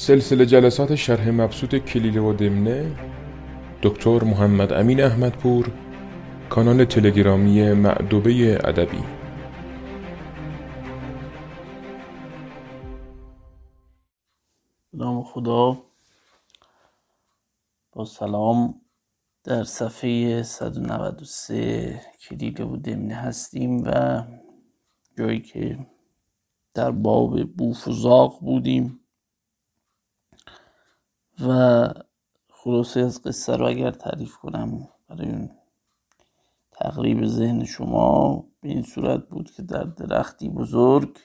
سلسله 0.00 0.44
جلسات 0.46 0.94
شرح 0.94 1.30
مبسوط 1.30 1.74
کلیله 1.74 2.20
و 2.20 2.32
دمنه 2.32 2.96
دکتر 3.82 4.24
محمد 4.24 4.72
امین 4.72 5.00
احمدپور 5.00 5.72
کانال 6.50 6.84
تلگرامی 6.84 7.72
معدوبه 7.72 8.58
ادبی. 8.64 9.02
نام 14.94 15.22
خدا. 15.22 15.78
با 17.92 18.04
سلام 18.04 18.80
در 19.44 19.64
صفحه 19.64 20.42
193 20.42 22.00
کلیله 22.28 22.64
و 22.64 22.76
دمنه 22.76 23.14
هستیم 23.14 23.82
و 23.86 24.22
جایی 25.18 25.40
که 25.40 25.78
در 26.74 26.90
باب 26.90 27.42
بوف 27.44 27.88
و 27.88 27.92
زاق 27.92 28.40
بودیم. 28.40 28.99
و 31.48 31.88
خلاصه 32.50 33.00
از 33.00 33.22
قصه 33.22 33.56
رو 33.56 33.66
اگر 33.66 33.90
تعریف 33.90 34.36
کنم 34.36 34.88
برای 35.08 35.28
اون 35.28 35.50
تقریب 36.72 37.26
ذهن 37.26 37.64
شما 37.64 38.44
به 38.60 38.68
این 38.68 38.82
صورت 38.82 39.28
بود 39.28 39.50
که 39.50 39.62
در 39.62 39.84
درختی 39.84 40.48
بزرگ 40.48 41.16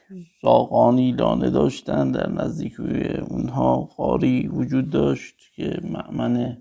زاغانی 0.42 1.12
لانه 1.12 1.50
داشتن 1.50 2.12
در 2.12 2.30
نزدیک 2.30 2.80
اونها 3.30 3.76
قاری 3.76 4.48
وجود 4.48 4.90
داشت 4.90 5.36
که 5.56 5.80
معمن 5.84 6.58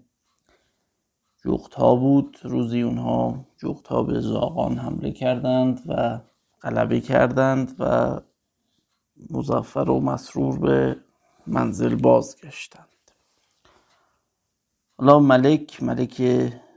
جغت 1.45 1.77
بود. 1.77 2.39
روزی 2.43 2.83
اونها 2.83 3.47
جغت 3.59 4.07
به 4.07 4.21
زاغان 4.21 4.79
حمله 4.79 5.11
کردند 5.11 5.81
و 5.87 6.21
غلبه 6.63 7.01
کردند 7.01 7.77
و 7.79 8.21
مزفر 9.31 9.91
و 9.91 10.01
مسرور 10.01 10.59
به 10.59 10.97
منزل 11.47 11.95
بازگشتند. 11.95 12.94
حالا 14.99 15.19
ملک 15.21 15.83
ملک 15.83 16.23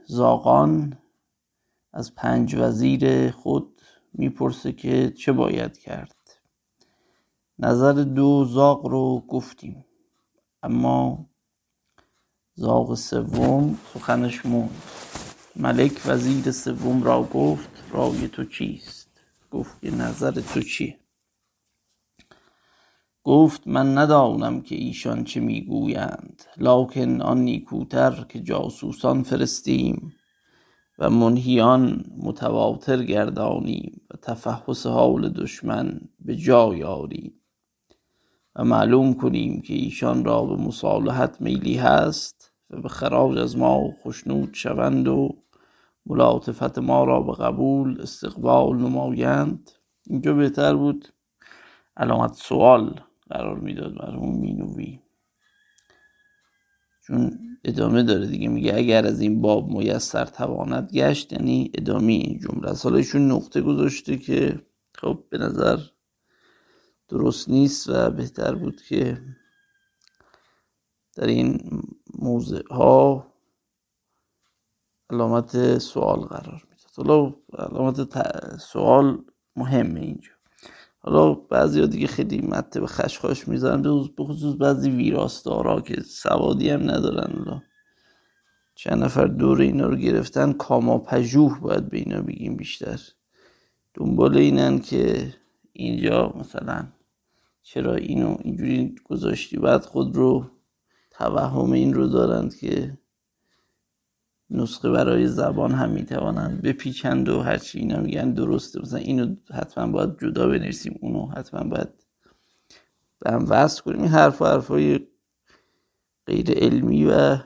زاغان 0.06 0.98
از 1.92 2.14
پنج 2.14 2.54
وزیر 2.54 3.30
خود 3.30 3.80
می‌پرسه 4.12 4.72
که 4.72 5.10
چه 5.10 5.32
باید 5.32 5.78
کرد. 5.78 6.16
نظر 7.58 7.92
دو 7.92 8.44
زاغ 8.44 8.86
رو 8.86 9.20
گفتیم 9.28 9.84
اما 10.62 11.26
زاغ 12.54 12.94
سوم 12.94 13.78
سخنش 13.94 14.46
موند. 14.46 14.82
ملک 15.56 16.02
وزیر 16.06 16.50
سوم 16.50 17.02
را 17.02 17.22
گفت 17.22 17.70
رای 17.90 18.28
تو 18.28 18.44
چیست؟ 18.44 19.08
گفت 19.50 19.80
که 19.80 19.90
نظر 19.90 20.30
تو 20.30 20.62
چیه؟ 20.62 20.97
گفت 23.28 23.62
من 23.66 23.98
ندانم 23.98 24.60
که 24.60 24.74
ایشان 24.74 25.24
چه 25.24 25.40
می‌گویند 25.40 26.42
لکن 26.56 27.20
آن 27.20 27.38
نیکوتر 27.38 28.24
که 28.28 28.40
جاسوسان 28.40 29.22
فرستیم 29.22 30.14
و 30.98 31.10
منهیان 31.10 32.04
متواتر 32.22 33.02
گردانیم 33.02 34.00
و 34.10 34.16
تفحص 34.22 34.86
حال 34.86 35.28
دشمن 35.28 36.00
به 36.20 36.36
جای 36.36 36.82
آریم 36.82 37.32
و 38.56 38.64
معلوم 38.64 39.14
کنیم 39.14 39.60
که 39.60 39.74
ایشان 39.74 40.24
را 40.24 40.44
به 40.44 40.56
مصالحت 40.56 41.40
میلی 41.40 41.76
هست 41.76 42.52
و 42.70 42.80
به 42.80 42.88
خراج 42.88 43.38
از 43.38 43.56
ما 43.56 43.90
خشنود 44.04 44.54
شوند 44.54 45.08
و 45.08 45.36
ملاطفت 46.06 46.78
ما 46.78 47.04
را 47.04 47.20
به 47.20 47.32
قبول 47.32 48.00
استقبال 48.00 48.76
نمایند. 48.76 49.70
اینجا 50.06 50.34
بهتر 50.34 50.74
بود. 50.74 51.08
علامت 51.96 52.34
سوال. 52.34 53.00
قرار 53.30 53.58
می‌داد 53.58 53.92
مرحوم 53.92 54.38
مینوی. 54.38 55.00
چون 57.06 57.38
ادامه 57.64 58.02
داره 58.02 58.26
دیگه 58.26 58.48
میگه 58.48 58.74
اگر 58.74 59.06
از 59.06 59.20
این 59.20 59.40
باب 59.40 59.68
میسر 59.68 60.24
تواند 60.24 60.90
گشت 60.92 61.32
یعنی 61.32 61.70
ادامه 61.74 62.12
این 62.12 62.38
جمله 62.38 62.70
از 62.70 62.86
ایشون 62.86 63.32
نقطه 63.32 63.60
گذاشته 63.60 64.16
که 64.16 64.66
خب 64.94 65.24
به 65.30 65.38
نظر 65.38 65.78
درست 67.08 67.48
نیست 67.48 67.88
و 67.88 68.10
بهتر 68.10 68.54
بود 68.54 68.82
که 68.82 69.22
در 71.16 71.26
این 71.26 71.82
موضع 72.14 72.62
ها 72.70 73.26
علامت 75.10 75.78
سوال 75.78 76.20
قرار 76.20 76.62
می‌داد. 76.70 76.90
حالا 76.96 77.34
علامت 77.58 78.18
سوال 78.58 79.24
مهمه 79.56 80.00
اینجا. 80.00 80.37
حالا 81.00 81.34
بعضی 81.34 81.80
ها 81.80 81.86
دیگه 81.86 82.06
خیلی 82.06 82.40
مته 82.40 82.80
به 82.80 82.86
خشخاش 82.86 83.48
می‌زنن. 83.48 83.82
به 84.16 84.24
خصوص 84.24 84.56
بعضی 84.60 84.90
ویراستارا 84.90 85.80
که 85.80 86.00
سوادی 86.00 86.70
هم 86.70 86.90
ندارن. 86.90 87.32
حالا 87.38 87.62
چند 88.74 89.04
نفر 89.04 89.26
دور 89.26 89.60
اینا 89.60 89.86
رو 89.86 89.96
گرفتن. 89.96 90.52
کاما 90.52 90.98
پژوه 90.98 91.60
باید 91.60 91.88
به 91.88 91.98
اینا 91.98 92.22
بگیم 92.22 92.56
بیشتر. 92.56 93.00
دنبال 93.94 94.36
اینن 94.36 94.78
که 94.78 95.34
اینجا 95.72 96.34
مثلا 96.40 96.86
چرا 97.62 97.94
اینو 97.94 98.36
اینجوری 98.44 98.94
گذاشتی. 99.04 99.56
بعد 99.56 99.84
خود 99.84 100.16
رو 100.16 100.50
توهم 101.10 101.72
این 101.72 101.94
رو 101.94 102.06
دارند 102.06 102.54
که 102.56 102.98
نسخه 104.50 104.90
برای 104.90 105.26
زبان 105.26 105.72
هم 105.72 105.90
می‌توانند 105.90 106.62
بپیچند 106.62 107.28
و 107.28 107.40
هرچی 107.40 107.78
اینا 107.78 108.00
میگن 108.00 108.32
درسته 108.32 108.80
مثلا 108.80 108.98
اینو 108.98 109.36
حتما 109.54 109.92
باید 109.92 110.18
جدا 110.20 110.48
بنویسیم 110.48 110.98
اونو 111.00 111.26
حتما 111.26 111.64
باید 111.64 111.88
به 113.18 113.30
هم 113.32 113.44
وصل 113.48 113.82
کنیم. 113.82 114.00
این 114.00 114.08
حرف 114.08 114.42
و 114.42 114.44
حرفای 114.44 115.00
غیر 116.26 116.50
علمی 116.50 117.04
و 117.06 117.38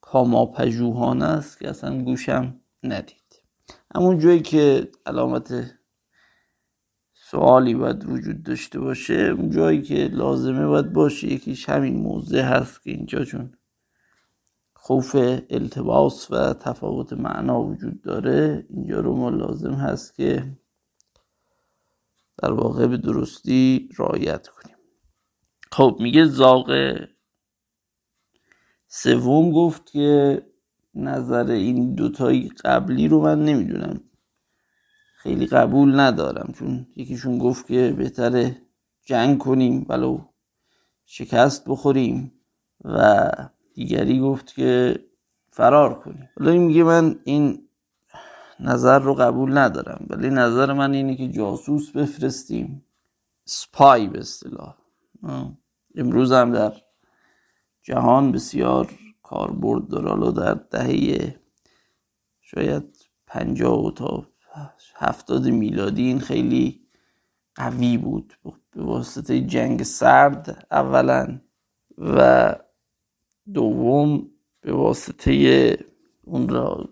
کاماپژوهانه 0.00 1.24
است 1.24 1.58
که 1.58 1.68
اصلا 1.68 2.02
گوشم 2.02 2.60
ندید. 2.82 3.42
همون 3.94 4.18
جایی 4.18 4.40
که 4.40 4.90
علامت 5.06 5.72
سوالی 7.14 7.74
باید 7.74 8.10
وجود 8.10 8.42
داشته 8.42 8.80
باشه 8.80 9.14
اون 9.14 9.50
جایی 9.50 9.82
که 9.82 9.94
لازمه 9.94 10.66
باید 10.66 10.92
باشه 10.92 11.32
یکیش 11.32 11.68
همین 11.68 11.96
موضع 11.96 12.40
هست 12.40 12.82
که 12.82 12.90
اینجا 12.90 13.24
چون 13.24 13.52
خوف 14.84 15.16
التباس 15.50 16.30
و 16.30 16.54
تفاوت 16.54 17.12
معنا 17.12 17.62
وجود 17.62 18.02
داره. 18.02 18.66
اینجا 18.70 19.00
رو 19.00 19.16
ما 19.16 19.30
لازم 19.30 19.72
هست 19.72 20.14
که 20.14 20.58
در 22.38 22.52
واقع 22.52 22.86
به 22.86 22.96
درستی 22.96 23.88
رعایت 23.98 24.48
کنیم. 24.48 24.76
خب 25.72 25.96
میگه 26.00 26.24
زاغ 26.24 26.96
سوم 28.88 29.52
گفت 29.52 29.90
که 29.90 30.42
نظر 30.94 31.50
این 31.50 31.94
دوتای 31.94 32.48
قبلی 32.64 33.08
رو 33.08 33.20
من 33.20 33.44
نمی‌دونم. 33.44 34.00
خیلی 35.16 35.46
قبول 35.46 36.00
ندارم 36.00 36.52
چون 36.52 36.86
یکیشون 36.96 37.38
گفت 37.38 37.66
که 37.66 37.94
بهتره 37.98 38.62
جنگ 39.04 39.38
کنیم 39.38 39.86
ولو 39.88 40.24
شکست 41.06 41.64
بخوریم 41.68 42.32
و 42.84 43.30
دیگری 43.74 44.20
گفت 44.20 44.54
که 44.54 45.04
فرار 45.50 45.94
کنیم. 45.94 46.28
این 46.40 46.62
میگه 46.62 46.84
من 46.84 47.20
این 47.24 47.68
نظر 48.60 48.98
رو 48.98 49.14
قبول 49.14 49.58
ندارم 49.58 50.06
ولی 50.10 50.30
نظر 50.30 50.72
من 50.72 50.92
اینه 50.92 51.16
که 51.16 51.28
جاسوس 51.28 51.90
بفرستیم. 51.90 52.84
سپای 53.44 54.06
به 54.08 54.18
اصطلاح. 54.18 54.74
امروز 55.94 56.32
هم 56.32 56.52
در 56.52 56.72
جهان 57.82 58.32
بسیار 58.32 58.90
کاربرد 59.22 59.88
داره. 59.88 60.08
حالا 60.08 60.30
در 60.30 60.54
دهه 60.54 61.36
شاید 62.40 62.84
پنجاه 63.26 63.94
تا 63.94 64.26
هفتاد 64.94 65.46
میلادی 65.48 66.02
این 66.02 66.20
خیلی 66.20 66.80
قوی 67.54 67.96
بود. 67.98 68.34
به 68.70 68.82
واسطه 68.82 69.40
جنگ 69.40 69.82
سرد 69.82 70.66
اولا. 70.70 71.40
و 71.98 72.54
دوم 73.54 74.30
به 74.60 74.72
واسطه 74.72 75.76
اون 76.24 76.48
را 76.48 76.88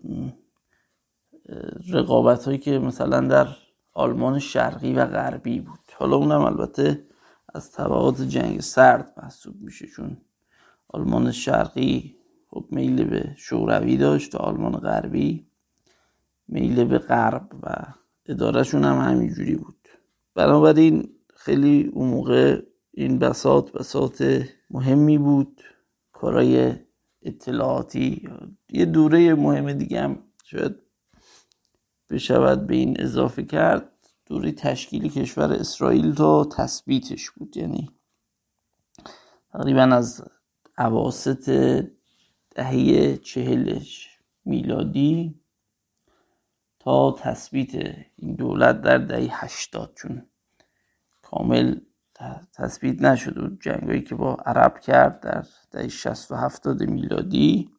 رقابت 1.93 2.45
هایی 2.45 2.59
که 2.59 2.79
مثلا 2.79 3.21
در 3.21 3.49
آلمان 3.93 4.39
شرقی 4.39 4.93
و 4.93 5.07
غربی 5.07 5.61
بود. 5.61 5.79
حالا 5.95 6.17
اونم 6.17 6.41
البته 6.41 7.05
از 7.55 7.73
طبعات 7.73 8.23
جنگ 8.23 8.61
سرد 8.61 9.15
محسوب 9.23 9.55
میشه 9.61 9.87
چون 9.87 10.17
آلمان 10.89 11.33
شرقی 11.33 12.17
خب 12.51 12.65
میل 12.71 13.05
به 13.05 13.35
شوروی 13.37 13.97
داشت 13.97 14.35
و 14.35 14.39
آلمان 14.39 14.73
غربی 14.73 15.47
میل 16.49 16.85
به 16.85 16.99
غرب 16.99 17.49
و 17.63 17.77
ادارهشون 18.27 18.85
هم 18.85 18.99
همینجوری 18.99 19.57
بود. 19.57 19.89
بنابراین 20.35 21.09
خیلی 21.35 21.91
اون 21.93 22.09
موقع 22.09 22.63
این 22.93 23.19
بساط 23.19 23.73
بساط 23.73 24.23
مهمی 24.71 25.19
بود. 25.19 25.61
کارای 26.21 26.75
اطلاعاتی. 27.23 28.29
یه 28.69 28.85
دوره 28.85 29.35
مهم 29.35 29.73
دیگه 29.73 30.01
هم 30.01 30.23
شاید 30.45 30.77
بشود 32.11 32.67
به 32.67 32.75
این 32.75 33.01
اضافه 33.01 33.43
کرد. 33.43 33.93
دوره 34.27 34.53
تشکیل 34.53 35.09
کشور 35.09 35.53
اسرائیل 35.53 36.15
تا 36.15 36.45
تثبیتش 36.45 37.31
بود. 37.31 37.57
یعنی 37.57 37.91
تقریبا 39.53 39.83
از 39.83 40.25
عواست 40.79 41.51
دهه 42.51 43.17
چهلش 43.17 44.09
میلادی 44.45 45.41
تا 46.79 47.17
تثبیت 47.19 47.75
این 48.17 48.35
دولت 48.35 48.81
در 48.83 48.99
دهه 48.99 49.45
هشتاد. 49.45 49.93
چون 49.97 50.27
کامل 51.23 51.81
تثبیت 52.53 53.03
نشد 53.03 53.39
و 53.39 53.57
جنگایی 53.61 54.03
که 54.03 54.15
با 54.15 54.35
عرب 54.35 54.79
کرد 54.79 55.21
در 55.21 55.45
دهه 55.71 55.89
شست 55.89 56.33
و 56.33 56.35
هفتاد 56.35 56.83
میلادی. 56.83 57.71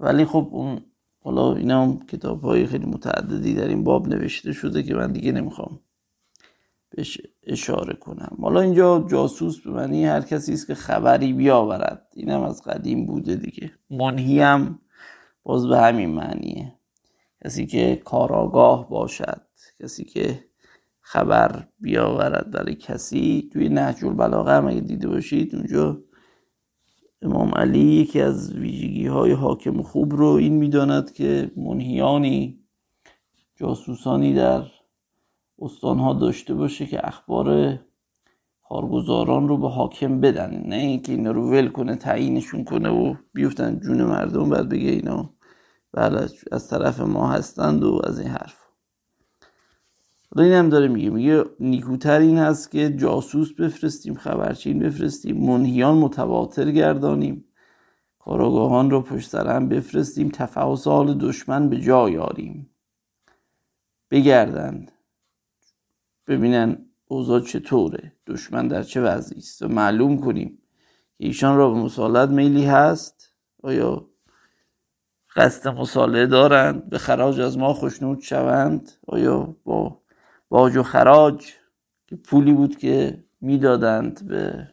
ولی 0.00 0.24
خب 0.24 0.48
اون 0.52 0.84
حالا 1.22 1.54
اینا 1.54 1.82
هم 1.82 2.06
کتاب 2.06 2.42
های 2.42 2.66
خیلی 2.66 2.86
متعددی 2.86 3.54
در 3.54 3.68
این 3.68 3.84
باب 3.84 4.08
نوشته 4.08 4.52
شده 4.52 4.82
که 4.82 4.94
من 4.94 5.12
دیگه 5.12 5.32
نمی‌خوام 5.32 5.80
بهش 6.90 7.18
اشاره 7.42 7.94
کنم. 7.94 8.36
حالا 8.42 8.60
اینجا 8.60 9.06
جاسوس 9.10 9.60
به 9.60 9.70
معنی 9.70 10.06
هر 10.06 10.20
کسی 10.20 10.52
است 10.52 10.66
که 10.66 10.74
خبری 10.74 11.32
بیاورد. 11.32 12.06
اینم 12.14 12.42
از 12.42 12.62
قدیم 12.62 13.06
بوده 13.06 13.36
دیگه. 13.36 13.70
منهی 13.90 14.40
هم 14.40 14.78
باز 15.42 15.66
به 15.66 15.78
همین 15.78 16.10
معنیه. 16.10 16.74
کسی 17.44 17.66
که 17.66 18.02
کاراگاه 18.04 18.88
باشد 18.88 19.40
کسی 19.80 20.04
که 20.04 20.44
خبر 21.12 21.68
بیاورد. 21.80 22.50
برای 22.50 22.74
کسی 22.74 23.48
توی 23.52 23.68
نهج 23.68 24.04
البلاغه 24.04 24.52
هم 24.52 24.66
اگه 24.66 24.80
دیده 24.80 25.08
باشید 25.08 25.54
اونجا 25.54 26.02
امام 27.22 27.50
علی 27.56 27.78
یکی 27.78 28.20
از 28.20 28.54
ویژگی 28.54 29.06
های 29.06 29.32
حاکم 29.32 29.82
خوب 29.82 30.14
رو 30.14 30.26
این 30.26 30.52
می‌داند 30.52 31.12
که 31.12 31.50
منهیانی 31.56 32.58
جاسوسانی 33.56 34.34
در 34.34 34.62
استانها 35.58 36.12
داشته 36.14 36.54
باشه 36.54 36.86
که 36.86 37.08
اخبار 37.08 37.78
کارگزاران 38.68 39.48
رو 39.48 39.58
به 39.58 39.68
حاکم 39.68 40.20
بدن. 40.20 40.62
نه 40.66 40.76
اینکه 40.76 41.12
اینا 41.12 41.30
رو 41.30 41.50
ول 41.50 41.68
کنه 41.68 41.96
تعیینشون 41.96 42.64
کنه 42.64 42.88
و 42.88 43.14
بیفتن 43.34 43.80
جون 43.80 44.02
مردم 44.02 44.50
بعد 44.50 44.68
بگه 44.68 44.90
اینا 44.90 45.34
بله 45.92 46.28
از 46.52 46.68
طرف 46.68 47.00
ما 47.00 47.30
هستند 47.30 47.84
و 47.84 48.00
از 48.04 48.18
این 48.18 48.28
حرف. 48.28 48.59
این 50.36 50.52
هم 50.52 50.68
داره 50.68 50.88
میگه 50.88 51.10
میگه 51.10 51.44
نیکوتر 51.60 52.20
این 52.20 52.38
هست 52.38 52.70
که 52.70 52.90
جاسوس 52.90 53.52
بفرستیم 53.52 54.14
خبرچین 54.14 54.78
بفرستیم 54.78 55.46
منهیان 55.46 55.94
متواتر 55.98 56.70
گردانیم 56.70 57.44
کاراگاهان 58.18 58.90
رو 58.90 59.00
پشت 59.00 59.28
سر 59.28 59.56
هم 59.56 59.68
بفرستیم 59.68 60.28
تفحص 60.28 60.86
دشمن 60.88 61.68
به 61.68 61.80
جا 61.80 62.10
یاریم. 62.10 62.70
بگردند. 64.10 64.92
ببینن 66.26 66.86
اوضاع 67.08 67.40
چطوره 67.40 68.12
دشمن 68.26 68.68
در 68.68 68.82
چه 68.82 69.00
وضعی 69.00 69.38
است. 69.38 69.62
و 69.62 69.68
معلوم 69.68 70.20
کنیم 70.20 70.58
که 71.18 71.26
ایشان 71.26 71.56
را 71.56 71.70
به 71.70 71.76
مسالت 71.76 72.28
میلی 72.28 72.64
هست. 72.64 73.34
آیا 73.62 74.08
قصد 75.36 75.68
مصالحه 75.68 76.26
دارند؟ 76.26 76.88
به 76.88 76.98
خراج 76.98 77.40
از 77.40 77.58
ما 77.58 77.74
خوشنود 77.74 78.20
شوند؟ 78.20 78.92
آیا 79.06 79.56
با 79.64 79.99
باج 80.50 80.76
و 80.76 80.82
خراج 80.82 81.52
که 82.06 82.16
پولی 82.16 82.52
بود 82.52 82.76
که 82.76 83.24
می‌دادند 83.40 84.26
به 84.28 84.68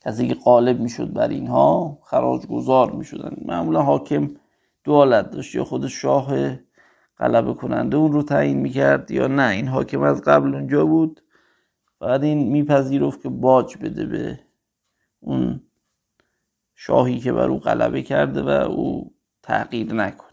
کسی 0.00 0.28
که 0.28 0.34
غالب 0.34 0.80
می‌شد 0.80 1.12
بر 1.12 1.28
اینها 1.28 1.98
خراج 2.04 2.46
گذار 2.46 2.92
می‌شدن 2.92 3.36
معمولا 3.44 3.82
حاکم 3.82 4.28
دو 4.84 4.92
حالت 4.92 5.30
داشت 5.30 5.54
یا 5.54 5.64
خود 5.64 5.86
شاه 5.86 6.58
غلبه 7.18 7.54
کننده 7.54 7.96
اون 7.96 8.12
رو 8.12 8.22
تعیین 8.22 8.58
می‌کرد 8.58 9.10
یا 9.10 9.26
نه. 9.26 9.48
این 9.48 9.68
حاکم 9.68 10.02
از 10.02 10.22
قبل 10.22 10.54
اونجا 10.54 10.86
بود. 10.86 11.22
بعد 12.00 12.24
این 12.24 12.48
میپذیرفت 12.48 13.22
که 13.22 13.28
باج 13.28 13.76
بده 13.76 14.06
به 14.06 14.40
اون 15.20 15.62
شاهی 16.74 17.18
که 17.20 17.32
بر 17.32 17.48
او 17.48 17.58
غلبه 17.58 18.02
کرده 18.02 18.42
و 18.42 18.48
او 18.48 19.14
تغییر 19.42 19.94
نکنه. 19.94 20.30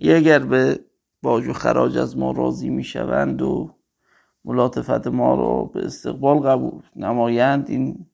اگر 0.00 0.38
به 0.38 0.80
باج 1.22 1.48
و 1.48 1.52
خراج 1.52 1.98
از 1.98 2.18
ما 2.18 2.32
راضی 2.32 2.70
می‌شوند 2.70 3.42
و 3.42 3.74
ملاطفت 4.44 5.06
ما 5.06 5.34
رو 5.34 5.70
به 5.74 5.84
استقبال 5.84 6.38
قبول 6.38 6.82
نمایند. 6.96 7.70
این 7.70 8.06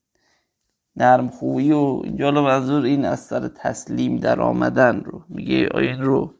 نرم 0.95 1.29
خوبی 1.29 1.71
و 1.71 2.01
اینجا 2.03 2.31
منظور 2.31 2.83
این 2.83 3.05
از 3.05 3.19
سر 3.19 3.47
تسلیم 3.47 4.17
در 4.17 4.41
آمدن 4.41 5.01
رو. 5.03 5.23
میگه 5.29 5.69
این 5.75 6.01
رو 6.01 6.33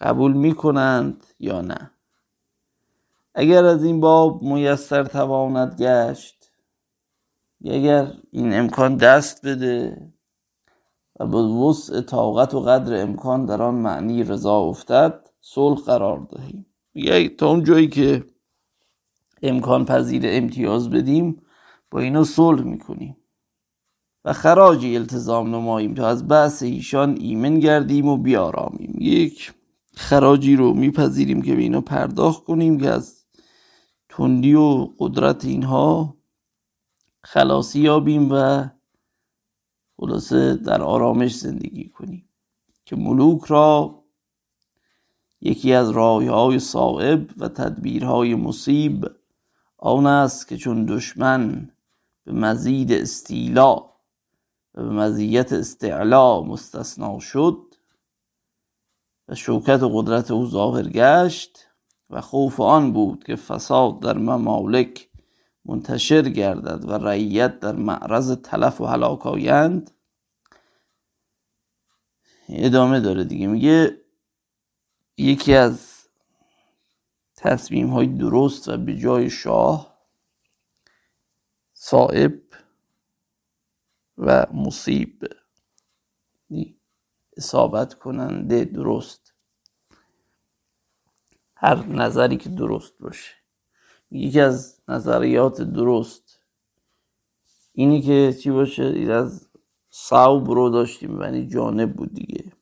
قبول 0.00 0.32
می‌کنند 0.32 1.26
یا 1.38 1.60
نه؟ 1.60 1.90
اگر 3.34 3.64
از 3.64 3.84
این 3.84 4.00
باب 4.00 4.42
میسر 4.42 5.04
تواند 5.04 5.74
گشت 5.82 6.50
اگر 7.64 8.12
این 8.30 8.54
امکان 8.54 8.96
دست 8.96 9.46
بده 9.46 10.08
و 11.20 11.26
به 11.26 11.38
وسع 11.38 12.00
طاقت 12.00 12.54
و 12.54 12.60
قدر 12.60 13.02
امکان 13.02 13.46
در 13.46 13.62
آن 13.62 13.74
معنی 13.74 14.24
رضا 14.24 14.56
افتد 14.56 15.27
صلح 15.50 15.80
قرار 15.80 16.28
دهیم. 16.30 16.66
میگه 16.94 17.28
تا 17.28 17.50
اون 17.50 17.64
جایی 17.64 17.88
که 17.88 18.24
امکان 19.42 19.84
پذیر 19.84 20.22
امتیاز 20.24 20.90
بدیم 20.90 21.42
با 21.90 22.00
اینا 22.00 22.24
صلح 22.24 22.62
می‌کنیم. 22.62 23.16
و 24.24 24.32
خراجی 24.32 24.96
التزام 24.96 25.54
نماییم 25.54 25.94
تا 25.94 26.08
از 26.08 26.28
بحث 26.28 26.62
ایشان 26.62 27.16
ایمن 27.20 27.58
گردیم 27.58 28.08
و 28.08 28.16
بیارامیم. 28.16 28.94
یک 29.00 29.52
خراجی 29.94 30.56
رو 30.56 30.74
میپذیریم 30.74 31.42
که 31.42 31.54
به 31.54 31.62
اینا 31.62 31.80
پرداخت 31.80 32.44
کنیم 32.44 32.80
که 32.80 32.90
از 32.90 33.24
تندی 34.08 34.54
و 34.54 34.88
قدرت 34.98 35.44
اینها 35.44 36.16
خلاصی 37.22 37.80
یابیم 37.80 38.32
و 38.32 38.68
خلاصه 40.00 40.54
در 40.54 40.82
آرامش 40.82 41.34
زندگی 41.34 41.88
کنیم. 41.88 42.28
که 42.84 42.96
ملوک 42.96 43.44
را 43.44 43.97
یکی 45.40 45.72
از 45.72 45.90
های 45.96 46.58
صائب 46.58 47.30
و 47.36 47.48
تدبیرهای 47.48 48.34
مصیب 48.34 49.10
آن 49.78 50.06
است 50.06 50.48
که 50.48 50.56
چون 50.56 50.86
دشمن 50.86 51.70
به 52.24 52.32
مزید 52.32 52.92
استیلا 52.92 53.74
و 54.74 54.82
به 54.82 54.90
مزیت 54.90 55.52
استعلا 55.52 56.42
مستثنا 56.42 57.18
شد 57.18 57.74
و 59.28 59.34
شوکت 59.34 59.82
و 59.82 59.88
قدرت 59.88 60.30
او 60.30 60.46
ظاهر 60.46 60.88
گشت 60.88 61.66
و 62.10 62.20
خوف 62.20 62.60
آن 62.60 62.92
بود 62.92 63.24
که 63.24 63.36
فساد 63.36 64.00
در 64.00 64.18
ممالک 64.18 65.08
منتشر 65.64 66.22
گردد 66.22 66.84
و 66.88 66.92
رعیت 66.92 67.60
در 67.60 67.76
معرض 67.76 68.32
تلف 68.32 68.80
و 68.80 68.86
هلاک 68.86 69.26
آیند. 69.26 69.90
ادامه 72.48 73.00
داره 73.00 73.24
دیگه. 73.24 73.46
میگه 73.46 73.96
یکی 75.18 75.54
از 75.54 76.08
تصمیم 77.36 77.90
های 77.90 78.06
درست 78.06 78.68
و 78.68 78.76
به 78.76 78.96
جای 78.96 79.30
شاه 79.30 79.98
صائب 81.72 82.42
و 84.18 84.46
مصیب 84.52 85.24
اصابت 87.36 87.94
کننده 87.94 88.64
درست. 88.64 89.34
هر 91.54 91.86
نظری 91.86 92.36
که 92.36 92.48
درست 92.48 92.98
باشه. 92.98 93.34
یکی 94.10 94.40
از 94.40 94.80
نظریات 94.88 95.62
درست 95.62 96.40
اینی 97.72 98.02
که 98.02 98.36
چی 98.42 98.50
باشه؟ 98.50 98.82
این 98.84 99.10
از 99.10 99.48
صوب 99.90 100.50
رو 100.50 100.70
داشتیم 100.70 101.20
یعنی 101.22 101.46
جانب 101.46 101.96
بود 101.96 102.14
دیگه. 102.14 102.57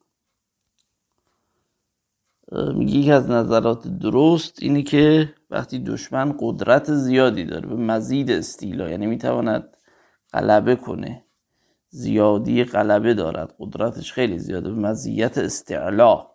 میگه 2.57 2.97
یکی 2.97 3.13
از 3.13 3.31
نظرات 3.31 3.89
درست 3.89 4.63
اینی 4.63 4.83
که 4.83 5.35
وقتی 5.51 5.79
دشمن 5.79 6.37
قدرت 6.41 6.95
زیادی 6.95 7.45
داره 7.45 7.69
به 7.69 7.77
مزید 7.77 8.31
استیلا 8.31 8.91
یعنی 8.91 9.07
می‌تواند 9.07 9.77
غلبه 10.33 10.77
کنه 10.77 11.25
زیادی 11.89 12.65
غلبه 12.65 13.15
دارد 13.15 13.55
قدرتش 13.59 14.13
خیلی 14.13 14.39
زیاده 14.39 14.71
به 14.71 14.77
مزیت 14.81 15.39
استعلا 15.39 16.27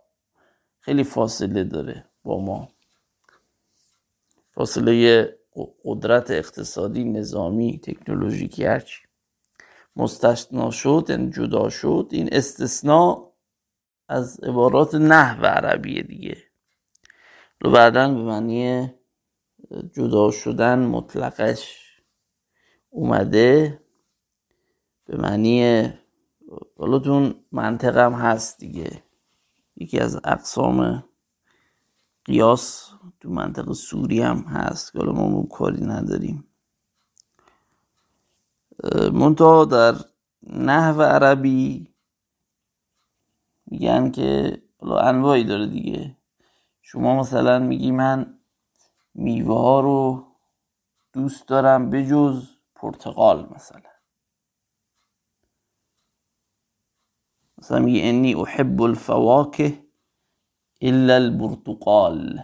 خیلی 0.80 1.04
فاصله 1.04 1.64
داره 1.64 2.06
با 2.24 2.40
ما. 2.40 2.70
فاصله 4.52 5.26
قدرت 5.86 6.32
اقتصادی 6.32 7.04
نظامی 7.04 7.80
تکنولوژیکی 7.80 8.66
هرچی. 8.66 9.02
مستثنا 9.96 10.72
شد 10.72 11.06
یعنی 11.10 11.30
جدا 11.30 11.70
شد 11.70 12.08
این 12.12 12.30
استثناء 12.32 13.31
از 14.12 14.40
عبارات 14.40 14.96
نحو 14.96 15.46
عربیه 15.46 16.02
دیگه. 16.02 16.38
رو 17.62 17.72
بعدا 17.72 18.14
به 18.14 18.24
معنی 18.24 18.94
جدا 19.94 20.32
شدن 20.32 20.80
مطلقش 20.86 21.78
اومده. 22.90 23.82
به 25.06 25.18
معنی 25.18 25.84
حالا 26.78 27.34
منطقه 27.52 28.12
هست 28.12 28.60
دیگه. 28.60 29.04
یکی 29.76 30.00
از 30.00 30.16
اقسام 30.16 31.04
قیاس 32.26 32.92
تو 33.20 33.30
منطقه 33.30 33.74
سوری 33.74 34.22
هم 34.22 34.38
هست 34.38 34.94
که 34.94 35.00
ما 35.00 35.44
کاری 35.52 35.86
نداریم. 35.86 36.48
منتها 39.14 39.66
در 39.66 39.96
نحو 40.44 41.02
عربی 41.02 41.91
میگن 43.72 44.12
که 44.12 44.62
انواعی 44.82 45.44
داره 45.44 45.68
دیگه. 45.68 46.18
شما 46.82 47.20
مثلا 47.20 47.60
میگی 47.60 47.92
من 47.92 48.40
میوه 49.14 49.60
ها 49.60 49.80
رو 49.80 50.28
دوست 51.14 51.48
دارم 51.48 51.90
بجز 51.90 52.50
پرتقال 52.76 53.50
مثلا. 53.56 53.82
مثلا 57.58 57.80
میگه 57.80 58.02
انی 58.04 58.36
احب 58.36 58.82
الفواکه 58.82 59.86
الا 60.82 61.16
البرتقال. 61.16 62.42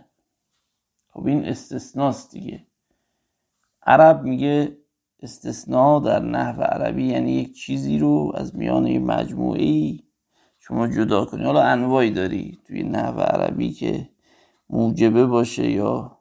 خب 1.08 1.26
این 1.28 1.46
استثناست 1.46 2.32
دیگه. 2.32 2.68
عرب 3.84 4.24
میگه 4.24 4.78
استثناء 5.20 6.00
در 6.00 6.20
نحو 6.20 6.62
عربی 6.62 7.04
یعنی 7.04 7.32
یک 7.32 7.56
چیزی 7.56 8.00
رو 8.00 8.32
از 8.36 8.56
میان 8.56 8.98
مجموعی 8.98 10.07
شما 10.68 10.88
جدا 10.88 11.26
کنی. 11.26 11.44
حالا 11.44 11.64
انواعی 11.64 12.12
داری 12.12 12.60
توی 12.66 12.84
نحو 12.84 13.20
عربی 13.20 13.72
که 13.72 14.10
موجبه 14.70 15.26
باشه 15.26 15.72
یا 15.72 16.18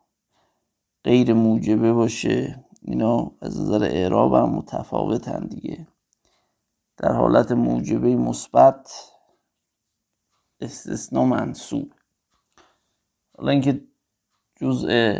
غیر 1.04 1.32
موجبه 1.32 1.92
باشه 1.92 2.64
اینا 2.82 3.32
از 3.40 3.60
نظر 3.60 3.84
اعراب 3.84 4.34
هم 4.34 4.50
متفاوتن 4.50 5.46
دیگه. 5.46 5.86
در 6.96 7.12
حالت 7.12 7.52
موجبه 7.52 8.16
مثبت 8.16 9.12
استثنا 10.60 11.24
منصوب 11.24 11.92
حالا 13.38 13.50
اینکه 13.50 13.80
جزء 14.60 15.18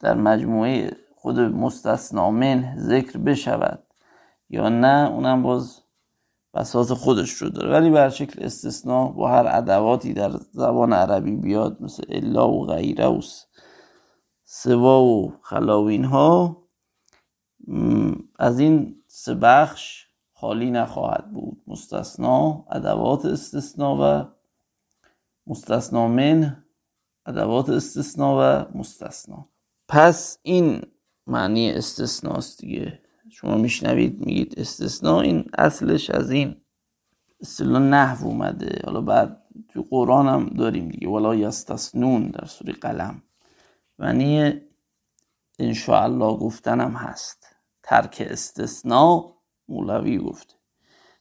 در 0.00 0.14
مجموعه 0.14 0.96
خود 1.16 1.40
مستثنا 1.40 2.30
من 2.30 2.74
ذکر 2.78 3.18
بشود 3.18 3.82
یا 4.48 4.68
نه 4.68 5.10
اونم 5.10 5.42
باز 5.42 5.79
بساط 6.54 6.92
خودش 6.92 7.30
رو 7.30 7.50
داره. 7.50 7.70
ولی 7.70 7.90
بر 7.90 8.08
شکل 8.08 8.44
استثناء 8.44 9.08
با 9.12 9.28
هر 9.28 9.46
ادواتی 9.46 10.12
در 10.12 10.30
زبان 10.52 10.92
عربی 10.92 11.36
بیاد 11.36 11.82
مثل 11.82 12.02
الا 12.08 12.50
و 12.50 12.66
غیره 12.66 13.06
و 13.06 13.20
سوا 14.44 15.02
و 15.02 15.32
خلاوین 15.42 16.04
ها 16.04 16.56
از 18.38 18.58
این 18.58 19.02
سه 19.06 19.34
بخش 19.34 20.06
خالی 20.34 20.70
نخواهد 20.70 21.32
بود. 21.32 21.62
مستثنا 21.66 22.64
ادوات 22.70 23.24
استثنا 23.24 23.96
و 24.00 24.28
مستثنا 25.46 26.08
من 26.08 26.64
ادوات 27.26 27.68
استثنا 27.68 28.36
و 28.38 28.64
مستثنا. 28.78 29.48
پس 29.88 30.38
این 30.42 30.82
معنی 31.26 31.70
استثناست 31.70 32.60
دیگه. 32.60 33.02
شما 33.30 33.54
میشنوید 33.56 34.26
میگید 34.26 34.54
استثنا 34.58 35.20
این 35.20 35.50
اصلش 35.58 36.10
از 36.10 36.30
این 36.30 36.56
اصطلاح 37.40 37.82
نحو 37.82 38.26
اومده. 38.26 38.80
حالا 38.84 39.00
بعد 39.00 39.42
تو 39.68 39.82
قرآن 39.90 40.28
هم 40.28 40.46
داریم 40.46 40.88
دیگه. 40.88 41.08
ولا 41.08 41.34
یستثنون 41.34 42.26
در 42.26 42.44
سوره 42.44 42.72
قلم. 42.72 43.22
معنی 43.98 44.60
انشاءالله 45.58 46.36
گفتنم 46.36 46.90
هست. 46.90 47.46
ترک 47.82 48.26
استثناء 48.30 49.32
مولوی 49.68 50.18
گفته. 50.18 50.54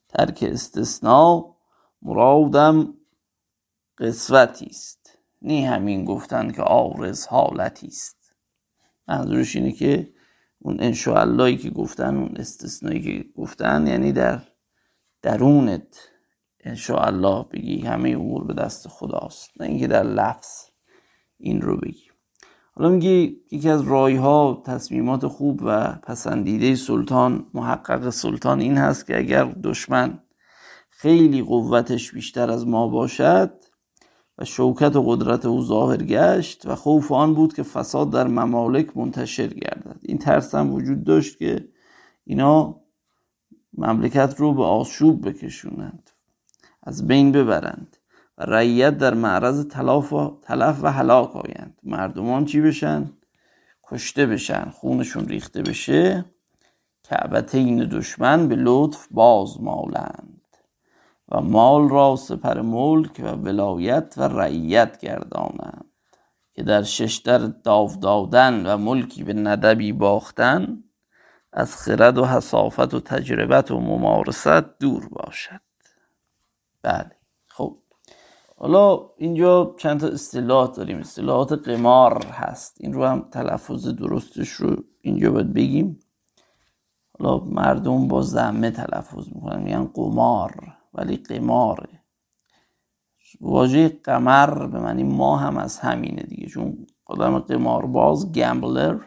ترک 0.10 0.46
استثناء 0.48 1.56
مرادم 2.02 2.94
قسوتی 3.98 4.66
است. 4.66 5.18
نی 5.42 5.66
همین 5.66 6.06
گفتن 6.06 6.52
که 6.52 6.62
آرز 6.62 7.28
حالتی 7.28 7.88
است. 7.88 8.36
منظورش 9.08 9.56
اینه 9.56 9.72
که 9.72 10.14
اون 10.60 10.78
انشاءاللهی 10.80 11.58
که 11.58 11.70
گفتن 11.70 12.18
اون 12.18 12.38
استثنایی 12.38 13.02
که 13.02 13.30
گفتن 13.36 13.88
یعنی 13.88 14.12
در 14.12 14.42
درونت 15.22 16.10
انشاءالله 16.64 17.46
بگی 17.52 17.80
همه 17.80 18.10
امور 18.10 18.44
به 18.44 18.54
دست 18.54 18.88
خداست. 18.88 19.50
نه 19.60 19.68
اینکه 19.68 19.88
در 19.88 20.04
لفظ 20.04 20.66
این 21.38 21.62
رو 21.62 21.78
بگی. 21.78 22.10
حالا 22.76 22.90
میگه 22.90 23.10
یکی 23.52 23.70
از 23.70 23.82
رای 23.82 24.16
ها 24.16 24.64
تصمیمات 24.66 25.28
خوب 25.28 25.62
و 25.66 25.92
پسندیده 25.92 26.76
سلطان 26.76 27.46
محقق 27.54 28.10
سلطان 28.10 28.60
این 28.60 28.78
هست 28.78 29.08
که 29.08 29.18
اگر 29.18 29.44
دشمن 29.44 30.20
خیلی 30.90 31.42
قوتش 31.42 32.12
بیشتر 32.12 32.52
از 32.52 32.68
ما 32.68 32.88
باشد 32.88 33.54
و 34.40 34.46
شوکت 34.46 34.96
و 34.96 35.02
قدرت 35.02 35.46
او 35.46 35.62
ظاهر 35.66 36.04
گشت 36.04 36.66
و 36.66 36.76
خوف 36.76 37.12
آن 37.12 37.34
بود 37.34 37.54
که 37.54 37.64
فساد 37.64 38.12
در 38.12 38.28
ممالک 38.28 38.98
منتشر 38.98 39.48
گردد. 39.48 40.00
این 40.02 40.18
ترس 40.18 40.56
هم 40.56 40.74
وجود 40.74 41.04
داشت 41.04 41.38
که 41.38 41.68
اینا 42.24 42.82
مملکت 43.74 44.36
رو 44.38 44.54
به 44.54 44.64
آشوب 44.64 45.30
بکشونند 45.30 46.10
از 46.84 47.08
بین 47.08 47.32
ببرند 47.32 47.98
و 48.38 48.44
رعیت 48.44 48.98
در 48.98 49.14
معرض 49.14 49.68
تلاف 49.68 50.14
و, 50.14 50.40
تلف 50.42 50.84
و 50.84 50.92
هلاک 50.92 51.36
آیند. 51.36 51.80
مردمان 51.84 52.46
چی 52.46 52.62
بشن؟ 52.62 53.12
کشته 53.84 54.26
بشن 54.26 54.70
خونشون 54.70 55.26
ریخته 55.26 55.62
بشه. 55.62 56.26
کعبتین 57.04 57.86
دشمن 57.86 58.48
به 58.48 58.56
لطف 58.56 59.08
باز 59.12 59.62
مالند. 59.62 60.29
و 61.32 61.42
مال 61.42 61.90
را 61.90 62.16
سپر 62.16 62.62
ملک 62.62 63.22
و 63.24 63.32
ولایت 63.32 64.14
و 64.18 64.22
رعیت 64.22 65.00
گردانند 65.00 65.86
که 66.54 66.64
در 66.64 66.84
ششتر 66.84 67.38
داو 67.38 67.96
دادن 67.96 68.66
و 68.66 68.78
ملکی 68.78 69.24
به 69.24 69.34
ندبی 69.34 69.94
باختن 69.94 70.84
از 71.54 71.76
خرد 71.76 72.18
و 72.18 72.26
حصافت 72.26 72.94
و 72.94 73.00
تجربت 73.00 73.72
و 73.72 73.80
ممارست 73.80 74.80
دور 74.80 75.10
باشد. 75.10 75.62
بله 76.82 77.12
خب. 77.48 77.78
حالا 78.58 79.10
اینجا 79.18 79.76
چند 79.80 80.00
تا 80.00 80.08
اصطلاح 80.08 80.68
داریم. 80.68 80.98
اصطلاحات 80.98 81.54
قمار 81.70 82.26
هست. 82.26 82.78
این 82.80 82.94
رو 82.94 83.06
هم 83.06 83.30
تلفظ 83.32 83.88
درستش 83.88 84.50
رو 84.50 84.76
اینجا 85.02 85.32
باید 85.32 85.54
بگیم. 85.54 86.00
حالا 87.20 87.38
مردم 87.38 88.08
با 88.08 88.22
زمه 88.22 88.72
تلفظ 88.72 89.28
می‌کنن 89.36 89.62
میگن 89.62 89.86
قمار. 89.86 90.79
ولی 90.94 91.18
قماره 91.18 92.00
واژه 93.42 93.90
قمر 93.90 94.68
به 94.68 94.80
معنی 94.80 95.04
ما 95.04 95.38
هم 95.38 95.58
از 95.58 95.80
همینه 95.80 96.24
دیگه. 96.24 96.48
چون 96.48 96.88
آدم 97.06 97.40
قمارباز 97.40 98.32
گمبلر 98.32 99.00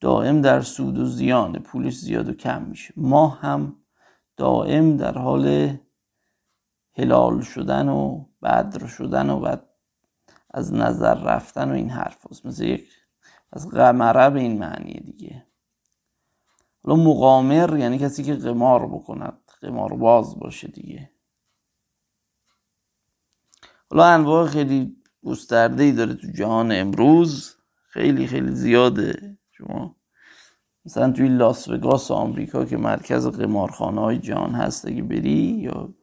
دائم 0.00 0.40
در 0.40 0.60
سود 0.60 0.98
و 0.98 1.04
زیان 1.04 1.58
پولش 1.58 1.98
زیاد 1.98 2.28
و 2.28 2.32
کم 2.32 2.62
میشه. 2.62 2.94
ما 2.96 3.28
هم 3.28 3.76
دائم 4.36 4.96
در 4.96 5.18
حال 5.18 5.76
هلال 6.98 7.40
شدن 7.40 7.88
و 7.88 8.24
بدر 8.42 8.86
شدن 8.86 9.30
و 9.30 9.40
بعد 9.40 9.62
از 10.50 10.74
نظر 10.74 11.14
رفتن 11.14 11.70
و 11.70 11.74
این 11.74 11.90
حرف 11.90 12.26
هست. 12.30 12.46
مثل 12.46 12.64
یک 12.64 12.88
از 13.52 13.68
قمره 13.70 14.30
به 14.30 14.40
این 14.40 14.58
معنی 14.58 15.00
دیگه. 15.00 15.46
حالا 16.84 17.02
مقامر 17.02 17.76
یعنی 17.78 17.98
کسی 17.98 18.22
که 18.22 18.34
قمار 18.34 18.86
بکند. 18.86 19.45
قمار 19.66 19.94
باز 19.94 20.38
باشه 20.38 20.68
دیگه. 20.68 21.10
حالا 23.90 24.04
انواع 24.04 24.46
خیلی 24.46 24.96
گسترده 25.24 25.82
ای 25.82 25.92
داره 25.92 26.14
تو 26.14 26.26
جهان 26.26 26.72
امروز. 26.72 27.56
خیلی 27.88 28.26
خیلی 28.26 28.54
زیاده. 28.54 29.38
شما 29.50 29.96
مثلا 30.84 31.12
توی 31.12 31.28
لاس 31.28 31.68
وگاس 31.68 32.10
آمریکا 32.10 32.64
که 32.64 32.76
مرکز 32.76 33.26
قمارخانه 33.26 34.00
های 34.00 34.18
جهان 34.18 34.54
هست 34.54 34.88
اگه 34.88 35.02
بری 35.02 35.58
یا 35.60 35.94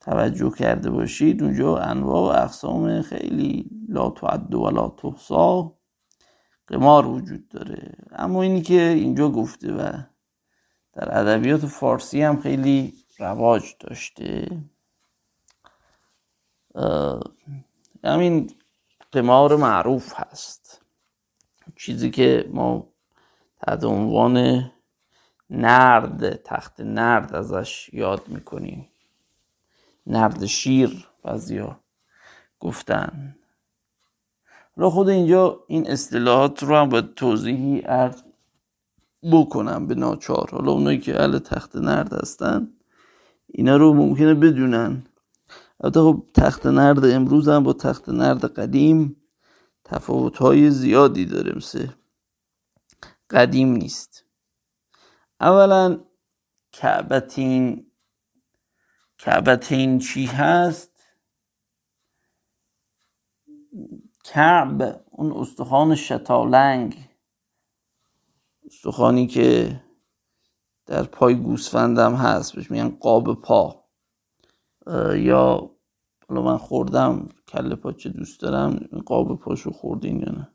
توجه 0.00 0.50
کرده 0.50 0.90
باشید 0.90 1.42
اونجا 1.42 1.76
انواع 1.76 2.20
و 2.20 2.42
اقسام 2.42 3.02
خیلی 3.02 3.70
لا 3.88 4.10
تعد 4.10 4.54
و 4.54 4.70
لا 4.70 4.88
تحصا 4.88 5.78
قمار 6.66 7.06
وجود 7.06 7.48
داره. 7.48 7.92
اما 8.12 8.42
اینی 8.42 8.62
که 8.62 8.82
اینجا 8.82 9.28
گفته 9.28 9.72
و 9.72 9.92
در 10.98 11.18
ادبیات 11.18 11.66
فارسی 11.66 12.22
هم 12.22 12.40
خیلی 12.40 12.94
رواج 13.18 13.74
داشته. 13.80 14.62
همین 18.04 18.50
قمار 19.12 19.56
معروف 19.56 20.12
هست. 20.16 20.82
چیزی 21.76 22.10
که 22.10 22.48
ما 22.52 22.88
تحت 23.66 23.84
عنوان 23.84 24.64
نرد 25.50 26.42
تخت 26.42 26.80
نرد 26.80 27.34
ازش 27.34 27.90
یاد 27.92 28.28
می‌کنیم. 28.28 28.88
نرد 30.06 30.46
شیر 30.46 31.08
بعضیا 31.22 31.80
گفتن. 32.60 33.36
را 34.76 34.90
خود 34.90 35.08
اینجا 35.08 35.64
این 35.68 35.90
اصطلاحات 35.90 36.62
رو 36.62 36.76
هم 36.76 36.88
باید 36.88 37.14
توضیحی 37.14 37.80
عرض 37.80 38.22
بکنم 39.32 39.86
به 39.86 39.94
ناچار. 39.94 40.48
حالا 40.52 40.72
اونایی 40.72 40.98
که 40.98 41.20
اهل 41.20 41.38
تخت 41.38 41.76
نرد 41.76 42.12
هستن 42.12 42.72
اینا 43.46 43.76
رو 43.76 43.94
ممکنه 43.94 44.34
بدونن. 44.34 45.06
البته 45.80 46.00
خب 46.00 46.26
تخت 46.34 46.66
نرد 46.66 47.04
امروز 47.04 47.48
هم 47.48 47.62
با 47.62 47.72
تخت 47.72 48.08
نرد 48.08 48.44
قدیم 48.44 49.16
تفاوت 49.84 50.36
های 50.36 50.70
زیادی 50.70 51.24
داره 51.26 51.56
مثل 51.56 51.86
قدیم 53.30 53.72
نیست. 53.72 54.24
اولا 55.40 56.00
کعبتین 56.72 57.86
کعبتین 59.18 59.98
چی 59.98 60.26
هست؟ 60.26 60.90
کعب 64.24 65.04
اون 65.10 65.32
استخوان 65.32 65.94
شتالنگ. 65.94 67.07
استخوانی 68.68 69.26
که 69.26 69.80
در 70.86 71.02
پای 71.02 71.34
گوسفندم 71.34 72.14
هست 72.14 72.54
بهش 72.56 72.70
میگن 72.70 72.88
قاب 72.88 73.40
پا. 73.40 73.84
یا 75.16 75.70
حالا 76.28 76.42
من 76.42 76.56
خوردم 76.56 77.28
کله 77.48 77.74
پاچه 77.74 78.08
دوست 78.08 78.40
دارم 78.40 78.74
قاب 79.06 79.38
پاشو 79.40 79.70
خوردین 79.70 80.20
یا 80.20 80.32
نه؟ 80.32 80.52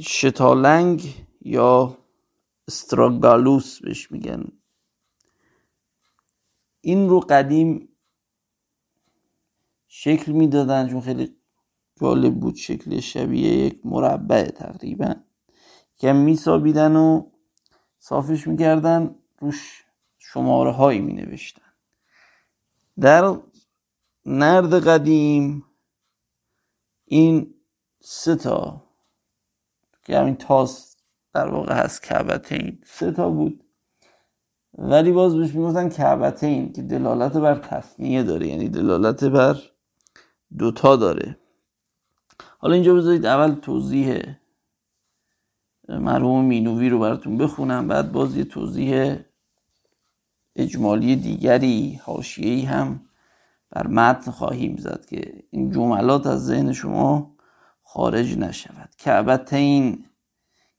شتالنگ 0.00 1.26
یا 1.40 1.98
استراگالوس 2.68 3.80
بهش 3.80 4.12
میگن. 4.12 4.44
این 6.80 7.08
رو 7.08 7.20
قدیم 7.20 7.88
شکل 9.88 10.32
می‌دادن 10.32 10.88
چون 10.88 11.00
خیلی 11.00 11.36
جالب 12.00 12.40
بود 12.40 12.54
شکل 12.54 13.00
شبیه 13.00 13.50
یک 13.50 13.86
مربع 13.86 14.50
تقریبا. 14.50 15.23
که 16.04 16.12
میسابیدن 16.12 16.96
و 16.96 17.22
صافش 17.98 18.46
می‌کردن 18.46 19.14
روش 19.38 19.84
شماره 20.18 20.70
هایی 20.70 21.00
می 21.00 21.12
نوشتن 21.12 21.72
در 23.00 23.36
نرد 24.26 24.88
قدیم 24.88 25.64
این 27.04 27.54
سه 28.00 28.36
تا 28.36 28.84
که 30.02 30.18
همین 30.18 30.36
تاس 30.36 30.96
در 31.34 31.48
واقع 31.48 31.74
هست 31.74 32.02
کعبتین 32.02 32.78
سه 32.86 33.12
تا 33.12 33.30
بود. 33.30 33.64
ولی 34.78 35.12
باز 35.12 35.36
بهش 35.36 35.54
می‌گفتن 35.54 35.88
کعبتین 35.88 36.72
که 36.72 36.82
دلالت 36.82 37.36
بر 37.36 37.54
تصنیه 37.54 38.22
داره 38.22 38.46
یعنی 38.46 38.68
دلالت 38.68 39.24
بر 39.24 39.56
دوتا 40.58 40.96
داره. 40.96 41.38
حالا 42.58 42.74
اینجا 42.74 42.94
بذارید 42.94 43.26
اول 43.26 43.54
توضیح 43.54 44.34
مرحوم 45.88 46.44
مینوی 46.44 46.88
رو 46.88 46.98
براتون 46.98 47.38
بخونم. 47.38 47.88
بعد 47.88 48.12
باز 48.12 48.36
یه 48.36 48.44
توضیح 48.44 49.16
اجمالی 50.56 51.16
دیگری 51.16 52.00
حاشیه‌ای 52.04 52.62
هم 52.62 53.00
بر 53.70 53.86
متن 53.86 54.30
خواهیم 54.30 54.76
زد 54.76 55.06
که 55.06 55.32
این 55.50 55.70
جملات 55.70 56.26
از 56.26 56.46
ذهن 56.46 56.72
شما 56.72 57.36
خارج 57.82 58.38
نشود. 58.38 58.88
کعبتین 58.98 60.04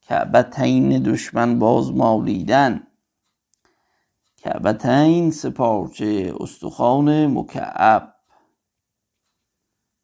کعبتین 0.02 0.90
دشمن 1.04 1.60
باز 1.60 1.92
مالیدن. 1.92 2.88
کعبتین 4.38 5.32
سپارچه 5.32 6.34
استخوان 6.40 7.28
مکعب. 7.28 8.15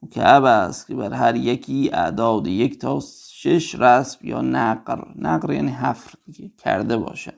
مکعب 0.03 0.43
است 0.43 0.87
که 0.87 0.95
بر 0.95 1.13
هر 1.13 1.35
یکی 1.35 1.89
اعداد 1.93 2.47
یک 2.47 2.79
تا 2.79 2.99
شش 3.29 3.75
رسم 3.75 4.19
یا 4.27 4.41
نقر. 4.41 5.03
نقر 5.15 5.53
یعنی 5.53 5.71
حفر 5.71 6.13
کرده 6.57 6.97
باشند. 6.97 7.33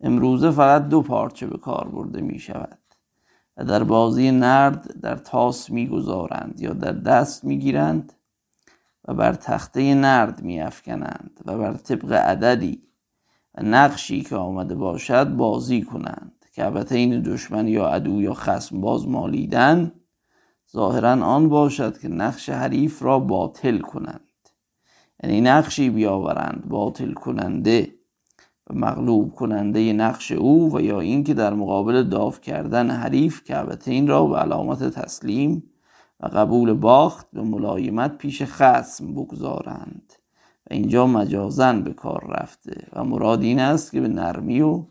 امروزه 0.00 0.50
فقط 0.50 0.88
دو 0.88 1.02
پارچه 1.02 1.46
به 1.46 1.58
کار 1.58 1.88
برده 1.88 2.20
می 2.20 2.38
شود 2.38 2.78
و 3.56 3.64
در 3.64 3.84
بازی 3.84 4.30
نرد 4.30 5.00
در 5.00 5.16
تاس 5.16 5.70
می 5.70 5.86
گذارند 5.86 6.60
یا 6.60 6.72
در 6.72 6.92
دست 6.92 7.44
می 7.44 7.58
گیرند 7.58 8.12
و 9.08 9.14
بر 9.14 9.32
تخته 9.32 9.94
نرد 9.94 10.42
می 10.42 10.60
افکنند 10.60 11.40
و 11.44 11.58
بر 11.58 11.72
طبق 11.72 12.12
عددی 12.12 12.82
و 13.54 13.62
نقشی 13.62 14.22
که 14.22 14.36
آمده 14.36 14.74
باشد 14.74 15.28
بازی 15.28 15.82
کنند 15.82 16.32
که 16.52 16.64
البته 16.64 16.94
این 16.94 17.22
دشمن 17.22 17.68
یا 17.68 17.88
عدو 17.88 18.22
یا 18.22 18.34
خسم 18.34 18.80
باز 18.80 19.08
مالیدن 19.08 19.92
ظاهرا 20.76 21.12
آن 21.12 21.48
باشد 21.48 21.98
که 21.98 22.08
نقش 22.08 22.48
حریف 22.48 23.02
را 23.02 23.18
باطل 23.18 23.78
کنند. 23.78 24.20
یعنی 25.22 25.40
نقشی 25.40 25.90
بیاورند 25.90 26.64
باطل 26.68 27.12
کننده 27.12 27.94
و 28.70 28.74
مغلوب 28.74 29.34
کننده 29.34 29.92
نقش 29.92 30.32
او 30.32 30.76
و 30.76 30.80
یا 30.80 31.00
اینکه 31.00 31.34
در 31.34 31.54
مقابل 31.54 32.02
داف 32.02 32.40
کردن 32.40 32.90
حریف 32.90 33.42
این 33.86 34.08
را 34.08 34.26
به 34.26 34.36
علامت 34.36 34.84
تسلیم 34.84 35.62
و 36.20 36.26
قبول 36.26 36.72
باخت 36.72 37.26
به 37.32 37.42
ملایمت 37.42 38.18
پیش 38.18 38.42
خسم 38.42 39.14
بگذارند. 39.14 40.12
و 40.70 40.74
اینجا 40.74 41.06
مجازن 41.06 41.82
به 41.82 41.92
کار 41.92 42.26
رفته 42.40 42.86
و 42.92 43.04
مراد 43.04 43.42
این 43.42 43.60
است 43.60 43.92
که 43.92 44.00
به 44.00 44.08
نرمی 44.08 44.60
و 44.60 44.84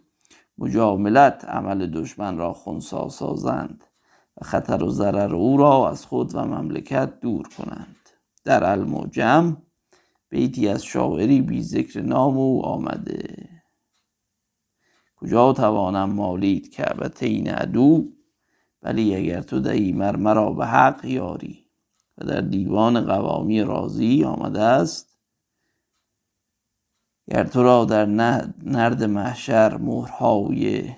مجاملت 0.57 1.45
عمل 1.45 1.87
دشمن 1.87 2.37
را 2.37 2.53
خونسا 2.53 3.09
سازند. 3.09 3.83
خطر 4.43 4.83
و 4.83 4.89
ضرر 4.89 5.35
او 5.35 5.57
را 5.57 5.89
از 5.89 6.05
خود 6.05 6.35
و 6.35 6.45
مملکت 6.45 7.19
دور 7.19 7.47
کنند. 7.57 7.95
در 8.43 8.63
الموجم 8.63 9.57
بیتی 10.29 10.67
از 10.67 10.83
شاعری 10.83 11.41
بی 11.41 11.63
ذکر 11.63 12.01
نام 12.01 12.37
او 12.37 12.65
آمده. 12.65 13.49
کجا 15.15 15.53
توانم 15.53 16.09
مالید 16.09 16.71
کعبتین 16.73 17.49
عدو؟ 17.49 18.11
ولی 18.81 19.15
اگر 19.15 19.41
تو 19.41 19.59
دهی 19.59 19.91
مرمرا 19.91 20.51
به 20.51 20.65
حق 20.65 21.05
یاری. 21.05 21.65
و 22.17 22.25
در 22.25 22.41
دیوان 22.41 23.01
قوامی 23.01 23.61
رازی 23.61 24.23
آمده 24.23 24.61
است. 24.61 25.17
گر 27.29 27.43
تو 27.43 27.63
را 27.63 27.85
در 27.85 28.05
نرد 28.05 29.03
محشر 29.03 29.77
مهرهای 29.77 30.89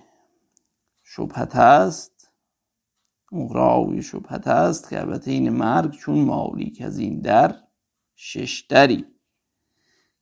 شبهت 1.04 1.56
است 1.56 2.17
مهرهای 3.32 4.02
شبهت 4.02 4.48
است 4.48 4.90
که 4.90 5.20
این 5.26 5.50
مرگ 5.50 5.92
چون 5.92 6.20
مالی 6.20 6.70
از 6.86 6.98
این 6.98 7.22
در 7.22 7.56
ششتری 8.16 9.06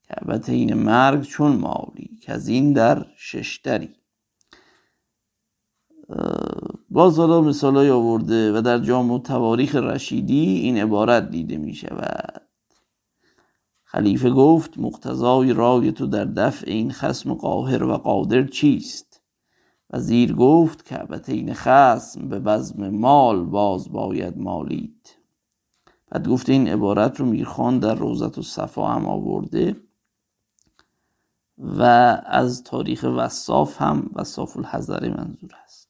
که 0.08 0.52
این 0.52 0.74
مرگ 0.74 1.22
چون 1.22 1.56
مالی 1.56 2.20
که 2.22 2.34
از 2.34 2.48
این 2.48 2.74
در 2.74 3.06
ششتری 3.18 3.89
باز 6.89 7.20
حالا 7.20 7.41
مثال 7.41 7.76
های 7.76 7.89
آورده 7.89 8.58
و 8.58 8.62
در 8.62 8.80
جامع 8.80 9.20
تواریخ 9.20 9.76
رشیدی 9.76 10.60
این 10.60 10.78
عبارت 10.78 11.30
دیده 11.32 11.58
می 11.58 11.74
شود. 11.74 12.41
خلیفه 13.84 14.30
گفت 14.30 14.78
مقتضای 14.78 15.54
رای 15.54 15.91
تو 15.91 16.08
در 16.08 16.26
دفع 16.26 16.72
این 16.72 16.91
خسم 16.91 17.34
قاهر 17.34 17.84
و 17.84 17.98
قادر 17.98 18.44
چیست؟ 18.44 19.14
وزیر 19.89 20.36
گفت 20.36 20.86
که 20.86 21.00
این 21.28 21.54
خسم 21.54 22.30
به 22.30 22.39
بزم 22.39 22.89
مال 22.89 23.43
باز 23.43 23.91
باید 23.91 24.38
مالید. 24.38 25.17
بعد 26.10 26.28
گفته 26.28 26.52
این 26.52 26.67
عبارت 26.67 27.19
رو 27.19 27.26
میرخان 27.26 27.80
در 27.80 27.95
روزت 27.95 28.38
و 28.38 28.41
صفا 28.41 28.88
هم 28.88 29.06
آورده 29.06 29.76
و 31.58 31.82
از 32.26 32.63
تاریخ 32.63 33.06
وصاف 33.17 33.82
هم 33.82 34.10
وصاف 34.15 34.58
الحضر 34.58 35.10
منظور 35.10 35.52
است. 35.63 35.89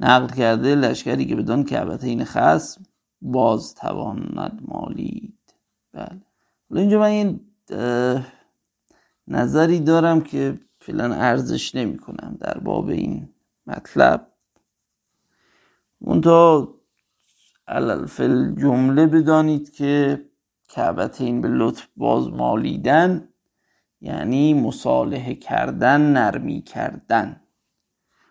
نقل 0.00 0.34
کرده 0.34 0.74
لشکری 0.74 1.26
که 1.26 1.36
بدان 1.36 1.66
این 2.02 2.24
خسم 2.24 2.82
باز 3.22 3.74
تواند 3.74 4.62
مالید. 4.64 5.38
بله. 5.92 6.20
اینجا 6.70 6.98
من 6.98 7.06
این 7.06 7.40
نظری 9.28 9.80
دارم 9.80 10.20
که 10.20 10.60
فعلا 10.86 11.14
ارزش 11.14 11.74
نمی 11.74 11.98
کنم 11.98 12.36
در 12.40 12.58
باب 12.58 12.88
این 12.88 13.28
مطلب. 13.66 14.26
منتها 16.00 16.74
فل 18.06 18.54
جمله 18.54 19.06
بدانید 19.06 19.72
که 19.72 20.24
این 21.18 21.40
به 21.40 21.48
لطف 21.48 21.86
باز 21.96 22.28
مالیدن 22.28 23.28
یعنی 24.00 24.54
مصالحه 24.54 25.34
کردن 25.34 26.00
نرمی 26.00 26.62
کردن. 26.62 27.40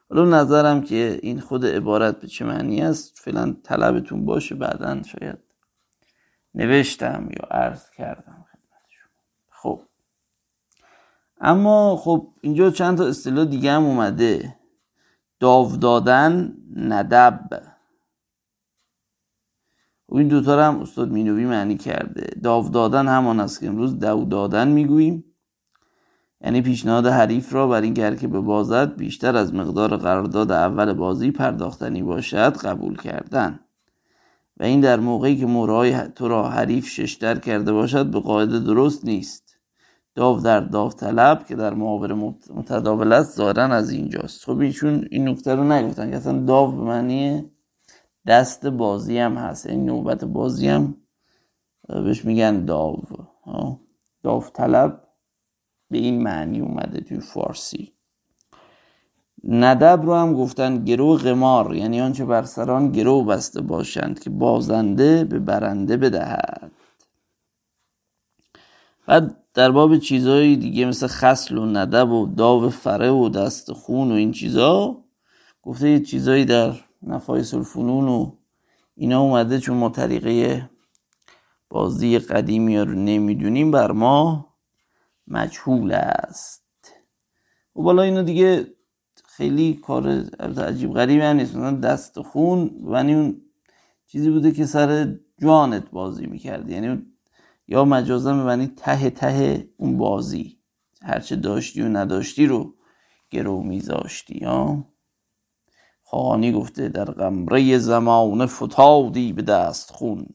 حالا 0.09 0.41
نظرم 0.41 0.81
که 0.81 1.19
این 1.21 1.39
خود 1.39 1.65
عبارت 1.65 2.19
به 2.19 2.27
چه 2.27 2.45
معنی 2.45 2.81
است 2.81 3.19
فعلا 3.19 3.55
طلبتون 3.63 4.25
باشه 4.25 4.55
بعدا 4.55 5.03
شاید 5.03 5.37
نوشتم 6.55 7.29
یا 7.31 7.47
عرض 7.51 7.89
کردم 7.89 8.45
خدمت 8.51 8.89
شما 8.89 9.11
خب 9.49 9.81
اما 11.45 11.95
خب 11.95 12.27
اینجا 12.41 12.71
چند 12.71 12.97
تا 12.97 13.05
اصطلاح 13.05 13.45
دیگه 13.45 13.71
هم 13.71 13.83
اومده. 13.83 14.55
داو 15.39 15.77
دادن 15.77 16.57
ندب. 16.75 17.49
و 20.09 20.17
این 20.17 20.27
دوتا 20.27 20.63
هم 20.63 20.79
استاد 20.79 21.11
مینوی 21.11 21.45
معنی 21.45 21.77
کرده. 21.77 22.27
داو 22.43 22.69
دادن 22.69 23.07
همان 23.07 23.39
است 23.39 23.59
که 23.59 23.67
امروز 23.67 23.99
دو 23.99 24.25
دادن 24.25 24.67
می‌گوییم. 24.67 25.23
یعنی 26.41 26.61
پیشنهاد 26.61 27.07
حریف 27.07 27.53
را 27.53 27.67
بر 27.67 27.81
این 27.81 27.93
به 28.15 28.39
بازد 28.39 28.95
بیشتر 28.95 29.37
از 29.37 29.53
مقدار 29.53 29.97
قرارداد 29.97 30.51
اول 30.51 30.93
بازی 30.93 31.31
پرداختنی 31.31 32.03
باشد 32.03 32.57
قبول 32.57 32.97
کردن. 32.97 33.59
و 34.57 34.63
این 34.63 34.81
در 34.81 34.99
موقعی 34.99 35.37
که 35.37 35.45
مورای 35.45 36.07
تو 36.15 36.27
را 36.27 36.49
حریف 36.49 36.87
ششتر 36.87 37.39
کرده 37.39 37.73
باشد 37.73 38.05
به 38.05 38.19
قاعده 38.19 38.59
درست 38.59 39.05
نیست. 39.05 39.42
داو 40.15 40.39
در 40.39 40.59
داوطلب 40.59 41.45
که 41.45 41.55
در 41.55 41.73
محاور 41.73 42.13
متداول 42.53 43.13
است 43.13 43.37
ظاهرا 43.37 43.63
از 43.63 43.91
اینجاست. 43.91 44.45
خب 44.45 44.59
ایشون 44.59 45.07
این 45.11 45.27
نکته 45.29 45.55
رو 45.55 45.63
نگفتن 45.63 46.09
که 46.09 46.17
اصلا 46.17 46.39
داو 46.39 46.71
به 46.71 46.81
معنی 46.81 47.51
دست 48.27 48.67
بازی 48.67 49.17
هم 49.17 49.37
هست. 49.37 49.67
این 49.67 49.85
نوبت 49.85 50.25
بازی 50.25 50.67
هم 50.67 50.95
بهش 51.89 52.25
میگن 52.25 52.65
داو. 52.65 53.03
داوطلب 54.23 55.03
به 55.89 55.97
این 55.97 56.23
معنی 56.23 56.59
اومده 56.59 57.01
توی 57.01 57.19
فارسی. 57.19 57.93
ندب 59.43 60.01
رو 60.05 60.15
هم 60.15 60.33
گفتن 60.33 60.85
گرو 60.85 61.13
قمار. 61.15 61.75
یعنی 61.75 62.01
آنچه 62.01 62.25
بر 62.25 62.43
سران 62.43 62.91
گرو 62.91 63.23
بسته 63.23 63.61
باشند 63.61 64.19
که 64.19 64.29
بازنده 64.29 65.23
به 65.23 65.39
برنده 65.39 65.97
بدهد. 65.97 66.71
بعد 69.07 69.37
در 69.53 69.71
باب 69.71 69.97
چیزهای 69.97 70.55
دیگه 70.55 70.85
مثل 70.85 71.07
خسل 71.07 71.57
و 71.57 71.65
ندب 71.65 72.11
و 72.11 72.27
داو 72.27 72.69
فره 72.69 73.09
و 73.09 73.29
دست 73.29 73.71
خون 73.71 74.11
و 74.11 74.15
این 74.15 74.31
چیزا 74.31 75.03
گفته 75.63 75.89
یه 75.89 75.99
چیزایی 75.99 76.45
در 76.45 76.73
نفایس 77.03 77.53
الفنون 77.53 78.07
و 78.07 78.31
اینا 78.95 79.21
اومده 79.21 79.59
چون 79.59 79.77
ما 79.77 79.89
طریقه 79.89 80.69
بازی 81.69 82.19
قدیمی 82.19 82.77
رو 82.77 82.93
نمی‌دونیم 82.93 83.71
بر 83.71 83.91
ما 83.91 84.47
مجهول 85.27 85.91
است. 85.91 86.63
و 87.75 87.81
بالا 87.81 88.01
اینا 88.01 88.21
دیگه 88.21 88.67
خیلی 89.25 89.73
کار 89.73 90.07
عجیب 90.39 90.93
غریبی 90.93 91.21
هم 91.21 91.35
نیست. 91.35 91.55
مثلا 91.55 91.71
دست 91.71 92.21
خون 92.21 92.71
و 92.81 92.95
اون 92.95 93.41
چیزی 94.07 94.29
بوده 94.29 94.51
که 94.51 94.65
سر 94.65 95.15
جانت 95.41 95.91
بازی 95.91 96.25
می‌کردی. 96.25 96.73
یعنی 96.73 97.12
یا 97.73 97.85
مجازا 97.85 98.33
معنی 98.33 98.67
ته 98.67 99.09
ته 99.09 99.67
اون 99.77 99.97
بازی. 99.97 100.59
هرچه 101.01 101.35
داشتی 101.35 101.81
و 101.81 101.87
نداشتی 101.89 102.45
رو 102.45 102.73
گرو 103.29 103.63
میذاشتی 103.63 104.37
یا 104.41 104.85
خانی 106.03 106.51
گفته 106.51 106.89
در 106.89 107.05
قمره 107.05 107.77
زمان 107.77 108.45
فتادی 108.45 109.33
به 109.33 109.41
دست 109.41 109.91
خون. 109.91 110.25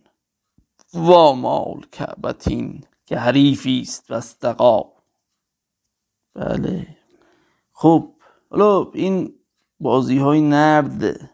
و 0.95 1.33
مال 1.33 1.87
کعبتین 1.93 2.85
که 3.07 3.19
حریفی 3.19 3.81
است 3.81 4.07
و 4.11 4.85
بله. 6.35 6.97
خب 7.73 8.13
حالا 8.51 8.91
این 8.95 9.35
بازی 9.81 10.19
های 10.19 10.41
نرد 10.41 11.31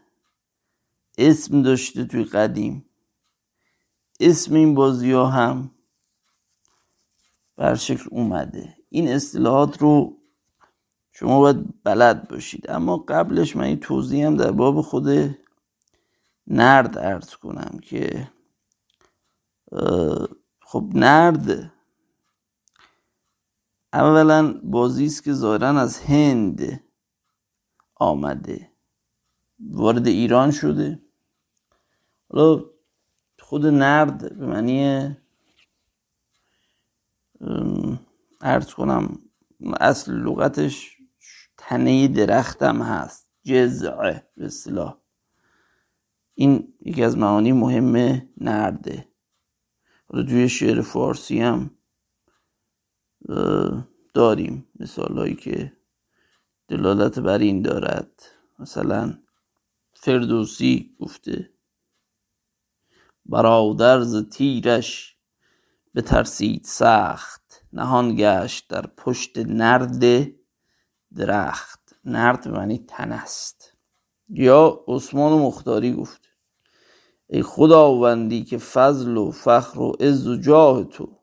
اسم 1.17 1.61
داشته 1.61 2.05
توی 2.05 2.23
قدیم. 2.23 2.85
اسم 4.19 4.55
این 4.55 4.75
بازی 4.75 5.11
ها 5.11 5.27
هم 5.27 5.74
بر 7.57 7.75
شکل 7.75 8.09
اومده. 8.11 8.77
این 8.89 9.07
اصطلاحات 9.07 9.81
رو 9.81 10.17
شما 11.11 11.39
باید 11.39 11.83
بلد 11.83 12.27
باشید. 12.27 12.69
اما 12.69 12.97
قبلش 12.97 13.55
من 13.55 13.63
این 13.63 13.79
توضیح 13.79 14.25
هم 14.27 14.37
در 14.37 14.51
باب 14.51 14.81
خود 14.81 15.37
نرد 16.47 16.97
ارز 16.97 17.35
کنم 17.35 17.79
که 17.81 18.31
خب 20.61 20.89
نرد 20.93 21.71
اولا 23.93 24.59
بازی 24.63 25.05
است 25.05 25.23
که 25.23 25.33
ظاهرا 25.33 25.67
از 25.67 25.99
هند 25.99 26.83
آمده. 27.95 28.71
وارد 29.59 30.07
ایران 30.07 30.51
شده. 30.51 30.99
حالا 32.29 32.63
خود 33.39 33.65
نرد 33.65 34.37
به 34.39 34.45
معنی 34.45 35.17
ارز 38.41 38.73
کنم 38.73 39.19
اصل 39.79 40.11
لغتش 40.13 40.97
تنه 41.57 42.07
درختم 42.07 42.81
هست. 42.81 43.29
جزعه 43.43 44.27
به 44.37 44.45
اصطلاح. 44.45 44.97
این 46.33 46.73
یکی 46.81 47.03
از 47.03 47.17
معانی 47.17 47.51
مهم 47.51 48.21
نرده. 48.37 49.09
حالا 50.07 50.23
توی 50.23 50.49
شعر 50.49 50.81
فارسی 50.81 51.39
هم 51.39 51.77
داریم 54.13 54.67
مثال 54.79 55.17
هایی 55.17 55.35
که 55.35 55.73
دلالت 56.67 57.19
بر 57.19 57.37
این 57.37 57.61
دارد. 57.61 58.21
مثلا 58.59 59.19
فردوسی 59.93 60.95
گفته 60.99 61.53
برادر 63.25 64.01
ز 64.01 64.29
تیرش 64.29 65.14
بترسید 65.95 66.63
سخت 66.63 67.65
نهان 67.73 68.15
گشت 68.15 68.69
در 68.69 68.87
پشت 68.97 69.37
نرد 69.37 70.27
درخت. 71.15 71.95
نرد 72.05 72.47
معنی 72.47 72.85
تن 72.87 73.11
است. 73.11 73.73
یا 74.29 74.83
عثمان 74.87 75.33
مختاری 75.33 75.93
گفت 75.93 76.21
ای 77.29 77.43
خداوندی 77.43 78.43
که 78.43 78.57
فضل 78.57 79.17
و 79.17 79.31
فخر 79.31 79.79
و 79.79 79.91
عز 79.91 80.27
و 80.27 80.35
جاه 80.37 80.83
تو 80.83 81.19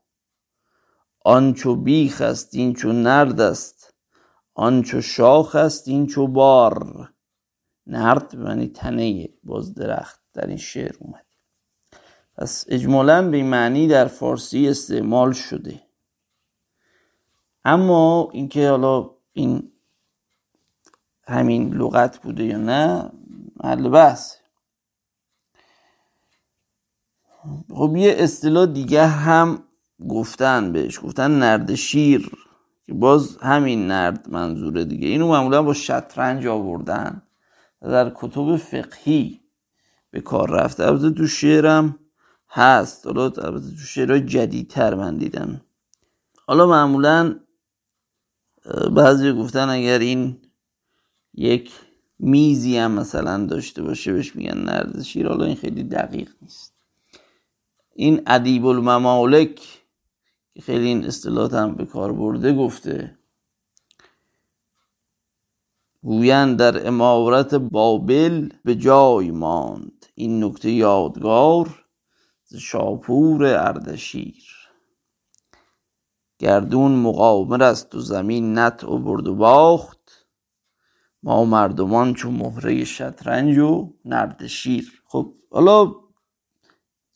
آنچو 1.24 1.76
بیخ 1.76 2.20
است 2.20 2.54
این 2.54 2.72
چو 2.74 2.92
نرد 2.92 3.40
است 3.40 3.94
آنچو 4.54 5.00
شاخ 5.00 5.56
است 5.56 5.88
این 5.88 6.06
چو 6.06 6.26
بار. 6.26 7.08
نرد 7.87 8.37
معنی 8.37 8.68
تنه 8.68 9.28
باز 9.42 9.74
درخت 9.74 10.20
در 10.32 10.46
این 10.46 10.56
شعر 10.56 10.96
اومد. 11.00 11.32
پس 12.38 12.64
اجمالا 12.68 13.31
به 13.31 13.42
معنی 13.42 13.88
در 13.88 14.07
فارسی 14.07 14.68
استعمال 14.68 15.33
شده. 15.33 15.83
اما 17.64 18.29
اینکه 18.33 18.71
حالا 18.71 19.11
این 19.33 19.73
همین 21.29 21.75
لغت 21.75 22.18
بوده 22.23 22.45
یا 22.45 22.59
نه 22.59 23.11
محل 23.57 23.88
بحث. 23.88 24.37
خب 27.71 27.95
یه 27.97 28.14
اصطلاح 28.18 28.66
دیگه 28.66 29.07
هم 29.07 29.62
گفتن 30.09 30.73
بهش 30.73 31.01
گفتن 31.01 31.31
نرد 31.31 31.75
شیر 31.75 32.31
که 32.87 32.95
باز 32.95 33.37
همین 33.37 33.87
نرد 33.87 34.31
منظوره 34.31 34.85
دیگه. 34.85 35.09
اینو 35.09 35.29
معمولا 35.29 35.62
با 35.62 35.75
شطرنج 35.75 36.47
آوردن. 36.47 37.23
در 37.83 38.12
کتب 38.14 38.57
فقهی 38.57 39.40
به 40.11 40.21
کار 40.21 40.51
رفته. 40.51 40.87
البته 40.87 41.11
تو 41.11 41.27
شعرم 41.27 41.99
هست. 42.53 43.07
حالا 43.07 43.23
البته 43.23 43.71
تو 43.71 43.77
شعرهای 43.77 44.21
جدیدتر 44.21 44.95
من 44.95 45.17
دیدم. 45.17 45.61
حالا 46.47 46.67
معمولا 46.67 47.41
بعضی 48.93 49.33
گفتن 49.33 49.69
اگر 49.69 49.99
این 49.99 50.38
یک 51.35 51.73
میزی 52.19 52.77
هم 52.77 52.93
مثلا 52.93 53.47
داشته 53.47 53.83
باشه 53.83 54.12
بهش 54.12 54.37
میگن 54.37 54.59
نرد 54.59 55.03
شیر 55.03 55.29
حالا 55.29 55.45
این 55.45 55.57
خیلی 55.57 55.85
دقیق 55.85 56.31
نیست. 56.43 56.75
این 57.95 58.23
ادیب 58.27 58.67
الممالک 58.67 59.83
که 60.55 60.62
خیلی 60.62 60.87
این 60.87 61.05
اصطلاحات 61.05 61.55
هم 61.55 61.75
به 61.75 61.85
کار 61.85 62.12
برده 62.12 62.55
گفته 62.55 63.19
گویند 66.03 66.59
در 66.59 66.88
امارت 66.88 67.55
بابل 67.55 68.49
به 68.65 68.75
جای 68.75 69.31
ماند. 69.31 70.07
این 70.15 70.45
نکته 70.45 70.71
یادگار 70.71 71.82
شاپور 72.57 73.45
اردشیر. 73.45 74.45
گردون 76.38 76.93
مقامر 76.93 77.62
است 77.62 77.95
و 77.95 78.01
زمین 78.01 78.59
نت 78.59 78.85
و 78.85 78.99
برد 78.99 79.27
و 79.29 79.35
باخت. 79.35 80.27
ما 81.23 81.45
مردمان 81.45 82.15
چون 82.15 82.35
مهره 82.35 82.85
شطرنج 82.85 83.59
و 83.59 83.93
نردشیر. 84.05 85.03
خب 85.07 85.35
حالا 85.51 85.95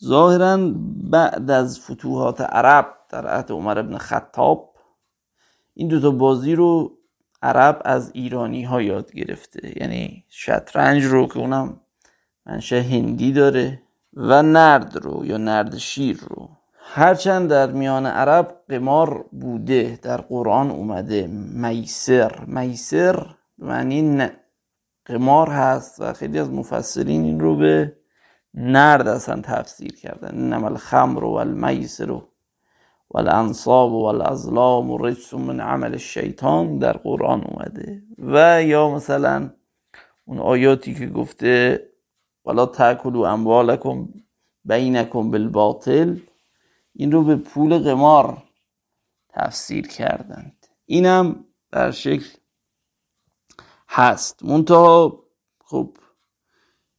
ظاهرا 0.05 0.72
بعد 1.11 1.51
از 1.51 1.81
فتوحات 1.81 2.40
عرب 2.40 2.96
در 3.09 3.27
عهد 3.27 3.53
عمر 3.53 3.79
ابن 3.79 3.99
خطاب 3.99 4.77
این 5.75 5.88
دوتا 5.88 6.11
بازی 6.11 6.55
رو 6.55 6.99
عرب 7.42 7.83
از 7.85 8.11
ایرانی 8.14 8.64
ها 8.64 8.83
یاد 8.83 9.12
گرفته. 9.12 9.81
یعنی 9.81 10.25
شطرنج 10.29 11.05
رو 11.05 11.27
که 11.27 11.38
اونم 11.38 11.81
منشه 12.46 12.83
هندی 12.83 13.33
داره. 13.33 13.86
و 14.16 14.42
نرد 14.42 14.96
رو 14.96 15.26
یا 15.26 15.37
نرد 15.37 15.76
شیر 15.76 16.20
رو. 16.29 16.48
هرچند 16.79 17.50
در 17.50 17.72
میان 17.72 18.07
عرب 18.07 18.61
قمار 18.68 19.24
بوده 19.33 19.98
در 20.02 20.16
قرآن 20.16 20.70
اومده 20.70 21.26
میسر. 21.52 22.44
میسر 22.46 23.26
معنی 23.59 24.29
قمار 25.07 25.48
هست 25.48 26.00
و 26.00 26.12
خیلی 26.12 26.38
از 26.38 26.50
مفسرین 26.50 27.24
این 27.24 27.40
رو 27.40 27.57
به 27.57 27.96
نرد 28.55 29.09
اصلا 29.09 29.40
تفسیر 29.44 29.96
کردن. 29.96 30.29
انما 30.29 30.68
الخمر 30.68 31.24
و 31.24 31.31
المیسر 31.31 32.11
و 32.11 32.29
الانصاب 33.14 33.92
و 33.92 34.05
الازلام 34.05 34.90
و 34.90 34.98
رجس 34.98 35.35
من 35.35 35.61
عمل 35.61 35.92
الشیطان 35.92 36.79
در 36.79 36.92
قرآن 36.92 37.44
اومده. 37.44 38.02
و 38.18 38.62
یا 38.62 38.90
مثلا 38.90 39.50
اون 40.24 40.38
آیاتی 40.38 40.94
که 40.94 41.07
گفته 41.07 41.81
ولا 42.46 42.66
تاکلوا 42.66 43.28
اموالکم 43.28 44.09
بینکم 44.64 45.30
بالباطل. 45.30 46.16
این 46.92 47.12
رو 47.12 47.24
به 47.24 47.37
پول 47.37 47.78
قمار 47.78 48.42
تفسیر 49.28 49.88
کردند. 49.88 50.66
اینم 50.87 51.44
بر 51.70 51.90
شکل 51.90 52.28
هست. 53.88 54.42
منتها 54.44 55.22
خب 55.64 55.96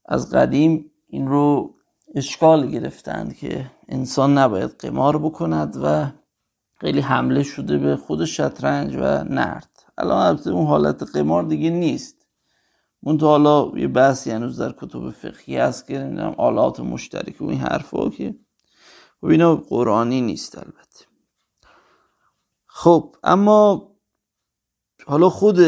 از 0.05 0.31
قدیم 0.31 0.91
این 1.07 1.27
رو 1.27 1.75
اشکال 2.15 2.69
گرفتند 2.69 3.35
که 3.35 3.71
انسان 3.87 4.37
نباید 4.37 4.71
قمار 4.79 5.17
بکند 5.17 5.77
و 5.83 6.11
خیلی 6.75 6.99
حمله 6.99 7.43
شده 7.43 7.77
به 7.77 7.95
خود 7.95 8.25
شطرنج 8.25 8.95
و 8.95 9.23
نرد. 9.23 9.69
الان 9.97 10.25
البته 10.25 10.49
اون 10.49 10.67
حالت 10.67 11.03
قمار 11.03 11.43
دیگه 11.43 11.69
نیست. 11.69 12.16
منتها 13.03 13.29
حالا 13.29 13.79
یه 13.79 13.87
بحثی 13.87 14.31
هنوز 14.31 14.59
در 14.59 14.71
کتب 14.77 15.09
فقهی 15.09 15.57
هست 15.57 15.87
که 15.87 15.99
نمی‌دونم 15.99 16.35
آلات 16.37 16.79
مشترک 16.79 17.41
و 17.41 17.45
این 17.45 17.59
حرفا 17.59 18.09
که 18.09 18.35
خب 19.21 19.25
اینا 19.27 19.55
قرآنی 19.55 20.21
نیست 20.21 20.57
البته. 20.57 21.05
خب 22.65 23.15
اما 23.23 23.91
حالا 25.05 25.29
خود 25.29 25.59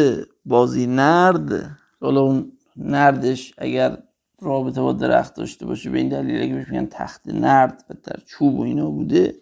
بازی 0.46 0.88
نرد 0.88 1.78
حالا 2.02 2.22
اون 2.22 2.52
نردش 2.76 3.54
اگر 3.58 4.04
رابطه 4.42 4.82
با 4.82 4.94
درخت 4.94 5.36
داشته 5.36 5.66
باشه 5.66 5.90
به 5.90 5.98
این 5.98 6.10
دلیل 6.10 6.48
که 6.48 6.72
میگن 6.72 6.86
تخت 6.86 7.28
نرد 7.28 7.86
و 7.90 7.94
در 8.04 8.20
چوب 8.26 8.60
و 8.60 8.64
اینا 8.64 8.90
بوده 8.90 9.42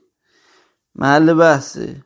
محل 0.95 1.34
بحثه. 1.34 2.04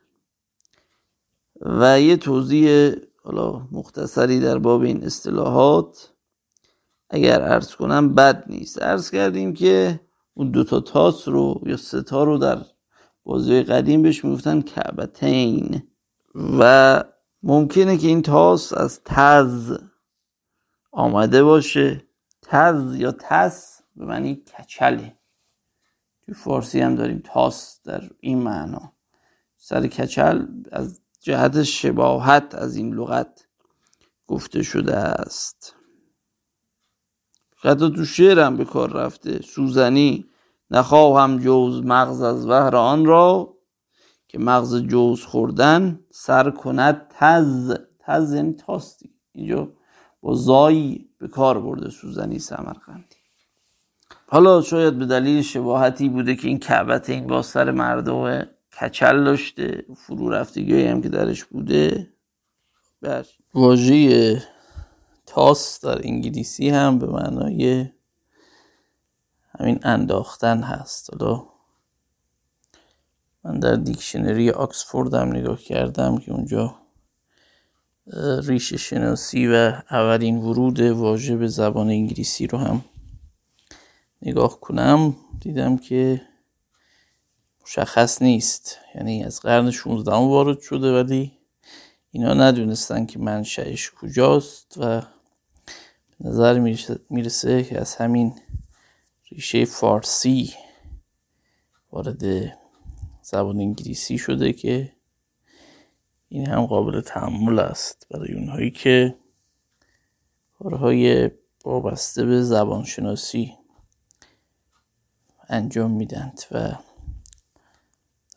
و 1.60 2.00
یه 2.00 2.16
توضیح 2.16 2.94
حالا 3.24 3.68
مختصری 3.72 4.40
در 4.40 4.58
باب 4.58 4.80
این 4.80 5.04
اصطلاحات 5.04 6.12
اگر 7.10 7.42
عرض 7.42 7.74
کنم 7.74 8.14
بد 8.14 8.44
نیست. 8.46 8.82
عرض 8.82 9.10
کردیم 9.10 9.52
که 9.54 10.00
اون 10.34 10.50
دوتا 10.50 10.80
تاس 10.80 11.28
رو 11.28 11.60
یا 11.66 11.76
ستا 11.76 12.24
رو 12.24 12.38
در 12.38 12.58
بازی 13.24 13.62
قدیم 13.62 14.02
بهش 14.02 14.24
می‌گفتن 14.24 14.60
کعبتین. 14.60 15.82
و 16.34 17.04
ممکنه 17.42 17.98
که 17.98 18.08
این 18.08 18.22
تاس 18.22 18.72
از 18.72 19.00
تز 19.04 19.78
آمده 20.92 21.44
باشه. 21.44 22.06
تز 22.42 22.96
یا 22.96 23.12
تس 23.12 23.82
به 23.96 24.04
معنی 24.04 24.34
کچله. 24.34 25.16
تو 26.26 26.34
فارسی 26.34 26.80
هم 26.80 26.94
داریم 26.94 27.22
تاس 27.24 27.80
در 27.84 28.10
این 28.20 28.38
معنا. 28.38 28.92
سر 29.56 29.86
کچل 29.86 30.46
از 30.72 31.01
جهت 31.22 31.62
شباهت 31.62 32.54
از 32.54 32.76
این 32.76 32.94
لغت 32.94 33.46
گفته 34.26 34.62
شده 34.62 34.96
است. 34.96 35.74
حتی 37.64 37.90
تو 37.90 38.04
شعرم 38.04 38.56
به 38.56 38.64
کار 38.64 38.92
رفته. 38.92 39.42
سوزنی 39.42 40.26
نخواهم 40.70 41.38
جوز 41.38 41.82
مغز 41.84 42.22
از 42.22 42.46
وهر 42.46 42.76
آن 42.76 43.04
را 43.04 43.54
که 44.28 44.38
مغز 44.38 44.76
جوز 44.76 45.24
خوردن 45.24 46.00
سر 46.10 46.50
کند 46.50 47.06
تز 47.10 47.76
تز 47.98 48.32
یعنی 48.32 48.52
تاستی. 48.52 49.14
اینجا 49.32 49.72
با 50.20 50.34
زایی 50.34 51.10
به 51.18 51.28
کار 51.28 51.60
برده 51.60 51.90
سوزنی 51.90 52.38
سمرقندی. 52.38 53.16
حالا 54.28 54.62
شاید 54.62 54.98
به 54.98 55.06
دلیل 55.06 55.42
شباهتی 55.42 56.08
بوده 56.08 56.34
که 56.34 56.48
این 56.48 56.58
کعبت 56.58 57.10
این 57.10 57.26
با 57.26 57.42
سر 57.42 57.70
مردم 57.70 58.46
کچل 58.80 59.24
داشته 59.24 59.84
فرو 59.96 60.30
رفتگی 60.30 60.82
هم 60.82 61.02
که 61.02 61.08
درش 61.08 61.44
بوده. 61.44 62.12
بر 63.02 63.26
واژه 63.54 64.42
تاس 65.26 65.84
در 65.84 66.06
انگلیسی 66.06 66.68
هم 66.68 66.98
به 66.98 67.06
معنای 67.06 67.86
همین 69.58 69.78
انداختن 69.82 70.62
هست. 70.62 71.10
حالا 71.12 71.44
من 73.44 73.58
در 73.58 73.76
دیکشنری 73.76 74.50
آکسفورد 74.50 75.14
هم 75.14 75.28
نگاه 75.28 75.58
کردم 75.58 76.18
که 76.18 76.32
اونجا 76.32 76.74
ریش 78.46 78.74
شناسی 78.74 79.48
و 79.48 79.82
اولین 79.90 80.36
ورود 80.36 80.80
واژه 80.80 81.36
به 81.36 81.46
زبان 81.46 81.88
انگلیسی 81.88 82.46
رو 82.46 82.58
هم 82.58 82.84
نگاه 84.22 84.60
کنم. 84.60 85.16
دیدم 85.40 85.76
که 85.76 86.22
مشخص 87.72 88.22
نیست. 88.22 88.78
یعنی 88.94 89.24
از 89.24 89.40
قرن 89.40 89.70
16 89.70 90.12
وارد 90.12 90.60
شده 90.60 91.02
ولی 91.02 91.32
اینا 92.10 92.34
ندونستن 92.34 93.06
که 93.06 93.18
منشأش 93.18 93.90
کجاست 93.90 94.74
و 94.78 95.02
نظر 96.20 96.58
می‌رسه 97.10 97.64
که 97.64 97.80
از 97.80 97.96
همین 97.96 98.34
ریشه 99.30 99.64
فارسی 99.64 100.54
وارد 101.92 102.24
زبان 103.22 103.60
انگلیسی 103.60 104.18
شده 104.18 104.52
که 104.52 104.92
این 106.28 106.48
هم 106.48 106.66
قابل 106.66 107.00
تحمل 107.00 107.58
است 107.58 108.06
برای 108.10 108.34
اونهایی 108.34 108.70
که 108.70 109.16
کارهای 110.58 111.30
وابسته 111.64 112.24
به 112.24 112.42
زبانشناسی 112.42 113.54
انجام 115.48 115.90
میدند 115.90 116.40
و 116.50 116.72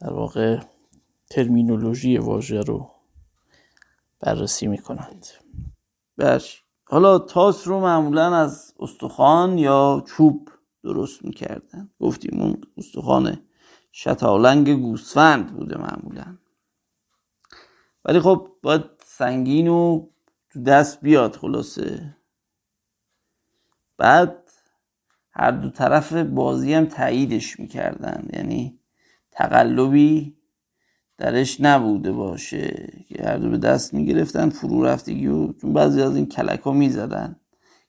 در 0.01 0.13
واقع 0.13 0.59
ترمینولوژی 1.29 2.17
واژه 2.17 2.61
رو 2.61 2.91
بررسی 4.19 4.67
می‌کنند. 4.67 5.27
بش 6.17 6.63
حالا 6.87 7.19
تاس 7.19 7.67
رو 7.67 7.79
معمولا 7.79 8.35
از 8.35 8.73
استخوان 8.79 9.57
یا 9.57 10.03
چوب 10.07 10.49
درست 10.83 11.25
می‌کردن. 11.25 11.89
گفتیم 11.99 12.41
اون 12.41 12.61
استخوان 12.77 13.41
شتالنگ 13.93 14.73
گوسفند 14.81 15.53
بوده 15.53 15.77
معمولا. 15.77 16.37
ولی 18.05 18.19
خب 18.19 18.51
باید 18.61 18.83
سنگین 19.05 19.67
و 19.67 20.07
تو 20.49 20.63
دست 20.63 21.01
بیاد 21.01 21.35
خلاصه. 21.35 22.17
بعد 23.97 24.51
هر 25.31 25.51
دو 25.51 25.69
طرف 25.69 26.13
بازی 26.13 26.73
هم 26.73 26.85
تاییدش 26.85 27.59
می‌کردن. 27.59 28.27
یعنی 28.33 28.79
تقلبی 29.35 30.35
درش 31.17 31.61
نبوده 31.61 32.11
باشه 32.11 32.93
که 33.07 33.23
هر 33.23 33.37
دو 33.37 33.49
به 33.49 33.57
دست 33.57 33.93
می‌گرفتن 33.93 34.49
فرو 34.49 34.85
رفتگی 34.85 35.27
و 35.27 35.53
چون 35.53 35.73
بعضی 35.73 36.01
از 36.01 36.15
این 36.15 36.25
کلک 36.25 36.59
ها 36.59 36.71
می‌زدن 36.71 37.35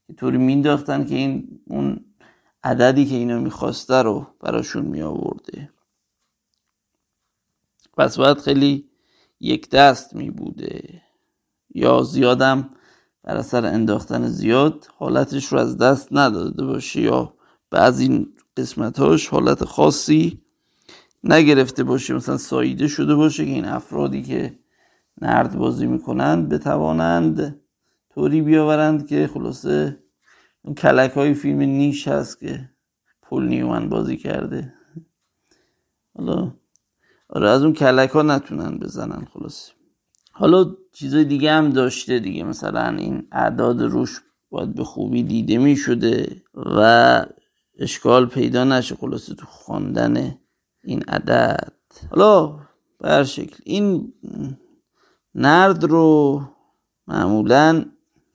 که 0.07 0.13
طوری 0.13 0.39
مینداختن 0.39 1.05
که 1.05 1.15
این 1.15 1.61
اون 1.67 2.05
عددی 2.65 3.07
که 3.07 3.15
اینا 3.15 3.41
می‌خواسته 3.41 3.95
رو 3.95 4.27
براشون 4.41 4.85
میآورده. 4.85 5.71
پس 7.97 8.17
باید 8.17 8.39
خیلی 8.39 8.91
یک 9.41 9.71
دست 9.71 10.15
می 10.15 10.31
بوده 10.31 11.03
یا 11.75 12.03
زیادم 12.03 12.71
بر 13.23 13.37
اثر 13.37 13.67
انداختن 13.67 14.29
زیاد 14.29 14.87
حالتش 14.97 15.47
رو 15.47 15.59
از 15.59 15.77
دست 15.79 16.09
نداده 16.13 16.65
باشه 16.65 17.01
یا 17.01 17.35
بعض 17.71 18.01
این 18.01 18.33
قسمتاش 18.57 19.29
حالت 19.29 19.65
خاصی 19.65 20.46
نگرفته 21.29 21.85
باشه 21.85 22.15
مثلا 22.15 22.37
ساییده 22.37 22.89
شده 22.89 23.15
باشه 23.15 23.45
که 23.45 23.51
این 23.51 23.65
افرادی 23.65 24.23
که 24.23 24.59
نرد 25.21 25.57
بازی 25.59 25.87
می‌کنند 25.87 26.49
بتوانند 26.49 27.61
طوری 28.15 28.43
بیاورند 28.43 29.07
که 29.07 29.31
خلاصه 29.35 29.99
اون 30.62 30.75
کلک 30.75 31.11
های 31.11 31.35
فیلم 31.35 31.59
نیش 31.59 32.09
هست 32.09 32.41
که 32.41 32.71
پول 33.23 33.49
نیومن 33.49 33.89
بازی 33.89 34.17
کرده. 34.17 34.75
حالا 36.15 36.53
آره 37.29 37.49
از 37.49 37.62
اون 37.62 37.73
کلک 37.73 38.11
ها 38.11 38.23
نتونن 38.23 38.79
بزنن 38.79 39.27
خلاص 39.33 39.71
حالا 40.33 40.77
چیزای 40.93 41.25
دیگه 41.25 41.53
هم 41.53 41.71
داشته 41.71 42.19
دیگه 42.19 42.45
مثلا 42.45 42.89
این 42.89 43.29
اعداد 43.33 43.83
روش 43.83 44.21
باید 44.51 44.75
به 44.75 44.85
خوبی 44.85 45.23
دیده 45.23 45.59
می 45.59 45.77
شده 45.77 46.43
و 46.55 47.27
اشکال 47.79 48.27
پیدا 48.27 48.65
نشه 48.65 48.95
خلاصه 48.95 49.35
تو 49.35 49.47
خواندن 49.47 50.39
این 50.87 51.03
عدد. 51.03 51.72
حالا 52.11 52.59
بر 52.99 53.25
شکل 53.25 53.57
این 53.64 54.12
نرد 55.35 55.85
رو 55.85 56.42
معمولا 57.07 57.85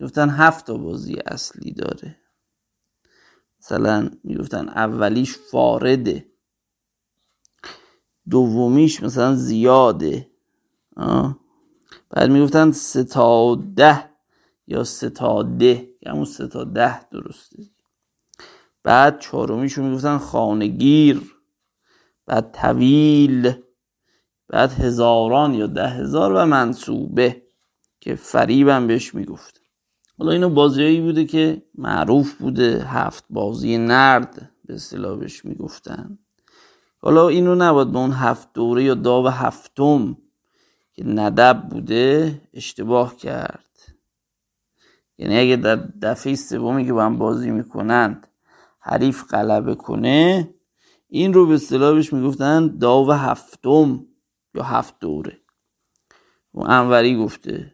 گفتن 0.01 0.29
هفت 0.29 0.65
تا 0.67 0.77
بازی 0.77 1.15
اصلی 1.25 1.71
داره. 1.71 2.17
مثلا 3.61 4.09
می‌گفتن 4.23 4.69
اولیش 4.69 5.37
فارده. 5.37 6.25
دومیش 8.29 9.03
مثلا 9.03 9.35
زیاده. 9.35 10.29
آه. 10.97 11.39
بعد 12.09 12.31
می‌گفتن 12.31 12.71
سه 12.71 13.03
تا 13.03 13.55
ده 13.75 14.09
یا 14.67 14.83
سه 14.83 15.09
تا 15.09 15.43
ده. 15.43 15.89
همون 16.07 16.25
سه 16.25 16.47
تا 16.47 16.63
ده 16.63 17.09
درسته. 17.09 17.63
بعد 18.83 19.19
چهارمیش 19.19 19.73
رو 19.73 19.83
می‌گفتن 19.83 20.17
خانگیر. 20.17 21.21
بعد 22.25 22.51
طویل 22.51 23.53
بعد 24.47 24.71
هزاران 24.71 25.53
یا 25.53 25.67
ده 25.67 25.87
هزار 25.87 26.33
و 26.33 26.45
منصوبه 26.45 27.41
که 27.99 28.15
فریبم 28.15 28.87
بهش 28.87 29.15
می‌گفت. 29.15 29.61
حالا 30.17 30.31
اینو 30.31 30.49
بازیایی 30.49 31.01
بوده 31.01 31.25
که 31.25 31.61
معروف 31.75 32.33
بوده 32.33 32.83
هفت 32.83 33.25
بازی 33.29 33.77
نرد 33.77 34.51
به 34.65 34.73
اصطلاح 34.73 35.19
بهش 35.19 35.45
می‌گفتن. 35.45 36.17
حالا 37.01 37.27
اینو 37.27 37.55
نباید 37.55 37.91
به 37.91 37.97
اون 37.97 38.11
هفت 38.11 38.53
دوره 38.53 38.83
یا 38.83 38.93
داو 38.93 39.27
هفتم 39.27 40.17
که 40.93 41.03
ندب 41.07 41.67
بوده 41.69 42.41
اشتباه 42.53 43.15
کرد. 43.15 43.65
یعنی 45.17 45.39
اگه 45.39 45.55
در 45.55 45.75
دفعه 45.75 46.35
سومی 46.35 46.85
که 46.85 46.93
با 46.93 47.03
هم 47.05 47.17
بازی 47.17 47.51
می‌کنند 47.51 48.27
حریف 48.79 49.23
غلبه 49.23 49.75
کنه 49.75 50.49
این 51.13 51.33
رو 51.33 51.45
به 51.45 51.53
اصطلاح 51.53 51.93
بهش 51.93 52.13
می‌گفتن 52.13 52.77
داو 52.77 53.11
هفتم 53.11 54.05
یا 54.55 54.63
هفت 54.63 54.99
دوره. 54.99 55.41
و 56.53 56.59
انوری 56.61 57.17
گفته 57.17 57.73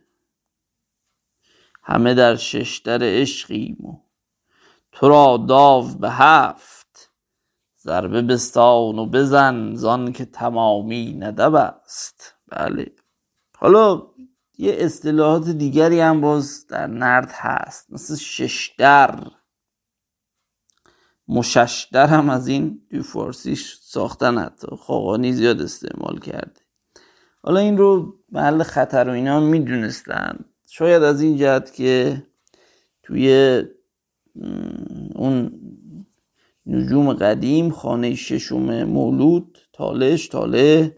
همه 1.84 2.14
در 2.14 2.36
ششتر 2.36 3.00
عشقیم 3.04 3.86
و 3.86 3.98
تو 4.92 5.10
را 5.10 5.46
داو 5.50 5.98
به 5.98 6.10
هفت 6.10 7.12
ضربه 7.80 8.22
بستان 8.22 9.00
و 9.00 9.06
بزن 9.06 9.76
زان 9.76 10.12
که 10.12 10.26
تمامی 10.26 11.14
ندب 11.14 11.56
است. 11.56 12.36
بله. 12.48 12.92
حالا 13.58 14.08
یه 14.58 14.76
اصطلاحات 14.80 15.50
دیگری 15.50 16.00
هم 16.00 16.22
باز 16.22 16.68
در 16.68 16.88
نرد 16.88 17.32
هست 17.32 17.94
مثل 17.94 18.16
ششدر. 18.16 19.32
مششدر 21.30 22.08
هم 22.08 22.30
از 22.30 22.48
این 22.48 22.82
توی 22.90 23.02
فارسیش 23.02 23.78
ساختن 23.82 24.38
حتی. 24.38 24.68
خاقانی 24.76 25.34
زیاد 25.34 25.62
استعمال 25.62 26.20
کرده 26.20 26.62
حالا 27.44 27.60
این 27.60 27.78
رو 27.78 28.16
محل 28.32 28.64
خطر 28.64 29.10
و 29.10 29.12
اینا 29.12 29.40
می‌دونستن. 29.40 30.46
شاید 30.70 31.04
از 31.04 31.22
این 31.22 31.38
جهت 31.38 31.74
که 31.74 32.24
توی 33.04 33.64
اون 35.16 35.60
نجوم 36.66 37.14
قدیم 37.14 37.70
خانه 37.70 38.16
ششم 38.16 38.84
مولود 38.84 39.58
تالش 39.74 40.28
تاله 40.28 40.98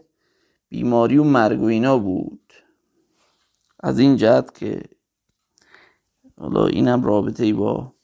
بیماری 0.68 1.18
و 1.18 1.24
مرگ 1.24 1.60
و 1.60 1.64
اینا 1.64 1.98
بود. 1.98 2.52
از 3.80 3.98
این 3.98 4.16
جهت 4.16 4.58
که 4.58 4.82
حالا 6.38 6.66
اینم 6.66 7.04
رابطه 7.04 7.44
ای 7.44 7.52
با 7.52 7.94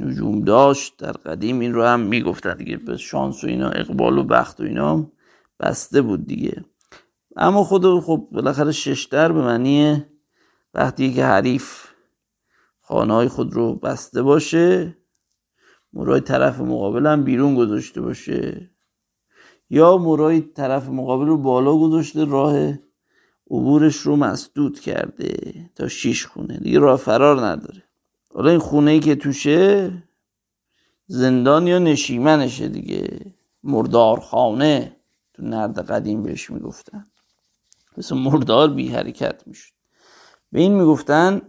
نجوم 0.00 0.40
داشت. 0.40 0.96
در 0.98 1.12
قدیم 1.12 1.60
این 1.60 1.74
رو 1.74 1.84
هم 1.84 2.00
می‌گفتن 2.00 2.54
دیگه 2.54 2.76
به 2.76 2.96
شانس 2.96 3.44
و 3.44 3.46
اینا 3.46 3.68
اقبال 3.68 4.18
و 4.18 4.24
بخت 4.24 4.60
و 4.60 4.62
اینا 4.62 5.12
بسته 5.60 6.02
بود 6.02 6.26
دیگه. 6.26 6.64
اما 7.36 7.64
خود 7.64 8.00
خب 8.00 8.28
بالاخره 8.32 8.72
ششتر 8.72 9.32
به 9.32 9.40
معنی 9.40 10.04
وقتی 10.74 11.14
که 11.14 11.24
حریف 11.24 11.86
خانه 12.80 13.14
های 13.14 13.28
خود 13.28 13.54
رو 13.54 13.74
بسته 13.74 14.22
باشه 14.22 14.96
مورای 15.92 16.20
طرف 16.20 16.60
مقابل 16.60 17.06
هم 17.06 17.24
بیرون 17.24 17.54
گذاشته 17.54 18.00
باشه. 18.00 18.70
یا 19.70 19.96
مورای 19.96 20.40
طرف 20.40 20.88
مقابل 20.88 21.26
رو 21.26 21.36
بالا 21.36 21.78
گذاشته 21.78 22.24
راه 22.24 22.78
عبورش 23.50 23.96
رو 23.96 24.16
مسدود 24.16 24.80
کرده 24.80 25.34
تا 25.74 25.88
شیش 25.88 26.26
خونه. 26.26 26.58
دیگه 26.58 26.78
راه 26.78 26.96
فرار 26.96 27.46
نداره. 27.46 27.89
حالا 28.34 28.50
این 28.50 28.58
خونه 28.58 28.90
ای 28.90 29.00
که 29.00 29.14
توشه 29.14 29.92
زندان 31.06 31.66
یا 31.66 31.78
نشیمنشه 31.78 32.68
دیگه. 32.68 33.34
مردارخانه 33.62 34.96
تو 35.34 35.42
نرد 35.42 35.90
قدیم 35.90 36.22
بهش 36.22 36.50
می‌گفتن. 36.50 37.06
مثل 37.96 38.16
مردار 38.16 38.70
بی 38.70 38.88
حرکت 38.88 39.42
می‌شد. 39.46 39.72
به 40.52 40.60
این 40.60 40.74
می‌گفتن 40.74 41.42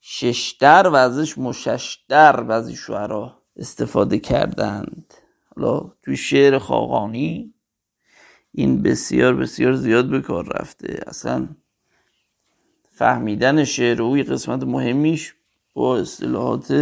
ششتر 0.00 0.88
و 0.88 0.94
ازش 0.94 1.38
مششتر 1.38 2.42
بعضی 2.42 2.76
شعرا 2.76 3.42
استفاده 3.56 4.18
کردند. 4.18 5.14
حالا 5.56 5.92
توی 6.02 6.16
شعر 6.16 6.58
خاقانی 6.58 7.54
این 8.52 8.82
بسیار 8.82 9.34
بسیار 9.36 9.74
زیاد 9.74 10.10
به 10.10 10.20
کار 10.20 10.58
رفته. 10.60 11.00
اصلا 11.06 11.48
فهمیدن 12.90 13.64
شعر 13.64 14.02
او 14.02 14.12
قسمت 14.12 14.62
مهمیش 14.62 15.34
با 15.76 15.98
اصطلاحات 15.98 16.72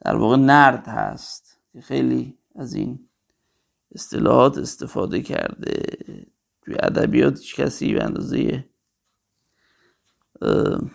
در 0.00 0.16
واقع 0.16 0.36
نرد 0.36 0.88
هست 0.88 1.60
که 1.72 1.80
خیلی 1.80 2.38
از 2.54 2.74
این 2.74 3.08
اصطلاحات 3.92 4.58
استفاده 4.58 5.22
کرده. 5.22 5.82
توی 6.62 6.74
ادبیات 6.78 7.38
هیچ 7.38 7.56
کسی 7.56 7.94
به 7.94 8.04
اندازه 8.04 8.64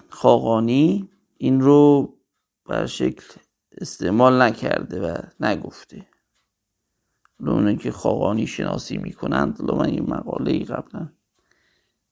خاقانی 0.09 1.09
این 1.37 1.61
رو 1.61 2.13
بر 2.65 2.85
شکل 2.85 3.23
استعمال 3.77 4.41
نکرده 4.41 5.01
و 5.01 5.17
نگفته. 5.39 6.07
اونه 7.39 7.75
که 7.75 7.91
خاقانی 7.91 8.47
شناسی 8.47 8.97
می‌کنند 8.97 9.71
من 9.71 9.85
این 9.85 10.09
مقاله 10.09 10.63
قبلا 10.63 11.09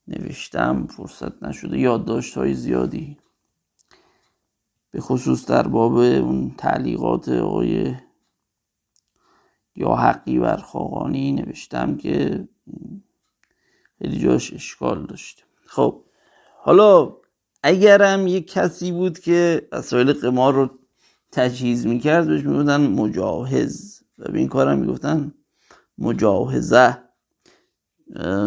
نوشتم 0.08 0.88
فرصت 0.88 1.44
نشده 1.44 1.80
یادداشت 1.80 2.38
های 2.38 2.54
زیادی 2.54 3.18
به 4.92 5.02
خصوص 5.02 5.46
در 5.46 5.68
باب 5.68 5.98
اون 5.98 6.56
تعلیقات 6.58 7.30
آقای 7.30 7.96
یا 9.76 9.96
حقی 9.96 10.40
بر 10.40 10.58
خاقانی 10.58 11.32
نوشتم 11.32 11.98
که 11.98 12.48
خیلی 14.00 14.20
جاش 14.20 14.54
اشکال 14.54 15.06
داشته 15.06 15.44
خب 15.66 16.04
حالا 16.62 17.16
اگرم 17.64 18.28
یک 18.28 18.52
کسی 18.52 18.92
بود 18.92 19.20
که 19.20 19.68
وسایل 19.72 20.14
قمار 20.14 20.54
رو 20.54 20.70
تجهیز 21.32 21.88
می‌کرد 21.88 22.28
بهش 22.28 22.44
می‌گفتن 22.44 22.88
مجاهز. 22.88 24.04
و 24.18 24.32
به 24.32 24.40
این 24.40 24.48
کارم 24.48 24.80
می‌گفتن 24.80 25.34
مجاهزه. 25.98 26.98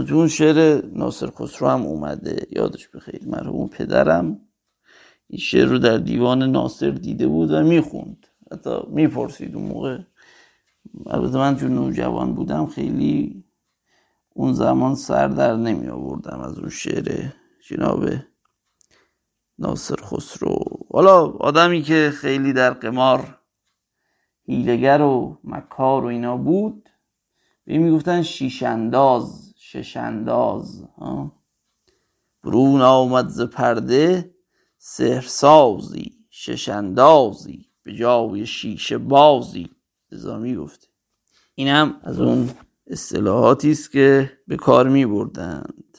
تو 0.08 0.14
اون 0.14 0.28
شعر 0.28 0.86
ناصر 0.86 1.30
خسرو 1.30 1.68
هم 1.68 1.82
اومده. 1.82 2.46
یادش 2.50 2.88
بخیر 2.88 3.28
مرحوم 3.28 3.68
پدرم. 3.68 4.40
این 5.32 5.40
شعر 5.40 5.68
رو 5.68 5.78
در 5.78 5.98
دیوان 5.98 6.42
ناصر 6.42 6.90
دیده 6.90 7.26
بود 7.26 7.50
و 7.50 7.62
می‌خوند. 7.62 8.26
حتی 8.52 8.70
می‌پرسید 8.88 9.56
اون 9.56 9.68
موقع. 9.68 9.98
البته 11.06 11.38
من 11.38 11.56
چون 11.56 11.74
نوجوان 11.74 12.34
بودم 12.34 12.66
خیلی 12.66 13.44
اون 14.34 14.52
زمان 14.52 14.94
سر 14.94 15.28
در 15.28 15.56
نمی 15.56 15.88
آوردم 15.88 16.40
از 16.40 16.58
اون 16.58 16.68
شعر 16.68 17.32
جناب 17.68 18.04
ناصر 19.58 19.96
خسرو. 19.96 20.58
حالا 20.90 21.26
آدمی 21.26 21.82
که 21.82 22.12
خیلی 22.14 22.52
در 22.52 22.70
قمار 22.70 23.38
هیلگر 24.44 25.00
و 25.00 25.38
مکار 25.44 26.04
و 26.04 26.06
اینا 26.06 26.36
بود 26.36 26.88
به 27.64 27.78
می‌گفتن 27.78 28.22
شیشنداز 28.22 29.54
ششنداز 29.56 30.88
برون 32.44 32.82
آمد 32.82 33.28
ز 33.28 33.40
پرده 33.40 34.34
سهرسازی 34.84 36.12
ششندازی 36.30 37.66
به 37.82 37.94
جای 37.94 38.46
شیشه 38.46 38.98
بازی. 38.98 39.70
نظامی 40.12 40.56
گفته 40.56 40.86
این 41.54 41.68
هم 41.68 41.96
از 42.02 42.20
اون 42.20 42.50
اصطلاحاتی 42.86 43.70
است 43.70 43.92
که 43.92 44.32
به 44.46 44.56
کار 44.56 44.88
می 44.88 45.06
بردند 45.06 45.98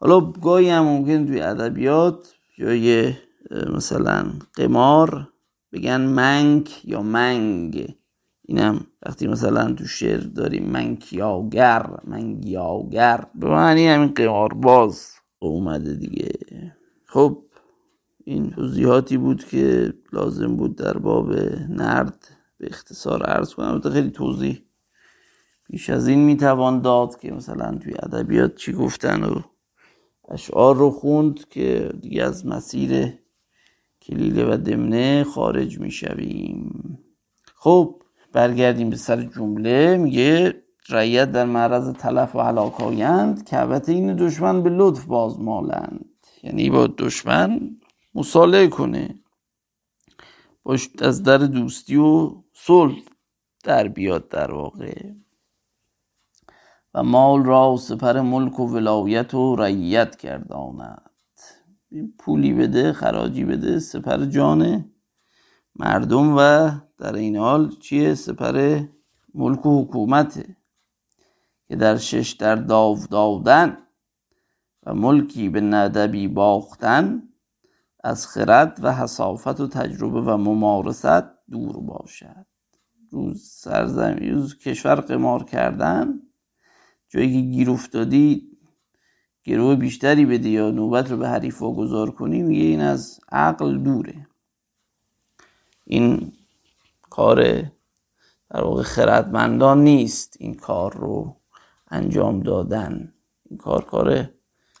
حالا 0.00 0.20
گاهی 0.20 0.68
هم 0.68 0.84
ممکن 0.84 1.26
توی 1.26 1.40
ادبیات 1.40 2.34
جای 2.58 3.14
مثلا 3.50 4.32
قمار 4.54 5.28
بگن 5.72 6.00
منک 6.00 6.84
یا 6.84 7.02
منگ. 7.02 7.94
اینم 8.42 8.86
وقتی 9.06 9.26
مثلا 9.26 9.72
تو 9.72 9.86
شعر 9.86 10.20
داریم 10.20 10.64
منکیاگر 10.64 11.90
منگیاگر. 12.04 13.26
به 13.34 13.48
معنی 13.48 13.88
همین 13.88 14.08
قمار 14.08 14.52
باز 14.54 15.12
اومده 15.38 15.94
دیگه. 15.94 16.28
خب 17.10 17.42
این 18.24 18.50
توضیحاتی 18.50 19.16
بود 19.16 19.44
که 19.44 19.92
لازم 20.12 20.56
بود 20.56 20.76
در 20.76 20.98
باب 20.98 21.32
نرد 21.68 22.28
به 22.58 22.66
اختصار 22.66 23.22
عرض 23.22 23.54
کنم. 23.54 23.80
خیلی 23.80 24.10
توضیح 24.10 24.62
بیش 25.70 25.90
از 25.90 26.08
این 26.08 26.18
می‌توان 26.18 26.80
داد 26.80 27.18
که 27.18 27.32
مثلا 27.32 27.78
توی 27.78 27.94
ادبیات 28.02 28.54
چی 28.54 28.72
گفتن 28.72 29.22
و 29.22 29.40
اشعار 30.28 30.76
رو 30.76 30.90
خوند 30.90 31.48
که 31.48 31.92
دیگه 32.00 32.24
از 32.24 32.46
مسیر 32.46 33.12
کلیله 34.02 34.54
و 34.54 34.56
دمنه 34.56 35.24
خارج 35.24 35.78
می‌شویم. 35.80 36.98
خب 37.54 38.02
برگردیم 38.32 38.90
به 38.90 38.96
سر 38.96 39.22
جمله. 39.22 39.96
میگه 39.96 40.62
رعیت 40.88 41.32
در 41.32 41.44
معرض 41.44 41.92
تلف 41.92 42.36
و 42.36 42.40
هلاک 42.40 42.80
آیند 42.80 43.44
که 43.44 43.90
این 43.90 44.16
دشمن 44.16 44.62
به 44.62 44.70
لطف 44.70 45.04
باز 45.04 45.40
مالند. 45.40 46.07
یعنی 46.42 46.70
با 46.70 46.86
دشمن 46.86 47.76
مصالحه 48.14 48.68
کنه. 48.68 49.14
باش 50.62 50.88
از 51.00 51.22
در 51.22 51.38
دوستی 51.38 51.96
و 51.96 52.42
صلح 52.52 52.96
در 53.64 53.88
بیاد 53.88 54.28
در 54.28 54.52
واقع. 54.52 55.12
و 56.94 57.02
مال 57.02 57.44
را 57.44 57.76
سپر 57.76 58.20
ملک 58.20 58.60
و 58.60 58.66
ولایت 58.66 59.34
و 59.34 59.56
رعیت 59.56 60.16
گرداند 60.16 61.10
پولی 62.18 62.52
بده 62.52 62.92
خراجی 62.92 63.44
بده 63.44 63.78
سپر 63.78 64.24
جان 64.24 64.90
مردم 65.74 66.36
و 66.36 66.70
در 66.98 67.14
این 67.14 67.36
حال 67.36 67.70
چیه؟ 67.70 68.14
سپر 68.14 68.80
ملک 69.34 69.66
و 69.66 69.82
حکومته 69.82 70.56
که 71.68 71.76
در 71.76 71.96
شش 71.96 72.32
در 72.32 72.54
داو 72.54 73.06
دادن. 73.10 73.78
ملکی 74.92 75.48
به 75.48 75.60
ندبی 75.60 76.28
باختن 76.28 77.22
از 78.04 78.26
خرد 78.26 78.78
و 78.82 78.94
حصافت 78.94 79.60
و 79.60 79.68
تجربه 79.68 80.20
و 80.20 80.36
ممارست 80.36 81.24
دور 81.50 81.80
باشد. 81.80 82.46
روز 83.10 83.48
سرزمین 83.50 84.34
روز 84.34 84.58
کشور 84.58 84.94
قمار 84.94 85.44
کردن. 85.44 86.20
جایی 87.08 87.32
که 87.32 87.56
گیر 87.56 87.70
افتادی 87.70 88.48
گروه 89.44 89.76
بیشتری 89.76 90.26
بدی 90.26 90.50
یا 90.50 90.70
نوبت 90.70 91.10
رو 91.10 91.16
به 91.16 91.28
حریف 91.28 91.62
واگذار 91.62 92.10
کنی 92.10 92.42
میگه 92.42 92.64
این 92.64 92.80
از 92.80 93.20
عقل 93.32 93.78
دوره. 93.78 94.28
این 95.84 96.32
کار 97.10 97.62
در 98.50 98.64
واقع 98.64 98.82
خردمندان 98.82 99.84
نیست 99.84 100.36
این 100.40 100.54
کار 100.54 100.92
رو 100.92 101.36
انجام 101.90 102.40
دادن. 102.40 103.12
این 103.50 103.58
کار 103.58 103.84
کار 103.84 104.30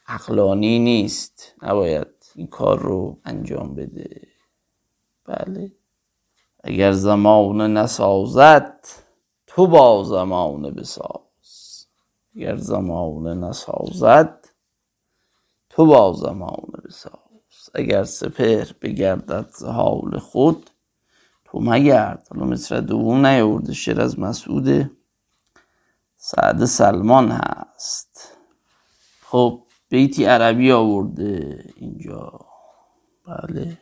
عقلانی 0.08 0.78
نیست. 0.78 1.54
نباید 1.62 2.06
این 2.34 2.46
کار 2.46 2.78
رو 2.78 3.20
انجام 3.24 3.74
بده. 3.74 4.28
بله. 5.24 5.72
اگر 6.64 6.92
زمان 6.92 7.76
نسازد 7.76 8.86
تو 9.46 9.66
با 9.66 10.04
زمان 10.04 10.70
بساز. 10.70 11.86
اگر 12.36 12.56
زمان 12.56 13.44
نسازد 13.44 14.48
تو 15.70 15.86
با 15.86 16.12
زمان 16.12 16.72
بساز. 16.84 17.12
اگر 17.74 18.04
سپر 18.04 18.64
بگردد 18.82 19.62
حال 19.62 20.18
خود 20.18 20.70
تو 21.44 21.60
مگرد. 21.60 22.26
حالا 22.30 22.46
مصر 22.46 22.80
دوم 22.80 23.26
نیاورده 23.26 23.72
شعر 23.74 24.00
از 24.00 24.18
مسعود 24.18 24.90
سعد 26.16 26.64
سلمان 26.64 27.30
هست. 27.30 28.38
خب 29.22 29.67
بیتی 29.88 30.24
عربی 30.24 30.72
آورده 30.72 31.64
اینجا. 31.76 32.40
بله. 33.26 33.78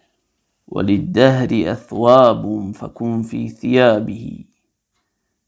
وللدهر 0.73 1.49
اثواب 1.53 2.73
فکن 2.73 3.23
فی 3.23 3.49
ثیابه 3.49 4.45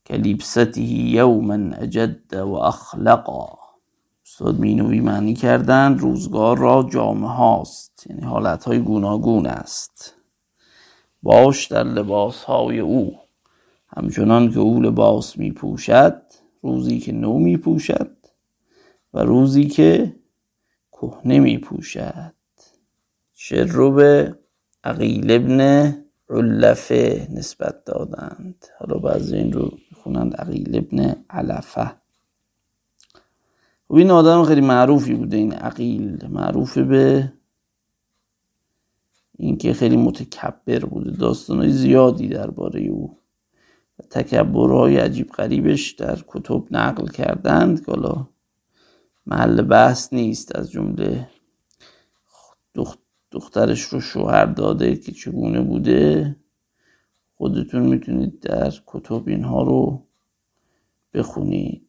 کلیبسته 0.07 0.81
یوما 0.81 1.77
اجد 1.77 2.35
و 2.35 2.55
اخلقا. 2.55 3.49
استاد 4.27 4.59
مینوی 4.59 5.01
معنی 5.01 5.35
کردن 5.35 5.99
روزگار 5.99 6.59
را 6.59 6.89
جامعه 6.93 7.31
هاست. 7.31 8.07
یعنی 8.11 8.23
حالت 8.23 8.65
های 8.65 8.79
گوناگون 8.79 9.47
است. 9.47 10.15
باش 11.23 11.67
در 11.67 11.85
لباس 11.85 12.45
های 12.45 12.81
او. 12.81 13.19
همچنان 13.97 14.51
که 14.51 14.59
او 14.59 14.81
لباس 14.81 15.39
می 15.39 15.53
پوشد 15.53 16.23
روزی 16.63 16.99
که 16.99 17.13
نو 17.13 17.39
می 17.39 17.57
پوشد 17.57 18.17
و 19.15 19.19
روزی 19.19 19.65
که 19.65 20.18
کهنه 21.01 21.39
می 21.39 21.59
پوشد 21.59 22.35
شعر 23.35 23.67
رو 23.67 23.93
به 23.93 24.39
عقیل 24.85 25.31
ابن 25.31 25.95
علفه 26.31 27.29
نسبت 27.31 27.85
دادند. 27.85 28.67
حالا 28.79 28.99
بعضی 28.99 29.37
این 29.37 29.53
رو 29.53 29.79
می‌خونند 29.91 30.35
عقیل 30.37 30.77
ابن 30.77 31.25
علفه. 31.31 31.93
و 33.91 33.97
این 33.97 34.11
آدم 34.11 34.45
خیلی 34.45 34.61
معروفی 34.61 35.15
بوده 35.15 35.37
این 35.37 35.53
عقیل. 35.53 36.27
معروف 36.27 36.79
به 36.79 37.33
اینکه 39.39 39.73
خیلی 39.73 39.97
متکبر 39.97 40.79
بوده. 40.79 41.11
داستانهای 41.11 41.71
زیادی 41.71 42.29
درباره 42.29 42.81
او. 42.81 43.19
و 43.99 44.03
تکبرهای 44.03 44.97
عجیب 44.97 45.29
غریبش 45.29 45.91
در 45.91 46.19
کتب 46.27 46.63
نقل 46.71 47.09
کردند 47.09 47.87
که 47.87 47.93
محل 49.31 49.63
بحث 49.63 50.13
نیست 50.13 50.57
از 50.57 50.71
جمله 50.71 51.29
دخترش 53.31 53.81
رو 53.83 54.01
شوهر 54.01 54.45
داده 54.45 54.97
که 54.97 55.13
چگونه 55.13 55.61
بوده. 55.61 56.37
خودتون 57.37 57.83
می‌تونید 57.83 58.41
در 58.41 58.73
کتب 58.87 59.29
اینها 59.29 59.63
رو 59.63 60.03
بخونید. 61.15 61.89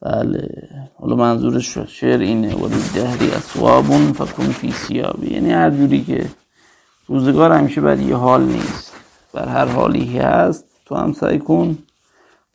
بله. 0.00 0.48
حالا 0.94 1.16
منظورش 1.16 1.78
شعر 1.78 2.20
اینه. 2.20 2.54
ولی 2.54 2.82
دهری 2.94 3.30
اسوابون 3.30 4.12
فکن 4.12 4.48
فی 4.48 4.72
سیابی. 4.72 5.34
یعنی 5.34 5.50
هر 5.50 5.70
جوری 5.70 6.04
که 6.04 6.30
روزگار 7.06 7.52
همیشه 7.52 7.80
بر 7.80 8.00
یه 8.00 8.16
حال 8.16 8.42
نیست. 8.42 8.92
بر 9.32 9.48
هر 9.48 9.66
حالی 9.66 10.18
هست 10.18 10.64
تو 10.84 10.94
هم 10.94 11.12
سعی 11.12 11.38
کن 11.38 11.78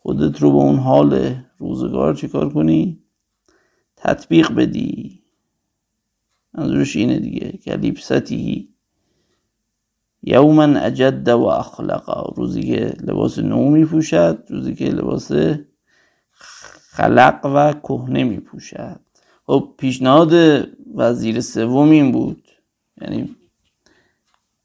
خودت 0.06 0.42
رو 0.42 0.52
به 0.52 0.58
اون 0.58 0.76
حال 0.76 1.36
روزگار 1.58 2.16
چیکار 2.16 2.54
کنی؟ 2.54 3.04
تطبیق 3.96 4.52
بدی. 4.52 5.24
منظورش 6.54 6.96
اینه 6.96 7.20
دیگه 7.20 7.52
کلیبستی 7.52 8.70
یوما 10.24 10.64
اجد 10.64 11.30
و 11.30 11.44
اخلقا 11.44 12.34
روزی 12.36 12.64
که 12.64 12.94
لباس 13.04 13.40
نو 13.40 13.70
می 13.70 13.86
پوشد 13.86 14.46
روزی 14.50 14.76
که 14.76 14.86
لباس 14.86 15.32
خلق 16.92 17.40
و 17.44 17.74
کهنه 17.74 18.24
می 18.24 18.40
پوشد 18.40 19.00
خب 19.46 19.74
پیشنهاد 19.78 20.34
وزیر 20.96 21.42
سوم 21.42 21.90
این 21.90 22.12
بود. 22.12 22.44
یعنی 23.02 23.36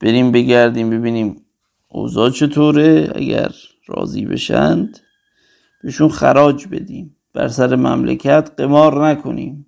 بریم 0.01 0.32
بگردیم 0.32 0.91
ببینیم 0.91 1.36
اوضاع 1.88 2.30
چطوره 2.30 3.12
اگر 3.14 3.51
راضی 3.86 4.24
بشند. 4.24 5.01
بهشون 5.83 6.09
خراج 6.09 6.66
بدیم. 6.66 7.16
بر 7.33 7.49
سر 7.49 7.76
مملکت 7.76 8.51
قمار 8.57 9.09
نکنیم. 9.09 9.66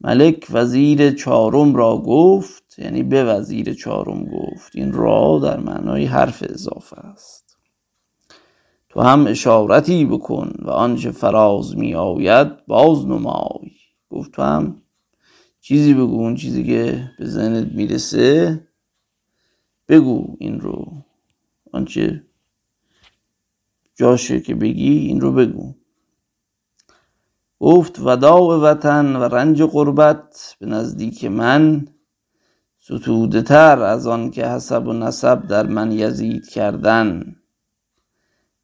ملک 0.00 0.46
وزیر 0.50 1.10
چهارم 1.10 1.74
را 1.74 1.96
گفت 1.96 2.78
یعنی 2.78 3.02
به 3.02 3.24
وزیر 3.24 3.74
چهارم 3.74 4.24
گفت. 4.24 4.76
این 4.76 4.92
را 4.92 5.40
در 5.42 5.60
معنای 5.60 6.04
حرف 6.04 6.42
اضافه 6.48 6.96
است. 6.98 7.58
تو 8.88 9.00
هم 9.00 9.26
اشارتی 9.26 10.04
بکن 10.04 10.52
و 10.62 10.70
آنچه 10.70 11.10
فراز 11.10 11.76
می 11.76 11.94
آید 11.94 12.66
باز 12.66 13.06
نمای. 13.06 13.70
گفت 14.10 14.32
تو 14.32 14.42
هم 14.42 14.82
چیزی 15.60 15.94
بگو 15.94 16.14
اون 16.14 16.34
چیزی 16.34 16.64
که 16.64 17.10
به 17.18 17.26
ذهنت 17.26 17.72
می‌رسه 17.72 18.60
بگو 19.88 20.36
این 20.38 20.60
رو. 20.60 20.92
آنچه 21.72 22.25
جاشه 23.96 24.40
که 24.40 24.54
بگی 24.54 24.98
این 24.98 25.20
رو 25.20 25.32
بگو. 25.32 25.74
گفت 27.60 27.98
وداع 27.98 28.58
وطن 28.58 29.16
و 29.16 29.22
رنج 29.22 29.62
غربت 29.62 30.56
به 30.60 30.66
نزدیک 30.66 31.24
من 31.24 31.88
ستوده 32.78 33.42
تر 33.42 33.82
از 33.82 34.06
آن 34.06 34.30
که 34.30 34.46
حسب 34.46 34.86
و 34.86 34.92
نسب 34.92 35.46
در 35.46 35.66
من 35.66 35.92
یزید 35.92 36.48
کردن. 36.48 37.36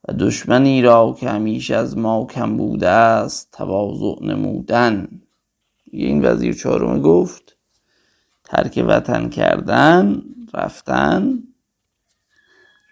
و 0.08 0.12
دشمنی 0.12 0.82
را 0.82 1.16
که 1.20 1.28
همیشه 1.30 1.76
از 1.76 1.98
ما 1.98 2.26
کم 2.26 2.56
بوده 2.56 2.88
است 2.88 3.52
تواضع 3.52 4.24
نمودن. 4.24 5.22
این 5.84 6.24
وزیر 6.24 6.54
چهارم 6.54 7.02
گفت 7.02 7.56
ترک 8.44 8.84
وطن 8.88 9.28
کردن 9.28 10.22
رفتن 10.54 11.42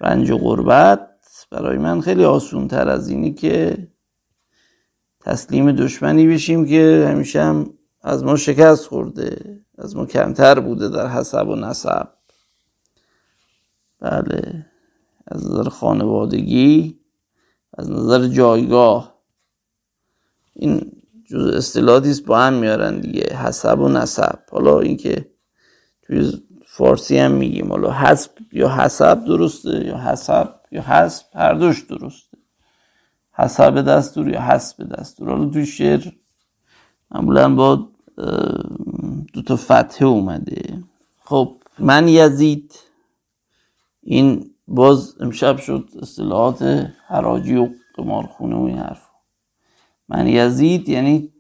رنج 0.00 0.30
و 0.30 0.38
غربت 0.38 1.09
برای 1.50 1.78
من 1.78 2.00
خیلی 2.00 2.24
آسون 2.24 2.68
تر 2.68 2.88
از 2.88 3.08
اینی 3.08 3.34
که 3.34 3.88
تسلیم 5.20 5.72
دشمنی 5.72 6.26
بشیم 6.26 6.66
که 6.66 7.06
همیشه 7.10 7.42
هم 7.42 7.74
از 8.02 8.24
ما 8.24 8.36
شکست 8.36 8.86
خورده 8.86 9.60
از 9.78 9.96
ما 9.96 10.06
کمتر 10.06 10.60
بوده 10.60 10.88
در 10.88 11.06
حسب 11.06 11.48
و 11.48 11.56
نسب. 11.56 12.08
بله 14.00 14.66
از 15.26 15.46
نظر 15.46 15.68
خانوادگی 15.68 17.00
از 17.78 17.90
نظر 17.90 18.26
جایگاه. 18.26 19.20
این 20.52 20.92
جز 21.26 21.54
اصطلاحاتی 21.54 22.10
است 22.10 22.24
با 22.24 22.38
هم 22.38 22.52
میارن 22.52 23.00
دیگه 23.00 23.36
حسب 23.36 23.80
و 23.80 23.88
نسب. 23.88 24.38
حالا 24.50 24.80
اینکه 24.80 25.30
توی 26.02 26.32
فارسی 26.66 27.18
هم 27.18 27.32
میگیم 27.32 27.68
حالا 27.68 27.92
حسب 27.92 28.30
یا 28.52 28.68
حسب 28.68 29.24
درسته 29.24 29.86
یا 29.86 29.98
حسب؟ 29.98 30.59
یا 30.70 30.82
حسب 30.82 31.26
هر 31.34 31.54
دوش 31.54 31.82
درسته. 31.82 32.38
حسب 33.32 33.80
دستور 33.80 34.28
یا 34.28 34.42
حسب 34.42 34.82
دستور. 34.88 35.30
حالا 35.30 35.50
توی 35.50 35.66
شعر 35.66 36.12
معمولا 37.10 37.54
با 37.54 37.88
دو 39.32 39.42
تا 39.46 39.56
فتحه 39.56 40.06
اومده. 40.06 40.82
خب 41.24 41.56
من 41.78 42.08
یزید. 42.08 42.74
این 44.02 44.50
باز 44.68 45.16
امشب 45.20 45.56
شد 45.56 45.90
اصطلاحات 46.02 46.62
حراجی 47.06 47.56
و 47.56 47.68
قمارخونه 47.94 48.56
و 48.56 48.62
این 48.62 48.78
حرف. 48.78 49.06
من 50.08 50.26
یزید 50.26 50.88
یعنی 50.88 51.32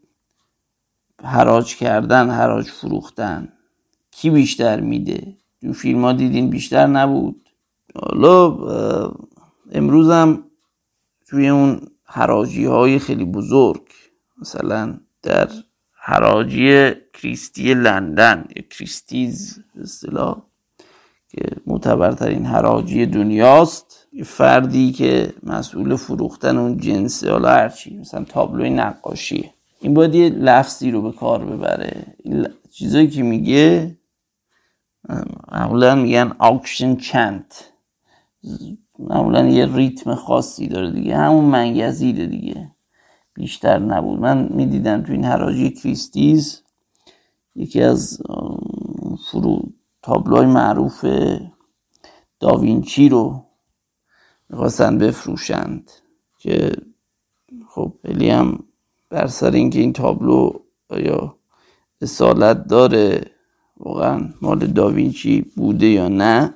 حراج 1.24 1.76
کردن 1.76 2.30
حراج 2.30 2.66
فروختن. 2.68 3.52
کی 4.10 4.30
بیشتر 4.30 4.80
میده؟ 4.80 5.36
تو 5.60 5.72
فیلم 5.72 6.04
ها 6.04 6.12
دیدین 6.12 6.50
بیشتر 6.50 6.86
نبود. 6.86 7.49
حالا 7.94 8.56
امروز 9.72 10.10
هم 10.10 10.44
توی 11.28 11.48
اون 11.48 11.80
حراجی 12.04 12.64
های 12.64 12.98
خیلی 12.98 13.24
بزرگ 13.24 13.82
مثلا 14.38 15.00
در 15.22 15.48
حراجی 15.92 16.92
کریستی 17.12 17.74
لندن 17.74 18.44
یا 18.56 18.62
کریستیز 18.70 19.58
اصطلاح 19.82 20.42
که 21.28 21.42
معتبرترین 21.66 22.46
حراجی 22.46 23.06
دنیاست 23.06 24.06
یه 24.12 24.24
فردی 24.24 24.92
که 24.92 25.32
مسئول 25.42 25.96
فروختن 25.96 26.56
اون 26.56 26.78
جنسه 26.78 27.30
حالا 27.30 27.48
هرچی 27.48 27.96
مثلا 27.98 28.24
تابلوی 28.24 28.70
نقاشیه 28.70 29.50
این 29.80 29.94
باید 29.94 30.14
یه 30.14 30.28
لفظی 30.28 30.90
رو 30.90 31.02
به 31.02 31.12
کار 31.12 31.44
ببره. 31.44 32.06
چیزایی 32.72 33.08
که 33.08 33.22
میگه 33.22 33.96
معمولا 35.52 35.94
میگن 35.94 36.32
آکشن 36.38 36.96
چنت 36.96 37.69
معمولا 38.98 39.48
یه 39.48 39.76
ریتم 39.76 40.14
خاصی 40.14 40.68
داره 40.68 40.90
دیگه. 40.90 41.16
همون 41.16 41.44
منگزیده 41.44 42.26
دیگه. 42.26 42.70
بیشتر 43.34 43.78
نبود. 43.78 44.20
من 44.20 44.48
می‌دیدم 44.52 45.02
تو 45.02 45.12
این 45.12 45.24
حراجی 45.24 45.70
کریستیز 45.70 46.62
یکی 47.56 47.82
از 47.82 48.22
فرو 49.30 49.62
تابلوهای 50.02 50.46
معروف 50.46 51.04
داوینچی 52.40 53.08
رو 53.08 53.44
می‌خواستن 54.50 54.98
بفروشند 54.98 55.90
که 56.38 56.72
خب 57.68 57.94
خیلی 58.02 58.30
هم 58.30 58.64
بر 59.10 59.26
سر 59.26 59.50
اینکه 59.50 59.80
این 59.80 59.92
تابلو 59.92 60.52
آیا 60.88 61.36
اصالت 62.02 62.66
داره 62.68 63.30
واقعا 63.76 64.28
مال 64.42 64.66
داوینچی 64.66 65.40
بوده 65.56 65.86
یا 65.86 66.08
نه. 66.08 66.54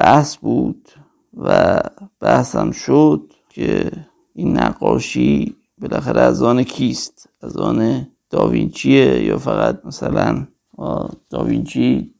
بحث 0.00 0.36
بود 0.36 0.88
و 1.36 1.80
بحثم 2.20 2.70
شد 2.70 3.32
که 3.48 3.90
این 4.34 4.58
نقاشی 4.58 5.56
بالاخره 5.78 6.20
از 6.20 6.42
آن 6.42 6.62
کیست؟ 6.62 7.28
از 7.40 7.56
آن 7.56 8.08
داوینچیه 8.30 9.24
یا 9.24 9.38
فقط 9.38 9.80
مثلا 9.84 10.46
داوینچی 11.30 12.14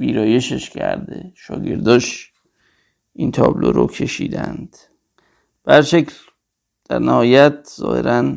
ویرایشش 0.00 0.70
کرده 0.70 1.32
شاگرداش 1.34 2.32
این 3.12 3.32
تابلو 3.32 3.72
رو 3.72 3.86
کشیدند؟ 3.86 4.76
بر 5.64 5.82
شکل 5.82 6.14
در 6.88 6.98
نهایت 6.98 7.68
ظاهرا 7.76 8.36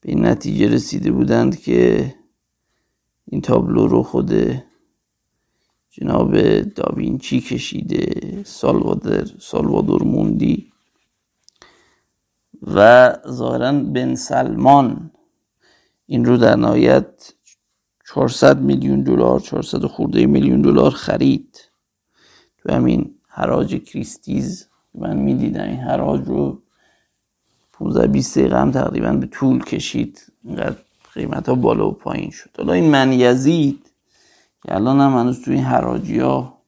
به 0.00 0.14
نتیجه 0.14 0.68
رسیده 0.68 1.12
بودند 1.12 1.60
که 1.60 2.14
این 3.26 3.40
تابلو 3.40 3.86
رو 3.86 4.02
خود 4.02 4.32
جناب 6.00 6.60
داوینچی 6.60 7.40
کشیده 7.40 8.42
سالوادر 8.44 9.24
سالوادور 9.40 10.02
موندی 10.02 10.72
و 12.62 13.12
ظاهرا 13.28 13.72
بن 13.72 14.14
سلمان. 14.14 15.10
این 16.06 16.24
رو 16.24 16.36
در 16.36 16.56
نهایت 16.56 17.32
400 18.14 18.60
میلیون 18.60 19.00
دلار 19.00 19.40
400 19.40 19.86
خورده 19.86 20.26
میلیون 20.26 20.62
دلار 20.62 20.90
خرید. 20.90 21.60
تو 22.58 22.72
همین 22.72 23.14
حراج 23.28 23.74
کریستیز 23.74 24.68
من 24.94 25.16
می‌دیدم 25.16 25.64
این 25.64 25.80
حراج 25.80 26.26
رو 26.26 26.62
15 27.72 28.06
20 28.06 28.38
دقیقه 28.38 28.60
هم 28.60 28.70
تقریبا 28.70 29.12
به 29.12 29.26
طول 29.26 29.64
کشید. 29.64 30.32
اینقدر 30.44 30.76
قیمت 31.14 31.48
ها 31.48 31.54
بالا 31.54 31.88
و 31.88 31.92
پایین 31.92 32.30
شد. 32.30 32.50
حالا 32.58 32.72
این 32.72 32.90
من 32.90 33.12
یزید 33.12 33.83
که 34.64 34.74
الان 34.74 35.00
هم 35.00 35.18
هنوز 35.18 35.42
توی 35.42 35.54
این 35.54 35.64
حراجی 35.64 36.18
ها 36.18 36.58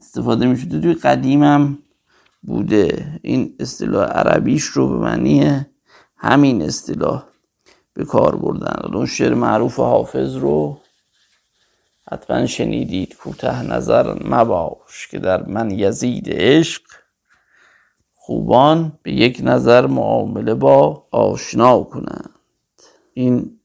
استفاده 0.00 0.46
می 0.46 0.56
توی 0.56 0.94
قدیم 0.94 1.42
هم 1.42 1.78
بوده. 2.42 3.20
این 3.22 3.54
اصطلاح 3.60 4.04
عربیش 4.06 4.64
رو 4.64 4.88
به 4.88 4.96
معنی 4.96 5.66
همین 6.16 6.62
اصطلاح 6.62 7.24
به 7.94 8.04
کار 8.04 8.36
بردن. 8.36 8.94
اون 8.94 9.06
شعر 9.06 9.34
معروف 9.34 9.76
حافظ 9.76 10.36
رو 10.36 10.78
حتما 12.10 12.46
شنیدید. 12.46 13.16
کوته 13.16 13.62
نظر 13.62 14.24
مباش 14.24 15.08
که 15.10 15.18
در 15.18 15.46
من 15.46 15.70
یزید 15.70 16.26
عشق 16.28 16.82
خوبان 18.14 18.98
به 19.02 19.12
یک 19.12 19.40
نظر 19.44 19.86
معامله 19.86 20.54
با 20.54 21.06
آشنا 21.10 21.82
کنند. 21.82 22.30
این 23.14 23.55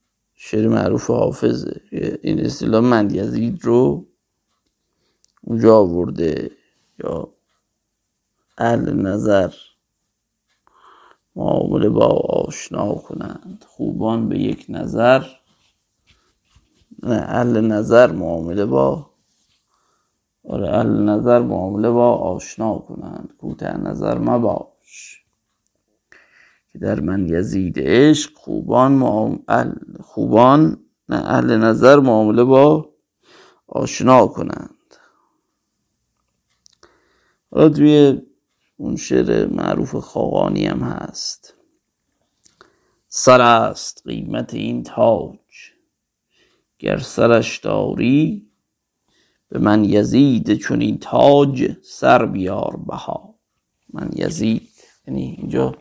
شعر 0.44 0.68
معروف 0.68 1.10
حافظه. 1.10 1.80
این 2.22 2.40
اصطلاح 2.46 2.80
من 2.84 3.10
یزید 3.14 3.64
رو 3.64 4.06
اونجا 5.42 5.78
آورده. 5.78 6.50
یا 7.04 7.34
اهل 8.58 8.92
نظر 8.92 9.54
معامله 11.36 11.88
با 11.88 12.06
آشنا 12.46 12.94
کنند. 12.94 13.64
خوبان 13.68 14.28
به 14.28 14.38
یک 14.40 14.66
نظر. 14.68 15.24
نه 17.02 17.16
اهل 17.16 17.60
نظر 17.60 18.12
معامله 18.12 18.66
با 18.66 19.10
آره 20.48 20.68
اهل 20.68 20.88
نظر 20.88 21.40
معامله 21.42 21.90
با 21.90 22.14
آشنا 22.16 22.78
کنند. 22.78 23.34
کوته 23.38 23.78
نظر 23.78 24.18
مباش. 24.18 25.21
که 26.72 26.78
در 26.78 27.00
من 27.00 27.28
یزید 27.28 27.74
عشق 27.78 28.30
خوبان 28.34 29.02
اهل 29.48 29.72
خوبان 30.00 30.84
نه 31.08 31.16
اهل 31.16 31.56
نظر 31.56 32.00
معامله 32.00 32.44
با 32.44 32.88
آشنا 33.66 34.26
کنند. 34.26 34.70
حالا 37.50 37.68
توی 37.68 38.22
اون 38.76 38.96
شعر 38.96 39.46
معروف 39.46 39.94
خاقانی 39.94 40.66
هم 40.66 40.80
هست. 40.80 41.54
سر 43.08 43.40
است 43.40 44.02
قیمت 44.06 44.54
این 44.54 44.82
تاج. 44.82 45.38
گر 46.78 46.98
سرش 46.98 47.58
داری 47.58 48.48
به 49.48 49.58
من 49.58 49.84
یزید 49.84 50.54
چون 50.54 50.80
این 50.80 50.98
تاج 50.98 51.76
سر 51.82 52.26
بیار 52.26 52.76
بها 52.76 53.34
من 53.92 54.10
یزید 54.14 54.68
یعنی 55.06 55.36
اینجا 55.38 55.74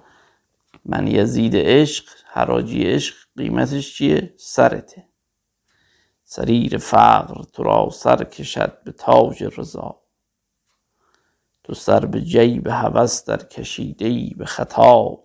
من 0.85 1.07
یزید 1.07 1.55
عشق 1.55 2.05
حراجی 2.25 2.83
عشق 2.83 3.15
قیمتش 3.37 3.95
چیه؟ 3.95 4.33
سرته. 4.37 5.07
سریر 6.23 6.77
فقر 6.77 7.43
تو 7.43 7.63
را 7.63 7.89
سر 7.89 8.23
کشد 8.23 8.83
به 8.83 8.91
تاج 8.91 9.43
رضا. 9.57 10.01
تو 11.63 11.73
سر 11.73 12.05
به 12.05 12.21
جیب 12.21 12.67
هوس 12.67 13.25
در 13.25 13.37
کشیده 13.37 14.05
ای 14.05 14.33
به 14.37 14.45
خطا. 14.45 15.23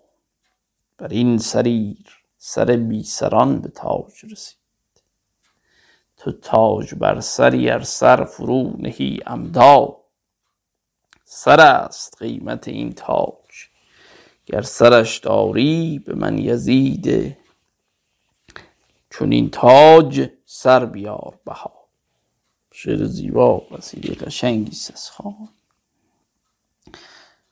بر 0.97 1.07
این 1.07 1.37
سریر 1.37 2.23
سر 2.37 2.65
بی 2.65 3.03
سران 3.03 3.61
به 3.61 3.69
تاج 3.69 4.25
رسید. 4.31 4.57
تو 6.17 6.31
تاج 6.31 6.95
بر 6.95 7.19
سری 7.19 7.69
ار 7.69 7.83
سر 7.83 8.23
فرو 8.25 8.73
نهی 8.77 9.19
امدا. 9.25 9.97
سر 11.23 11.59
است 11.59 12.17
قیمت 12.19 12.67
این 12.67 12.93
تاج. 12.93 13.46
گر 14.47 14.61
سرش 14.61 15.17
داری 15.17 15.99
به 15.99 16.15
من 16.15 16.37
یزید. 16.37 17.37
چون 19.09 19.31
این 19.31 19.49
تاج 19.49 20.29
سر 20.45 20.85
بیار 20.85 21.39
بها. 21.45 21.73
شعر 22.71 23.05
زیبا 23.05 23.57
قصیده 23.57 24.15
قشنگی 24.15 24.71
از 24.93 25.09
خان 25.11 25.49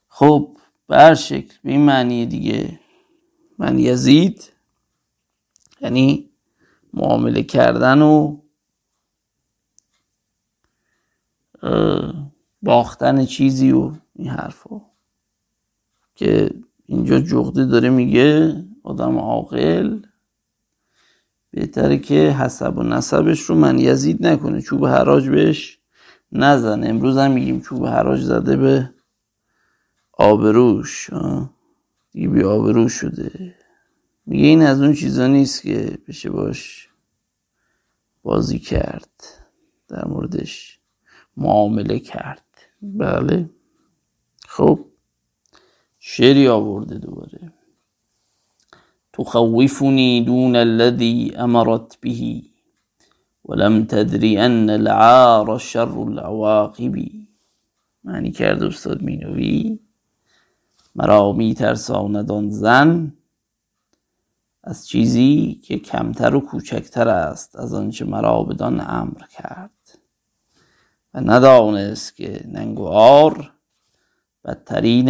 خب 0.08 0.58
به 0.88 0.98
هر 0.98 1.16
شکل 1.16 1.54
به 1.64 1.72
این 1.72 1.82
معنی 1.82 2.26
دیگه. 2.26 2.80
من 3.58 3.80
یزید 3.80 4.52
یعنی 5.82 6.30
معامله 6.94 7.44
کردن 7.44 8.02
و 8.02 8.38
باختن 12.62 13.26
چیزی 13.26 13.72
و 13.72 13.94
این 14.16 14.28
حرفا. 14.28 14.82
که 16.16 16.50
اینجا 16.86 17.20
جغده 17.20 17.66
داره 17.66 17.90
میگه 17.90 18.56
آدم 18.84 19.18
عاقل. 19.18 20.00
بهتره 21.52 21.98
که 21.98 22.16
حسب 22.16 22.78
و 22.78 22.84
نسبش 22.84 23.42
رو 23.42 23.56
من 23.56 23.80
یزید 23.80 24.28
نکنه. 24.28 24.62
چوب 24.62 24.86
حراج 24.86 25.30
بهش 25.30 25.80
نزنه. 26.32 26.88
امروز 26.88 27.18
هم 27.18 27.32
میگیم 27.32 27.62
چوب 27.62 27.86
حراج 27.86 28.22
زده 28.22 28.58
به 28.58 28.90
آبروش. 30.14 31.10
دیگه 32.12 32.28
بی 32.28 32.44
آبرو 32.44 32.90
شده. 32.90 33.56
میگه 34.26 34.46
این 34.46 34.62
از 34.62 34.82
اون 34.82 34.94
چیزا 34.94 35.28
نیست 35.28 35.62
که 35.62 35.98
بشه 36.08 36.30
باش 36.30 36.90
بازی 38.24 38.60
کرد. 38.60 39.24
در 39.88 40.08
موردش 40.08 40.80
معامله 41.38 42.00
کرد. 42.00 42.46
بله. 42.82 43.50
خب. 44.48 44.86
شعری 46.08 46.48
آورده 46.48 46.98
دوباره. 46.98 47.52
تخوفني 49.14 50.22
دون 50.22 50.56
الذي 50.56 51.36
امرت 51.36 51.98
به 52.02 52.44
ولم 53.46 53.86
تدری 53.86 54.38
ان 54.38 54.70
العار 54.70 55.58
شر 55.58 56.00
العواقب. 56.00 56.96
معنی 58.04 58.32
کرد 58.32 58.64
استاد 58.64 59.02
مینوی. 59.02 59.80
مرا 60.96 61.32
می 61.32 61.54
ترساند 61.54 62.32
آن 62.32 62.50
زن 62.50 63.14
از 64.64 64.88
چیزی 64.88 65.62
که 65.64 65.80
کمتر 65.80 66.36
و 66.36 66.40
کوچکتر 66.40 67.08
است 67.08 67.56
از 67.56 67.74
آنچه 67.74 68.06
مرا 68.06 68.44
بدان 68.44 68.82
امر 68.88 69.22
کرد 69.30 70.00
و 71.14 71.22
ندانست 71.22 72.16
که 72.16 72.46
ننگوار 72.48 73.55
بدترین 74.46 75.10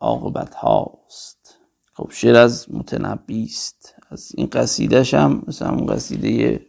عاقبت 0.00 0.54
هاست 0.54 1.58
خب 1.94 2.10
شعر 2.10 2.36
از 2.36 2.74
متنبی 2.74 3.44
است. 3.44 3.94
از 4.10 4.32
این 4.34 4.46
قصیدش 4.46 5.14
هم 5.14 5.42
مثل 5.46 5.66
همون 5.66 5.86
قصیده 5.86 6.66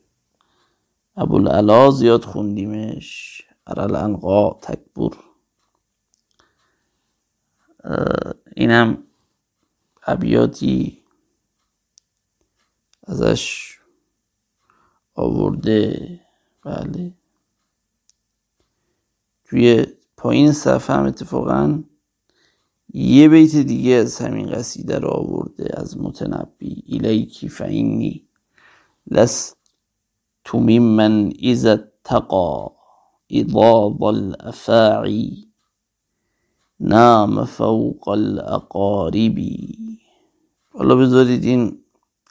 ابوالعلا 1.18 1.92
زیاد 1.92 2.24
خوندیمش. 2.24 3.42
ارال 3.68 3.96
انقا 3.96 4.54
تکبر. 4.54 5.18
اینم 8.56 9.04
ابیاتی 10.08 11.04
ازش 13.04 13.74
آورده. 15.16 16.20
بله. 16.64 17.14
توی 19.46 19.86
پایین 20.18 20.52
صفحه 20.52 20.96
هم 20.96 21.06
اتفاقا 21.06 21.84
یه 22.94 23.30
بیت 23.30 23.58
دیگه 23.58 23.92
از 23.92 24.20
همین 24.20 24.52
قصیده 24.52 25.00
رو 25.00 25.10
آورده 25.10 25.82
از 25.82 25.98
متنبی 26.00 26.84
ایلیکی 26.88 27.50
فینی 27.50 28.30
لست 29.12 29.58
من 30.80 31.34
اذا 31.40 31.80
تقا 32.06 32.76
اضاض 33.32 34.02
الافاعی 34.04 35.54
نام 36.82 37.46
فوق 37.46 38.10
الاقاربی 38.10 39.78
حالا 40.74 40.96
بذارید 40.96 41.46
این 41.46 41.86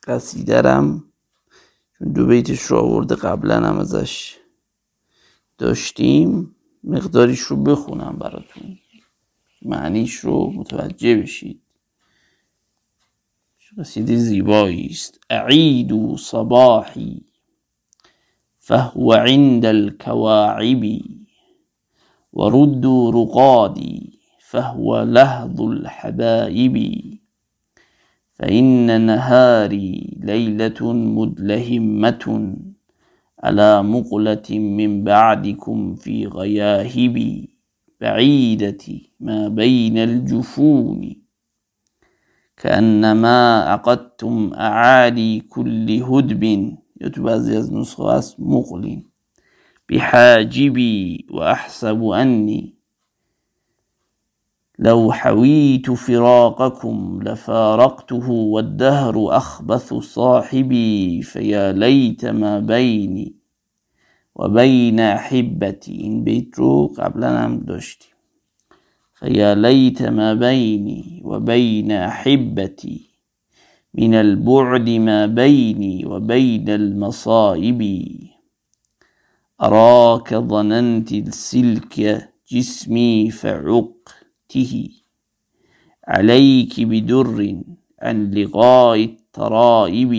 قصیده 0.08 0.62
رم 0.62 1.04
چون 1.98 2.12
دو 2.12 2.26
بیتش 2.26 2.62
رو 2.62 2.78
آورده 2.78 3.14
قبلا 3.14 3.56
هم 3.60 3.78
ازش 3.78 4.38
داشتیم 5.58 6.56
مقداریش 6.84 7.40
رو 7.40 7.56
بخونم 7.64 8.16
براتون. 8.20 8.78
معنیش 9.64 10.14
رو 10.14 10.52
متوجه 10.56 11.16
بشید. 11.16 11.60
قصیده 13.78 14.16
زیبایی 14.16 14.86
است. 14.86 15.20
اعید 15.30 16.16
صباحی 16.16 17.24
فهو 18.58 19.12
عند 19.12 19.64
الكواعب 19.66 21.00
ورد 22.32 22.86
رقادي 23.14 24.18
فهو 24.38 25.02
لهض 25.02 25.60
الحبائب 25.60 26.76
فإن 28.34 29.00
نهاري 29.06 30.18
ليلة 30.20 30.92
مدلهمة 30.92 32.56
على 33.42 33.82
مقلة 33.82 34.48
من 34.50 35.04
بعدكم 35.04 35.94
في 35.94 36.26
غياهب 36.26 37.46
بعيدة 38.02 38.84
ما 39.20 39.48
بين 39.48 39.98
الجفون. 39.98 41.22
كأنما 42.56 43.62
عقدتم 43.62 44.52
أعالي 44.54 45.40
كل 45.40 46.02
هدب 46.02 46.42
يتو 47.00 47.22
بعضي 47.22 47.58
از 47.58 47.72
نسخه 47.72 48.34
مقل 48.38 49.02
بحاجبي 49.88 51.26
وأحسب 51.30 52.04
أني 52.04 52.74
لو 54.78 55.12
حويت 55.12 55.90
فراقكم 55.90 57.20
لفارقته 57.22 58.30
والدهر 58.30 59.36
أخبث 59.36 59.94
صاحبي 59.94 61.22
فيا 61.22 61.72
ليت 61.72 62.26
ما 62.26 62.58
بيني. 62.58 63.41
وبين 64.34 65.00
أحبتي 65.00 66.04
إن 66.04 66.24
بيت 66.24 66.58
رو 66.58 66.86
قبلا 66.86 67.46
هم 67.46 67.58
داشتیم 67.58 68.12
فيا 69.14 69.54
ليت 69.54 70.02
ما 70.02 70.34
بيني 70.34 71.22
وبين 71.24 71.92
أحبتي 71.92 73.12
من 73.94 74.14
البعد 74.14 74.90
ما 74.90 75.26
بيني 75.26 76.06
وبين 76.06 76.68
المصائب. 76.68 77.80
أراك 79.62 80.34
ظننت 80.34 81.12
السلك 81.12 82.28
جسمي 82.52 83.30
فعق 83.30 84.08
ته 84.48 84.88
عليك 86.08 86.80
بدر 86.80 87.62
عن 88.02 88.30
لقاء 88.30 89.04
الترائب. 89.04 90.12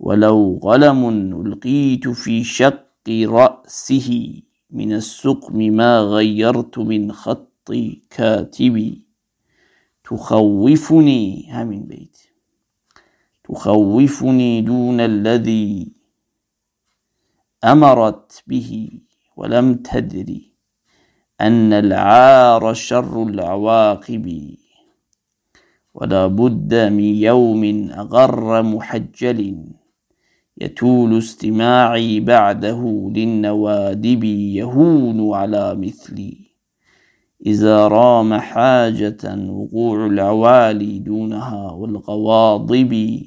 ولو 0.00 0.58
غلم 0.62 1.00
ألقيت 1.40 2.08
في 2.08 2.44
شق 2.44 3.08
رأسه 3.10 4.42
من 4.70 4.92
السقم 4.92 5.58
ما 5.58 6.00
غيرت 6.00 6.78
من 6.78 7.12
خط 7.12 7.72
كاتبي 8.10 9.08
تخوفني 10.04 11.48
همين 11.52 11.86
بيت. 11.86 12.18
تخوفني 13.44 14.60
دون 14.60 15.00
الذي 15.00 15.92
أمرت 17.64 18.42
به 18.46 18.90
ولم 19.36 19.74
تدري 19.74 20.52
أن 21.40 21.72
العار 21.72 22.74
شر 22.74 23.22
العواقب. 23.22 24.56
ولا 25.94 26.26
بد 26.26 26.74
من 26.74 27.00
يوم 27.00 27.90
أغر 27.92 28.62
محجل. 28.62 29.64
يتول 30.60 31.18
استماعي 31.18 32.20
بعده 32.20 33.10
للنوادب 33.14 34.24
يهون 34.24 35.34
على 35.34 35.74
مثلي. 35.74 36.48
إذا 37.46 37.88
رام 37.88 38.34
حاجة 38.34 39.48
وقوع 39.48 40.06
العوالي 40.06 40.98
دونها 40.98 41.72
والغواضب 41.72 43.22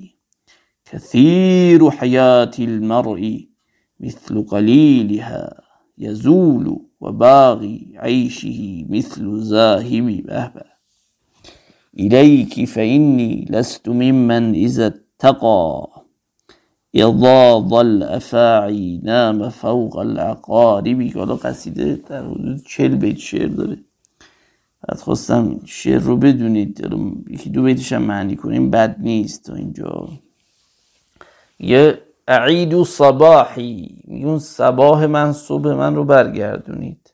كثير 0.85 1.91
حياة 1.91 2.51
المرء 2.59 3.47
مثل 3.99 4.43
قليلها 4.43 5.61
يزول 5.97 6.85
وباغي 7.01 7.91
عيشه 7.95 8.85
مثل 8.89 9.41
زاهب 9.41 10.23
بهبه 10.25 10.71
إليك 11.99 12.65
فإني 12.65 13.47
لست 13.49 13.89
ممن 13.89 14.55
إذا 14.55 14.87
اتقى. 14.87 15.87
اضاض 16.93 17.73
الافاعی 17.73 19.01
نام 19.03 19.49
فوق 19.49 19.95
العقاربی 19.95 21.09
که 21.09 21.19
حالا 21.19 21.35
قصیده 21.35 21.95
در 21.95 22.23
حدود 22.23 22.63
چل 22.67 22.87
بیت 22.87 23.17
شعر 23.17 23.47
داره. 23.47 23.77
بعد 24.87 24.99
خواستم 24.99 25.59
شعر 25.65 25.99
رو 25.99 26.17
بدونید. 26.17 26.87
یکی 27.29 27.49
دو 27.49 27.63
بیتش 27.63 27.93
هم 27.93 28.01
معنی 28.01 28.35
کنیم. 28.35 28.71
بد 28.71 28.95
نیست 28.99 29.43
تا 29.45 29.55
اینجا. 29.55 30.09
یه 31.59 32.01
اعید 32.27 32.73
و 32.73 32.85
صباحی. 32.85 34.03
میگون 34.07 34.39
صباح 34.39 35.05
من 35.05 35.33
صبح 35.33 35.69
من 35.73 35.95
رو 35.95 36.03
برگردونید. 36.03 37.13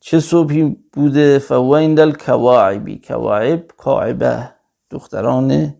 چه 0.00 0.20
صبحی 0.20 0.76
بوده؟ 0.92 1.38
فهو 1.38 1.70
ایندل 1.70 2.12
کواعبی 2.12 2.98
کواعب 2.98 3.66
کاعبه. 3.76 4.50
دختران 4.90 5.74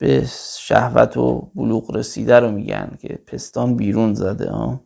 به 0.00 0.26
شهوت 0.58 1.16
و 1.16 1.50
بلوغ 1.54 1.96
رسیده 1.96 2.40
رو 2.40 2.50
میگن 2.50 2.98
که 3.00 3.08
پستان 3.26 3.76
بیرون 3.76 4.14
زده 4.14 4.50
ها. 4.50 4.80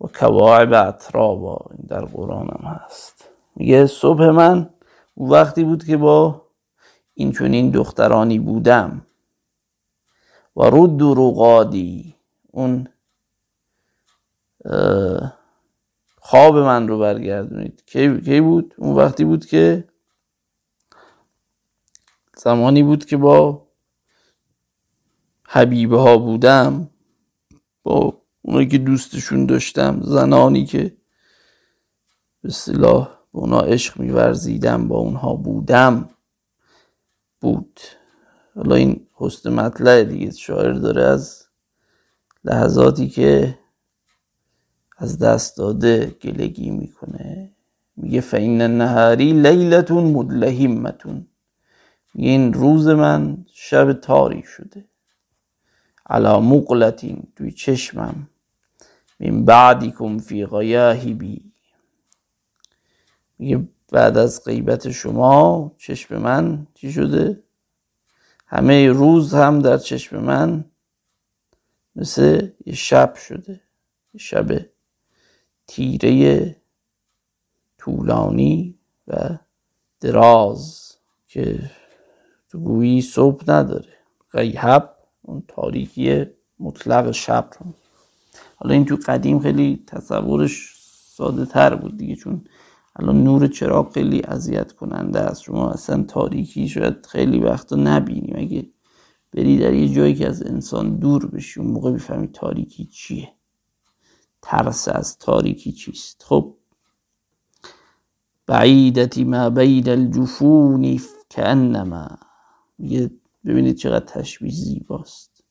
و 0.00 0.06
کواعب 0.06 0.72
اطرابا 0.72 1.66
در 1.88 2.04
قرآن 2.04 2.48
هم 2.48 2.68
هست. 2.68 3.28
میگه 3.56 3.86
صبح 3.86 4.26
من 4.26 4.70
وقتی 5.16 5.64
بود 5.64 5.84
که 5.84 5.96
با 5.96 6.42
این 7.14 7.32
چونین 7.32 7.70
دخترانی 7.70 8.38
بودم. 8.38 9.06
و 10.56 10.62
رد 10.62 11.02
و 11.02 11.70
اون 12.50 12.88
خواب 16.18 16.56
من 16.58 16.88
رو 16.88 16.98
برگردونید. 16.98 17.84
کی 17.86 18.40
بود؟ 18.40 18.74
اون 18.78 18.96
وقتی 18.96 19.24
بود 19.24 19.46
که 19.46 19.88
زمانی 22.36 22.82
بود 22.82 23.04
که 23.04 23.16
با 23.16 23.69
حبیبه 25.52 25.98
ها 25.98 26.18
بودم 26.18 26.90
با 27.82 28.22
اونایی 28.42 28.68
که 28.68 28.78
دوستشون 28.78 29.46
داشتم 29.46 30.00
زنانی 30.02 30.64
که 30.64 30.96
به 32.42 32.50
صلاح 32.50 33.08
به 33.32 33.38
اونا 33.38 33.60
عشق 33.60 34.00
میورزیدم 34.00 34.88
با 34.88 34.98
اونها 34.98 35.34
بودم 35.34 36.08
بود. 37.40 37.80
حالا 38.54 38.74
این 38.74 39.06
حسن 39.14 39.52
مطلع 39.52 40.04
دیگه 40.04 40.30
شاعر 40.30 40.72
داره 40.72 41.02
از 41.02 41.44
لحظاتی 42.44 43.08
که 43.08 43.58
از 44.96 45.18
دست 45.18 45.56
داده 45.56 46.06
گلگی 46.06 46.70
می‌کنه. 46.70 47.56
میگه 47.96 48.20
فین 48.20 48.62
نهاری 48.62 49.32
لیلتون 49.32 50.04
مدلهیمتون 50.04 51.26
این 52.14 52.52
روز 52.52 52.88
من 52.88 53.46
شب 53.52 53.92
تاری 53.92 54.42
شده. 54.42 54.89
علا 56.10 56.40
مقلتین 56.40 57.32
توی 57.36 57.52
چشمم. 57.52 58.28
من 59.20 59.44
بعدیکم 59.44 60.18
فی 60.18 60.46
غیاهی 60.46 61.12
میگه 63.38 63.68
بعد 63.92 64.18
از 64.18 64.44
غیبت 64.44 64.90
شما 64.90 65.72
چشم 65.78 66.16
من 66.16 66.66
چی 66.74 66.92
شده؟ 66.92 67.42
همه 68.46 68.88
روز 68.88 69.34
هم 69.34 69.58
در 69.58 69.76
چشم 69.76 70.16
من 70.16 70.64
مثل 71.96 72.48
یه 72.66 72.74
شب 72.74 73.14
شده. 73.14 73.60
یه 74.14 74.20
شب 74.20 74.66
تیره 75.66 76.56
طولانی 77.78 78.78
و 79.08 79.38
دراز 80.00 80.92
که 81.28 81.70
تو 82.48 82.58
گویی 82.58 83.02
صبح 83.02 83.44
نداره. 83.48 83.92
غیب 84.32 84.99
اون 85.22 85.42
تاریکی 85.48 86.26
مطلق 86.60 87.10
شب 87.10 87.50
رو. 87.60 87.66
حالا 88.56 88.74
این 88.74 88.84
تو 88.84 88.98
قدیم 89.06 89.40
خیلی 89.40 89.84
تصورش 89.86 90.74
ساده 91.16 91.46
تر 91.46 91.74
بود 91.74 91.96
دیگه 91.96 92.16
چون 92.16 92.44
الان 92.96 93.24
نور 93.24 93.46
چراغ 93.46 93.92
خیلی 93.94 94.22
اذیت 94.22 94.72
کننده 94.72 95.20
است. 95.20 95.42
شما 95.42 95.70
اصلا 95.70 96.02
تاریکی 96.02 96.68
شاید 96.68 97.06
خیلی 97.06 97.40
وقتا 97.40 97.76
نبینیم 97.76 98.34
اگه 98.38 98.70
بری 99.32 99.58
در 99.58 99.74
یه 99.74 99.88
جایی 99.94 100.14
که 100.14 100.28
از 100.28 100.42
انسان 100.46 100.96
دور 100.96 101.26
بشی 101.26 101.60
اون 101.60 101.70
موقع 101.70 101.92
بفهمی 101.92 102.28
تاریکی 102.28 102.84
چیه؟ 102.86 103.32
ترس 104.42 104.88
از 104.88 105.18
تاریکی 105.18 105.72
چیست؟ 105.72 106.24
خب 106.28 106.56
بعیدتی 108.46 109.24
ما 109.24 109.50
بین 109.50 109.88
الجفون 109.90 111.00
کانما 111.36 112.08
میگه 112.78 113.10
ببینید 113.46 113.76
چقدر 113.76 114.04
تشبیه 114.04 114.52
زیباست. 114.52 115.44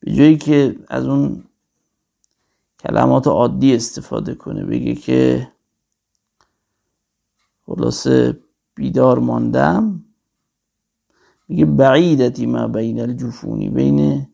به 0.00 0.12
جایی 0.12 0.36
که 0.36 0.76
از 0.88 1.06
اون 1.06 1.44
کلمات 2.80 3.26
عادی 3.26 3.74
استفاده 3.74 4.34
کنه 4.34 4.64
بگه 4.64 4.94
که 4.94 5.52
خلاصه 7.66 8.40
بیدار 8.74 9.18
ماندم. 9.18 10.04
میگه 11.48 11.64
بعیدتی 11.64 12.46
ما 12.46 12.68
بین 12.68 13.00
الجفونی 13.00 13.70
بین 13.70 14.28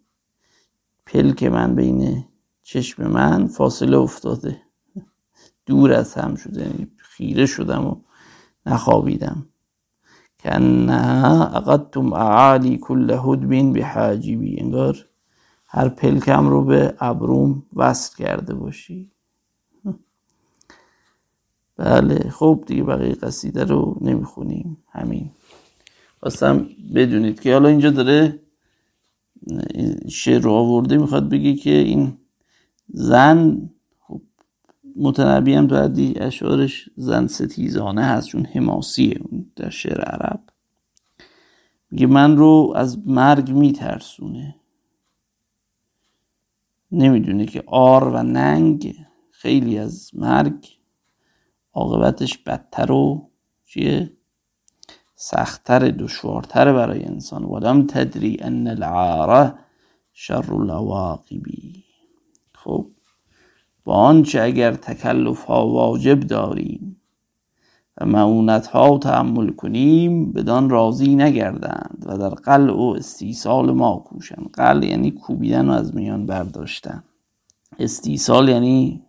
پلک 1.06 1.42
من 1.42 1.74
بین 1.74 2.24
چشم 2.62 3.06
من 3.06 3.46
فاصله 3.46 3.98
افتاده. 3.98 4.62
دور 5.66 5.92
از 5.92 6.14
هم 6.14 6.36
شده 6.36 6.61
یعنی 6.62 6.92
خیره 6.98 7.46
شدم 7.46 7.86
و 7.86 7.96
نخوابیدم. 8.66 9.48
کنها 10.43 11.47
اقدتم 11.47 12.12
اعالی 12.12 12.78
کل 12.78 13.11
هدبین 13.11 13.72
به 13.72 13.86
حاجبی 13.86 14.61
انگار 14.61 15.07
هر 15.66 15.88
پلکم 15.88 16.49
رو 16.49 16.64
به 16.64 16.95
ابروم 17.01 17.62
وصل 17.76 18.24
کرده 18.24 18.55
باشی. 18.55 19.11
بله 21.76 22.30
خب 22.30 22.64
دیگه 22.66 22.82
بقیه 22.82 23.14
قصیده 23.14 23.64
رو 23.64 23.99
نمی‌خونیم. 24.01 24.76
همین. 24.91 25.30
خواستم 26.20 26.66
بدونید 26.95 27.41
که 27.41 27.53
حالا 27.53 27.68
اینجا 27.68 27.91
داره 27.91 28.41
شعر 30.09 30.41
رو 30.43 30.51
آورده 30.53 30.99
می‌خواد 30.99 31.28
بگه 31.28 31.55
که 31.55 31.70
این 31.70 32.18
زن 32.88 33.70
متنبی 35.01 35.55
هم 35.55 35.66
تو 35.66 35.90
اشعارش 36.16 36.90
زن 36.96 37.26
ستیزانه 37.26 38.05
هست 38.05 38.28
چون 38.28 38.46
حماسیه 38.46 39.20
در 39.57 39.70
شعر 39.70 40.01
عرب. 40.01 40.40
میگه 41.90 42.07
من 42.07 42.36
رو 42.36 42.72
از 42.76 43.09
مرگ 43.09 43.51
میترسونه. 43.51 44.57
نمی‌دونه 46.92 47.46
که 47.46 47.62
آر 47.66 48.05
و 48.05 48.22
ننگ 48.22 48.94
خیلی 49.30 49.78
از 49.78 50.11
مرگ 50.14 50.68
عاقبتش 51.72 52.38
بدتر 52.38 52.92
و 52.92 53.30
چیه؟ 53.64 54.12
سختتر 55.14 55.78
دشوارتر 55.78 56.72
برای 56.72 57.05
انسان. 57.05 57.44
ولم 57.44 57.86
تدری 57.86 58.36
ان 58.40 58.66
العاره 58.66 59.55
شر 60.12 60.55
العواقبی. 60.55 61.84
خب 62.55 62.90
با 63.91 63.97
آنچه 63.97 64.43
اگر 64.43 64.72
تکلف 64.72 65.45
ها 65.45 65.68
واجب 65.68 66.20
داریم 66.20 66.97
و 68.01 68.07
معونت 68.07 68.66
ها 68.66 68.99
تحمل 68.99 69.51
کنیم 69.51 70.32
بدان 70.32 70.70
راضی 70.70 71.16
نگردند 71.16 72.05
و 72.07 72.18
در 72.18 72.28
قلع 72.28 72.72
و 72.72 72.95
استیصال 72.99 73.70
ما 73.70 73.97
کوشند. 73.97 74.51
قلع 74.53 74.86
یعنی 74.86 75.11
کوبیدن 75.11 75.68
و 75.68 75.72
از 75.72 75.95
میان 75.95 76.26
برداشتن. 76.26 77.05
استیصال 77.78 78.49
یعنی 78.49 79.03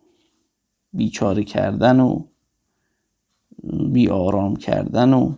بیچاره 0.94 1.44
کردن 1.44 2.00
و 2.00 2.24
بی 3.92 4.10
آرام 4.10 4.56
کردن 4.56 5.14
و 5.14 5.34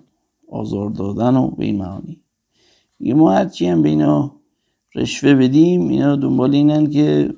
آزار 0.51 0.89
دادن 0.89 1.35
و 1.35 1.47
به 1.47 1.65
این 1.65 1.77
معانی. 1.77 2.21
ما 2.99 3.31
هرچی 3.31 3.67
هم 3.67 3.81
به 3.81 3.89
اینا 3.89 4.31
رشوه 4.95 5.35
بدیم. 5.35 5.87
اینا 5.87 6.15
دنبال 6.15 6.53
اینن 6.53 6.89
که 6.89 7.33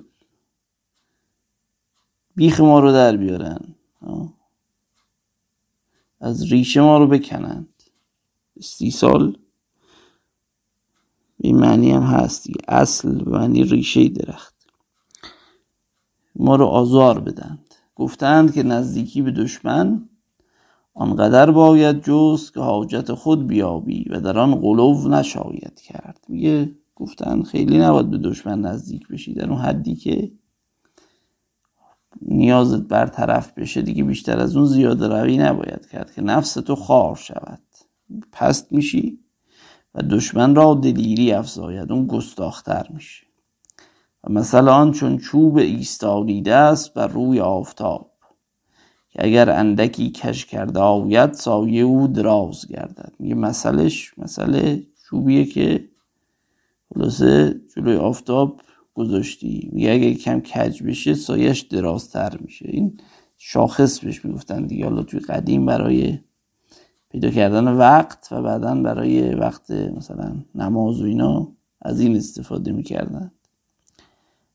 بیخ 2.36 2.60
ما 2.60 2.80
رو 2.80 2.92
در 2.92 3.18
بیارن. 3.18 3.60
از 6.20 6.52
ریشه 6.52 6.82
ما 6.82 6.98
رو 6.98 7.08
بکنند. 7.08 7.84
استیصال 8.58 9.38
به 11.40 11.54
معنی 11.54 11.92
هم 11.92 12.04
هست 12.04 12.48
اصل 12.68 13.24
به 13.24 13.32
معنی 13.32 13.64
ریشه 13.64 14.08
درخت. 14.08 14.56
ما 16.36 16.56
رو 16.56 16.66
آزار 16.66 17.20
بدند. 17.20 17.76
گفتند 17.96 18.54
که 18.54 18.64
نزدیکی 18.64 19.22
به 19.22 19.32
دشمن 19.32 20.10
آنقدر 20.94 21.52
باید 21.52 22.04
جست 22.04 22.54
که 22.54 22.60
حاجت 22.60 23.14
خود 23.14 23.48
بیابی 23.48 24.10
و 24.10 24.22
در 24.22 24.40
آن 24.40 24.56
غلو 24.56 25.08
نشاید 25.10 25.82
کرد. 25.82 26.26
میگه 26.30 26.76
گفتن 26.96 27.44
خیلی 27.44 27.78
نباید 27.78 28.10
به 28.10 28.18
دشمن 28.18 28.62
نزدیک 28.62 29.08
بشی. 29.08 29.34
در 29.34 29.50
اون 29.50 29.62
حدی 29.62 29.96
که 29.96 30.32
نیازت 32.22 32.82
برطرف 32.82 33.54
بشه 33.54 33.82
دیگه 33.82 34.04
بیشتر 34.04 34.40
از 34.40 34.56
اون 34.56 34.66
زیاده 34.66 35.08
روی 35.08 35.38
نباید 35.38 35.88
کرد 35.92 36.14
که 36.14 36.22
نفس 36.22 36.54
تو 36.54 36.76
خار 36.76 37.16
شود. 37.16 37.62
پست 38.32 38.72
میشی 38.72 39.20
و 39.96 40.02
دشمن 40.02 40.56
را 40.56 40.74
دلیری 40.74 41.32
افزاید. 41.32 41.92
اون 41.92 42.08
گستاختر 42.08 42.88
میشه. 42.90 43.26
و 44.24 44.34
مثلا 44.34 44.92
چون 44.92 45.18
چوب 45.18 45.58
ایستادیده 45.58 46.56
است 46.56 46.94
بر 46.94 47.08
روی 47.08 47.40
آفتاب 47.40 48.12
که 49.10 49.26
اگر 49.26 49.50
اندکی 49.50 50.10
کش 50.10 50.46
کرده 50.46 50.80
آید 50.80 51.34
سایه 51.34 51.84
او 51.84 52.08
دراز 52.08 52.68
گردد. 52.68 53.14
میگه 53.20 53.36
مسئلهش 53.36 54.14
مسئله 54.18 54.84
چوبیه 55.10 55.46
که 55.46 55.90
خلاصه 56.94 57.62
جلوی 57.76 57.96
آفتاب 57.96 58.62
گذاشتی. 58.96 59.70
میگه 59.74 59.92
اگه 59.92 60.14
کم 60.14 60.40
کج 60.40 60.84
بشه 60.84 61.14
سایش 61.14 61.62
درازتر 61.62 62.38
میشه. 62.42 62.66
این 62.70 62.98
شاخص 63.38 64.00
بهش 64.00 64.26
می‌گفتن 64.26 64.66
دیگه. 64.66 64.86
حالا 64.86 65.04
توی 65.04 65.20
قدیم 65.20 65.66
برای 65.66 66.20
پیدا 67.10 67.30
کردن 67.30 67.68
وقت 67.68 68.28
و 68.32 68.42
بعدا 68.42 68.76
برای 68.76 69.36
وقت 69.36 69.72
مثلا 69.72 70.36
نماز 70.56 71.02
و 71.02 71.06
اینا 71.06 71.48
از 71.82 72.00
این 72.00 72.16
استفاده 72.16 72.72
می‌کردن. 72.72 73.32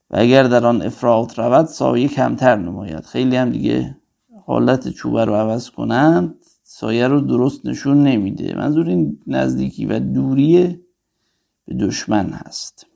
و 0.09 0.15
اگر 0.19 0.43
در 0.43 0.65
آن 0.65 0.81
افراط 0.81 1.39
رود 1.39 1.65
سایه 1.65 2.07
کمتر 2.07 2.55
نماید. 2.55 3.05
خیلی 3.05 3.35
هم 3.35 3.49
دیگه 3.49 3.97
حالت 4.45 4.89
چوبه 4.89 5.25
رو 5.25 5.33
عوض 5.33 5.69
کنند 5.69 6.35
سایه 6.63 7.07
رو 7.07 7.21
درست 7.21 7.65
نشون 7.65 8.03
نمیده. 8.03 8.55
منظور 8.57 8.89
این 8.89 9.19
نزدیکی 9.27 9.85
و 9.85 9.99
دوری 9.99 10.79
به 11.65 11.75
دشمن 11.75 12.29
هست. 12.29 12.90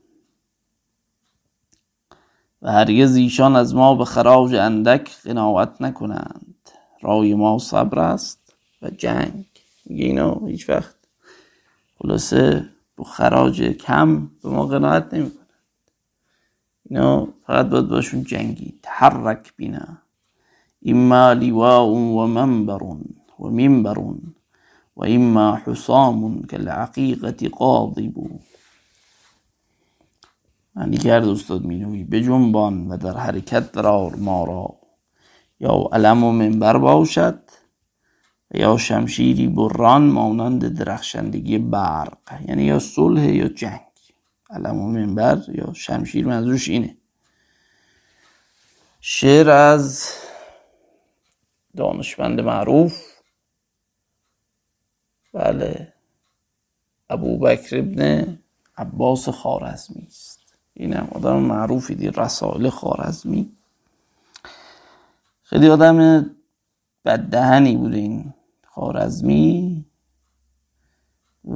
و 2.66 2.72
هرگز 2.72 3.16
ایشان 3.16 3.55
از 3.55 3.76
ما 3.76 3.95
به 3.95 4.05
خراج 4.05 4.55
اندک 4.55 5.11
قناعت 5.24 5.82
نکنند. 5.82 6.55
رای 7.01 7.36
ما 7.36 7.57
صبر 7.59 7.99
است 7.99 8.39
و 8.82 8.89
جنگ. 8.89 9.45
میگه 9.86 10.05
اینا 10.05 10.41
هیچ 10.47 10.70
وقت. 10.70 10.95
خلاصه 11.99 12.70
با 12.97 13.03
خراج 13.03 13.61
کم 13.61 14.30
به 14.43 14.49
ما 14.49 14.66
قناعت 14.66 15.13
نمی‌کنند. 15.13 15.47
اینا 16.89 17.28
فقط 17.47 17.70
باید 17.70 17.88
باشون 17.88 18.24
جنگی. 18.24 18.74
تحرک 18.84 19.53
بینا. 19.57 19.97
اما 20.86 21.34
لواء 21.34 21.86
و 21.86 22.28
منبر 22.28 22.84
و 23.39 23.49
منبر 23.49 23.99
و 23.99 25.03
اما 25.03 25.59
حسام 25.66 26.41
كالعقیقة 26.41 27.49
قاضب 27.49 28.18
معنی 28.18 28.39
کرد 31.03 31.28
استاد 31.28 31.65
مینوی 31.65 32.21
جنبان 32.21 32.88
و 32.88 32.97
در 32.97 33.17
حرکت 33.17 33.71
درار 33.71 34.15
ما 34.15 34.43
را. 34.43 34.80
یا 35.59 35.89
علم 35.91 36.23
و 36.23 36.32
منبر 36.32 36.78
باشد 36.78 37.41
یا 38.53 38.78
شمشیری 38.78 39.47
بران 39.47 40.01
مانند 40.01 40.67
درخشندگی 40.67 41.57
برق 41.57 42.17
یعنی 42.47 42.63
یا 42.63 42.80
صلح 42.80 43.26
یا 43.26 43.47
جنگ. 43.47 43.82
علم 44.49 44.80
و 44.80 44.91
منبر 44.91 45.41
یا 45.47 45.73
شمشیر 45.73 46.26
منظورش 46.28 46.69
اینه. 46.69 46.97
شعر 49.01 49.49
از 49.49 50.09
دانشمند 51.78 52.41
معروف. 52.41 53.15
بله 55.34 55.93
ابو 57.09 57.39
بکر 57.39 57.78
ابن 57.78 58.39
عباس 58.78 59.30
خارزمی 59.30 60.03
است. 60.07 60.45
اینم 60.78 61.07
آدم 61.11 61.38
معروفی 61.38 61.95
دی 61.95 62.07
رسائل 62.07 62.69
خارزمی 62.69 63.51
خیلی 65.43 65.69
آدم 65.69 66.26
بددهنی 67.05 67.76
بود 67.76 67.93
این 67.93 68.34
خارزمی 68.67 69.86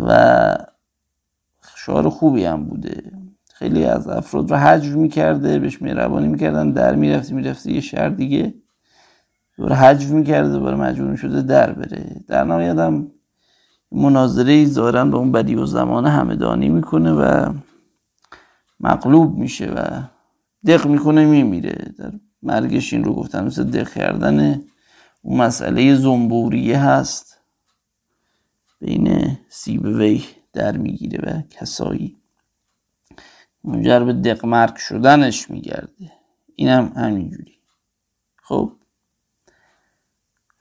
و 0.05 0.55
شعار 1.75 2.09
خوبی 2.09 2.45
هم 2.45 2.65
بوده. 2.65 3.11
خیلی 3.53 3.85
از 3.85 4.07
افراد 4.07 4.51
رو 4.51 4.57
حجر 4.57 4.95
می‌کرده 4.95 5.59
بهش 5.59 5.81
مهربانی 5.81 6.27
می‌کردن 6.27 6.71
در 6.71 6.95
می‌رفتی 6.95 7.33
می‌رفتی 7.33 7.73
یه 7.73 7.81
شهر 7.81 8.09
دیگه. 8.09 8.53
دور 9.57 9.73
حجر 9.73 10.07
می‌کرده 10.07 10.49
دوباره 10.49 10.77
مجبور 10.77 11.15
شده 11.15 11.41
در 11.41 11.71
بره. 11.71 12.21
در 12.27 12.43
نهایت 12.43 12.77
هم 12.77 13.11
مناظره 13.91 14.65
ظاهرا 14.65 15.05
به 15.05 15.17
اون 15.17 15.31
بدی 15.31 15.55
و 15.55 15.65
زمانه 15.65 16.09
همدانی 16.09 16.69
می‌کنه 16.69 17.11
و 17.11 17.53
مغلوب 18.79 19.37
میشه 19.37 19.65
و 19.65 20.03
دق 20.65 20.87
می‌کنه 20.87 21.25
میمیره. 21.25 21.93
در 21.97 22.11
مرگش 22.43 22.93
این 22.93 23.03
رو 23.03 23.13
گفتن 23.13 23.45
مثل 23.45 23.63
دق 23.63 23.93
کردن 23.93 24.61
اون 25.21 25.41
مسئله 25.41 25.95
زنبوریه 25.95 26.79
هست. 26.79 27.39
بین 28.79 29.37
سیبوی 29.49 30.23
در 30.53 30.77
می‌گیره 30.77 31.29
و 31.29 31.41
کسایی. 31.41 32.17
منجر 33.63 34.03
به 34.03 34.13
دق 34.13 34.45
مرگ 34.45 34.75
شدنش 34.75 35.49
میگرده. 35.49 36.11
اینم 36.55 36.93
همینجوری. 36.95 37.59
خب؟ 38.43 38.71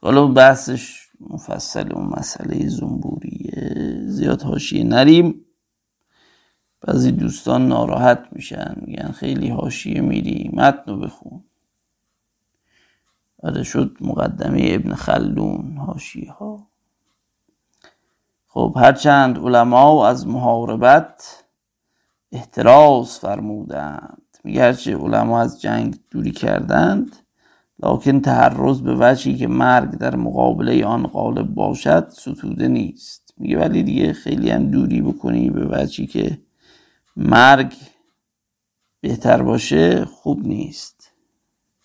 حالا 0.01 0.27
بحثش 0.27 1.09
مفصل 1.21 1.93
اون 1.93 2.07
مسئله 2.07 2.69
زنبوریه. 2.69 4.01
زیاد 4.07 4.43
حاشیه 4.43 4.85
نریم. 4.85 5.45
بعضی 6.89 7.13
دوستان 7.13 7.69
ناراحت 7.69 8.29
میشن 8.33 8.75
میگن 8.77 9.13
خیلی 9.13 9.49
حاشیه 9.49 10.01
میری 10.01 10.51
متنو 10.53 10.97
بخون. 11.01 11.45
آره 13.43 13.63
شد 13.63 13.97
مقدمه 14.01 14.61
ابن 14.65 14.95
خلدون 14.95 15.77
حاشیه 15.77 16.33
ها 16.33 16.67
خب 18.47 18.75
هرچند 18.77 19.39
علما 19.39 20.09
از 20.09 20.27
محاربت 20.27 21.45
احتراز 22.33 23.19
فرمودند. 23.19 24.23
میگه 24.45 24.63
هرچه 24.63 24.97
علما 24.97 25.41
از 25.41 25.61
جنگ 25.61 25.99
دوری 26.11 26.31
کردند 26.31 27.17
لکن 27.83 28.21
تحرز 28.21 28.83
به 28.83 28.95
وجهی 28.99 29.37
که 29.37 29.47
مرگ 29.47 29.91
در 29.91 30.17
مقابله 30.17 30.85
آن 30.85 31.07
غالب 31.07 31.55
باشد 31.55 32.09
ستوده 32.09 32.69
نیست. 32.69 33.35
میگه 33.37 33.59
ولی 33.59 33.83
دیگه 33.83 34.13
خیلی 34.13 34.51
هم 34.51 34.71
دوری 34.71 35.03
بکنی 35.03 35.51
به 35.51 35.67
وجهی 35.71 36.07
که 36.07 36.48
مرگ 37.21 37.75
بهتر 39.01 39.43
باشه 39.43 40.05
خوب 40.05 40.47
نیست. 40.47 41.13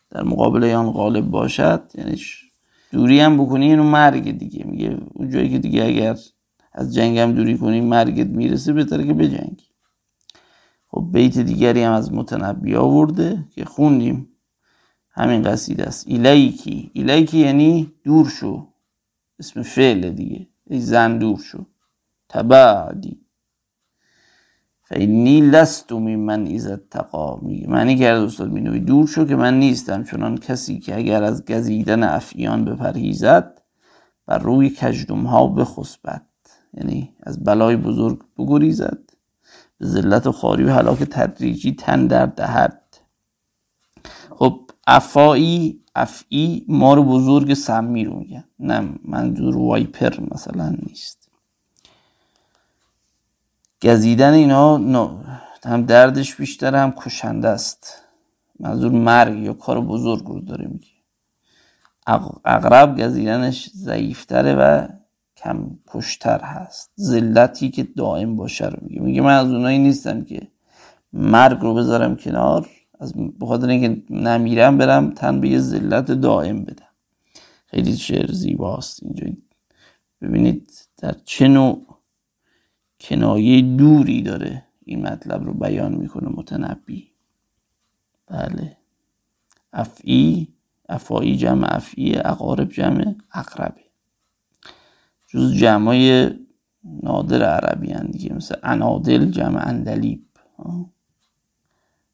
در 0.10 0.24
مقابله 0.24 0.76
آن 0.76 0.92
غالب 0.92 1.26
باشد 1.26 1.92
یعنی 1.96 2.22
دوری 2.92 3.20
هم 3.20 3.46
بکنی 3.46 3.66
اینو 3.66 3.84
مرگ 3.84 4.38
دیگه. 4.38 4.66
میگه 4.66 4.98
اون 5.14 5.30
جایی 5.30 5.50
که 5.50 5.60
دیگه 5.60 5.84
اگر 5.86 6.18
از 6.72 6.94
جنگ 6.94 7.18
هم 7.18 7.32
دوری 7.32 7.58
کنی 7.58 7.82
مرگت 7.82 8.28
می‌رسه 8.28 8.74
بهتره 8.74 9.08
که 9.08 9.14
بجنگی. 9.14 9.66
خب 10.88 11.10
بیت 11.12 11.38
دیگری 11.38 11.84
هم 11.84 11.94
از 11.94 12.14
متنبی 12.14 12.76
آورده 12.76 13.46
که 13.56 13.66
خوندیم. 13.66 14.30
همین 15.12 15.42
قصیده 15.42 15.84
است. 15.84 16.08
ایلیکی. 16.08 16.92
ایلیکی 16.94 17.38
یعنی 17.38 17.94
دور 18.04 18.30
شو. 18.30 18.68
اسم 19.40 19.62
فعل 19.62 20.10
دیگه. 20.10 20.48
ای 20.68 20.80
زن 20.80 21.18
دور 21.18 21.40
شو. 21.40 21.66
تبعدی. 22.30 23.23
فینی 24.94 25.42
لست 25.42 25.92
من 25.92 26.46
ایزد 26.46 26.82
تقا 26.92 27.40
میگه 27.42 27.68
معنی 27.68 27.96
کرد 27.96 28.22
استاد 28.22 28.52
مینوی 28.52 28.80
دور 28.80 29.08
شو 29.08 29.26
که 29.26 29.36
من 29.36 29.60
نیستم. 29.60 30.04
چنان 30.04 30.38
کسی 30.38 30.80
که 30.80 30.98
اگر 30.98 31.24
از 31.24 31.46
گزیدن 31.46 32.04
افیان 32.04 32.66
بپرهیزد 32.66 33.62
بر 34.28 34.40
روی 34.40 34.70
کجدم 34.70 35.24
ها 35.24 35.48
بخسبد. 35.48 36.26
یعنی 36.74 37.14
از 37.24 37.44
بلای 37.44 37.76
بزرگ 37.76 38.20
بگریزد. 38.38 39.00
به 39.78 39.86
ذلت 39.86 40.28
و 40.28 40.32
خاری 40.32 40.64
و 40.64 40.70
هلاک 40.74 41.04
تدریجی 41.04 41.72
تن 41.72 42.08
در 42.08 42.26
دهد. 42.26 42.84
خب 44.30 44.60
افایی 44.88 45.84
افعی 45.96 46.66
مار 46.68 47.02
بزرگ 47.02 47.54
سمی 47.54 48.06
رو 48.06 48.20
میگن. 48.20 48.44
نه 48.60 48.90
منظور 49.06 49.58
وایپر 49.58 50.20
مثلا 50.32 50.76
نیست. 50.88 51.23
گزیدن 53.84 54.34
اینا 54.34 54.78
هم 55.66 55.86
دردش 55.86 56.36
بیشتر 56.36 56.76
هم 56.76 56.92
کشنده 56.92 57.48
است. 57.48 58.02
منظور 58.60 58.92
مرگ 58.92 59.40
یا 59.40 59.54
کار 59.54 59.82
بزرگ 59.82 60.26
رو 60.26 60.40
داره 60.40 60.68
میگه. 60.68 60.88
اقرب 62.46 63.02
گزیدنش 63.02 63.70
ضعیفتره 63.70 64.56
و 64.56 64.88
کم 65.38 65.78
پشتر 65.88 66.42
هست. 66.42 66.92
ذلتی 67.00 67.70
که 67.70 67.84
دائم 67.84 68.36
باشه 68.36 68.66
رو 68.66 68.78
میگه. 68.82 69.02
میگه 69.02 69.22
من 69.22 69.38
از 69.38 69.52
اونایی 69.52 69.80
نیستم 69.80 70.22
که 70.22 70.48
مرگ 71.14 71.60
رو 71.62 71.74
بذارم 71.74 72.16
کنار 72.16 72.70
از 73.00 73.14
بخاطر 73.40 73.68
اینکه 73.68 74.14
نمیرم 74.14 74.78
برم 74.78 75.12
تن 75.12 75.42
به 75.42 75.50
یه 75.50 75.60
ذلت 75.60 76.12
دائم 76.12 76.64
بدم. 76.64 76.86
خیلی 77.66 77.98
شعر 77.98 78.32
زیباست 78.32 79.04
اینجا. 79.04 79.28
ببینید 80.22 80.72
در 80.98 81.16
چه 81.26 81.48
نوع 81.48 81.93
کنایه 83.04 83.62
دوری 83.62 84.22
داره 84.22 84.64
این 84.86 85.08
مطلب 85.08 85.44
رو 85.46 85.54
بیان 85.54 85.96
می‌کنه 85.96 86.30
متنبی. 86.30 87.12
بله. 88.28 88.78
افعی 89.74 90.48
افعی 90.90 91.38
جمع 91.38 91.76
افعی 91.76 92.16
اقارب 92.18 92.70
جمع 92.70 93.16
اقربه 93.34 93.84
جز 95.28 95.54
جمعای 95.54 96.30
نادر 97.04 97.44
عربی 97.44 97.92
هن 97.92 98.06
دیگه 98.06 98.34
مثل 98.34 98.56
انادل 98.64 99.32
جمع 99.32 99.68
اندلیب. 99.68 100.26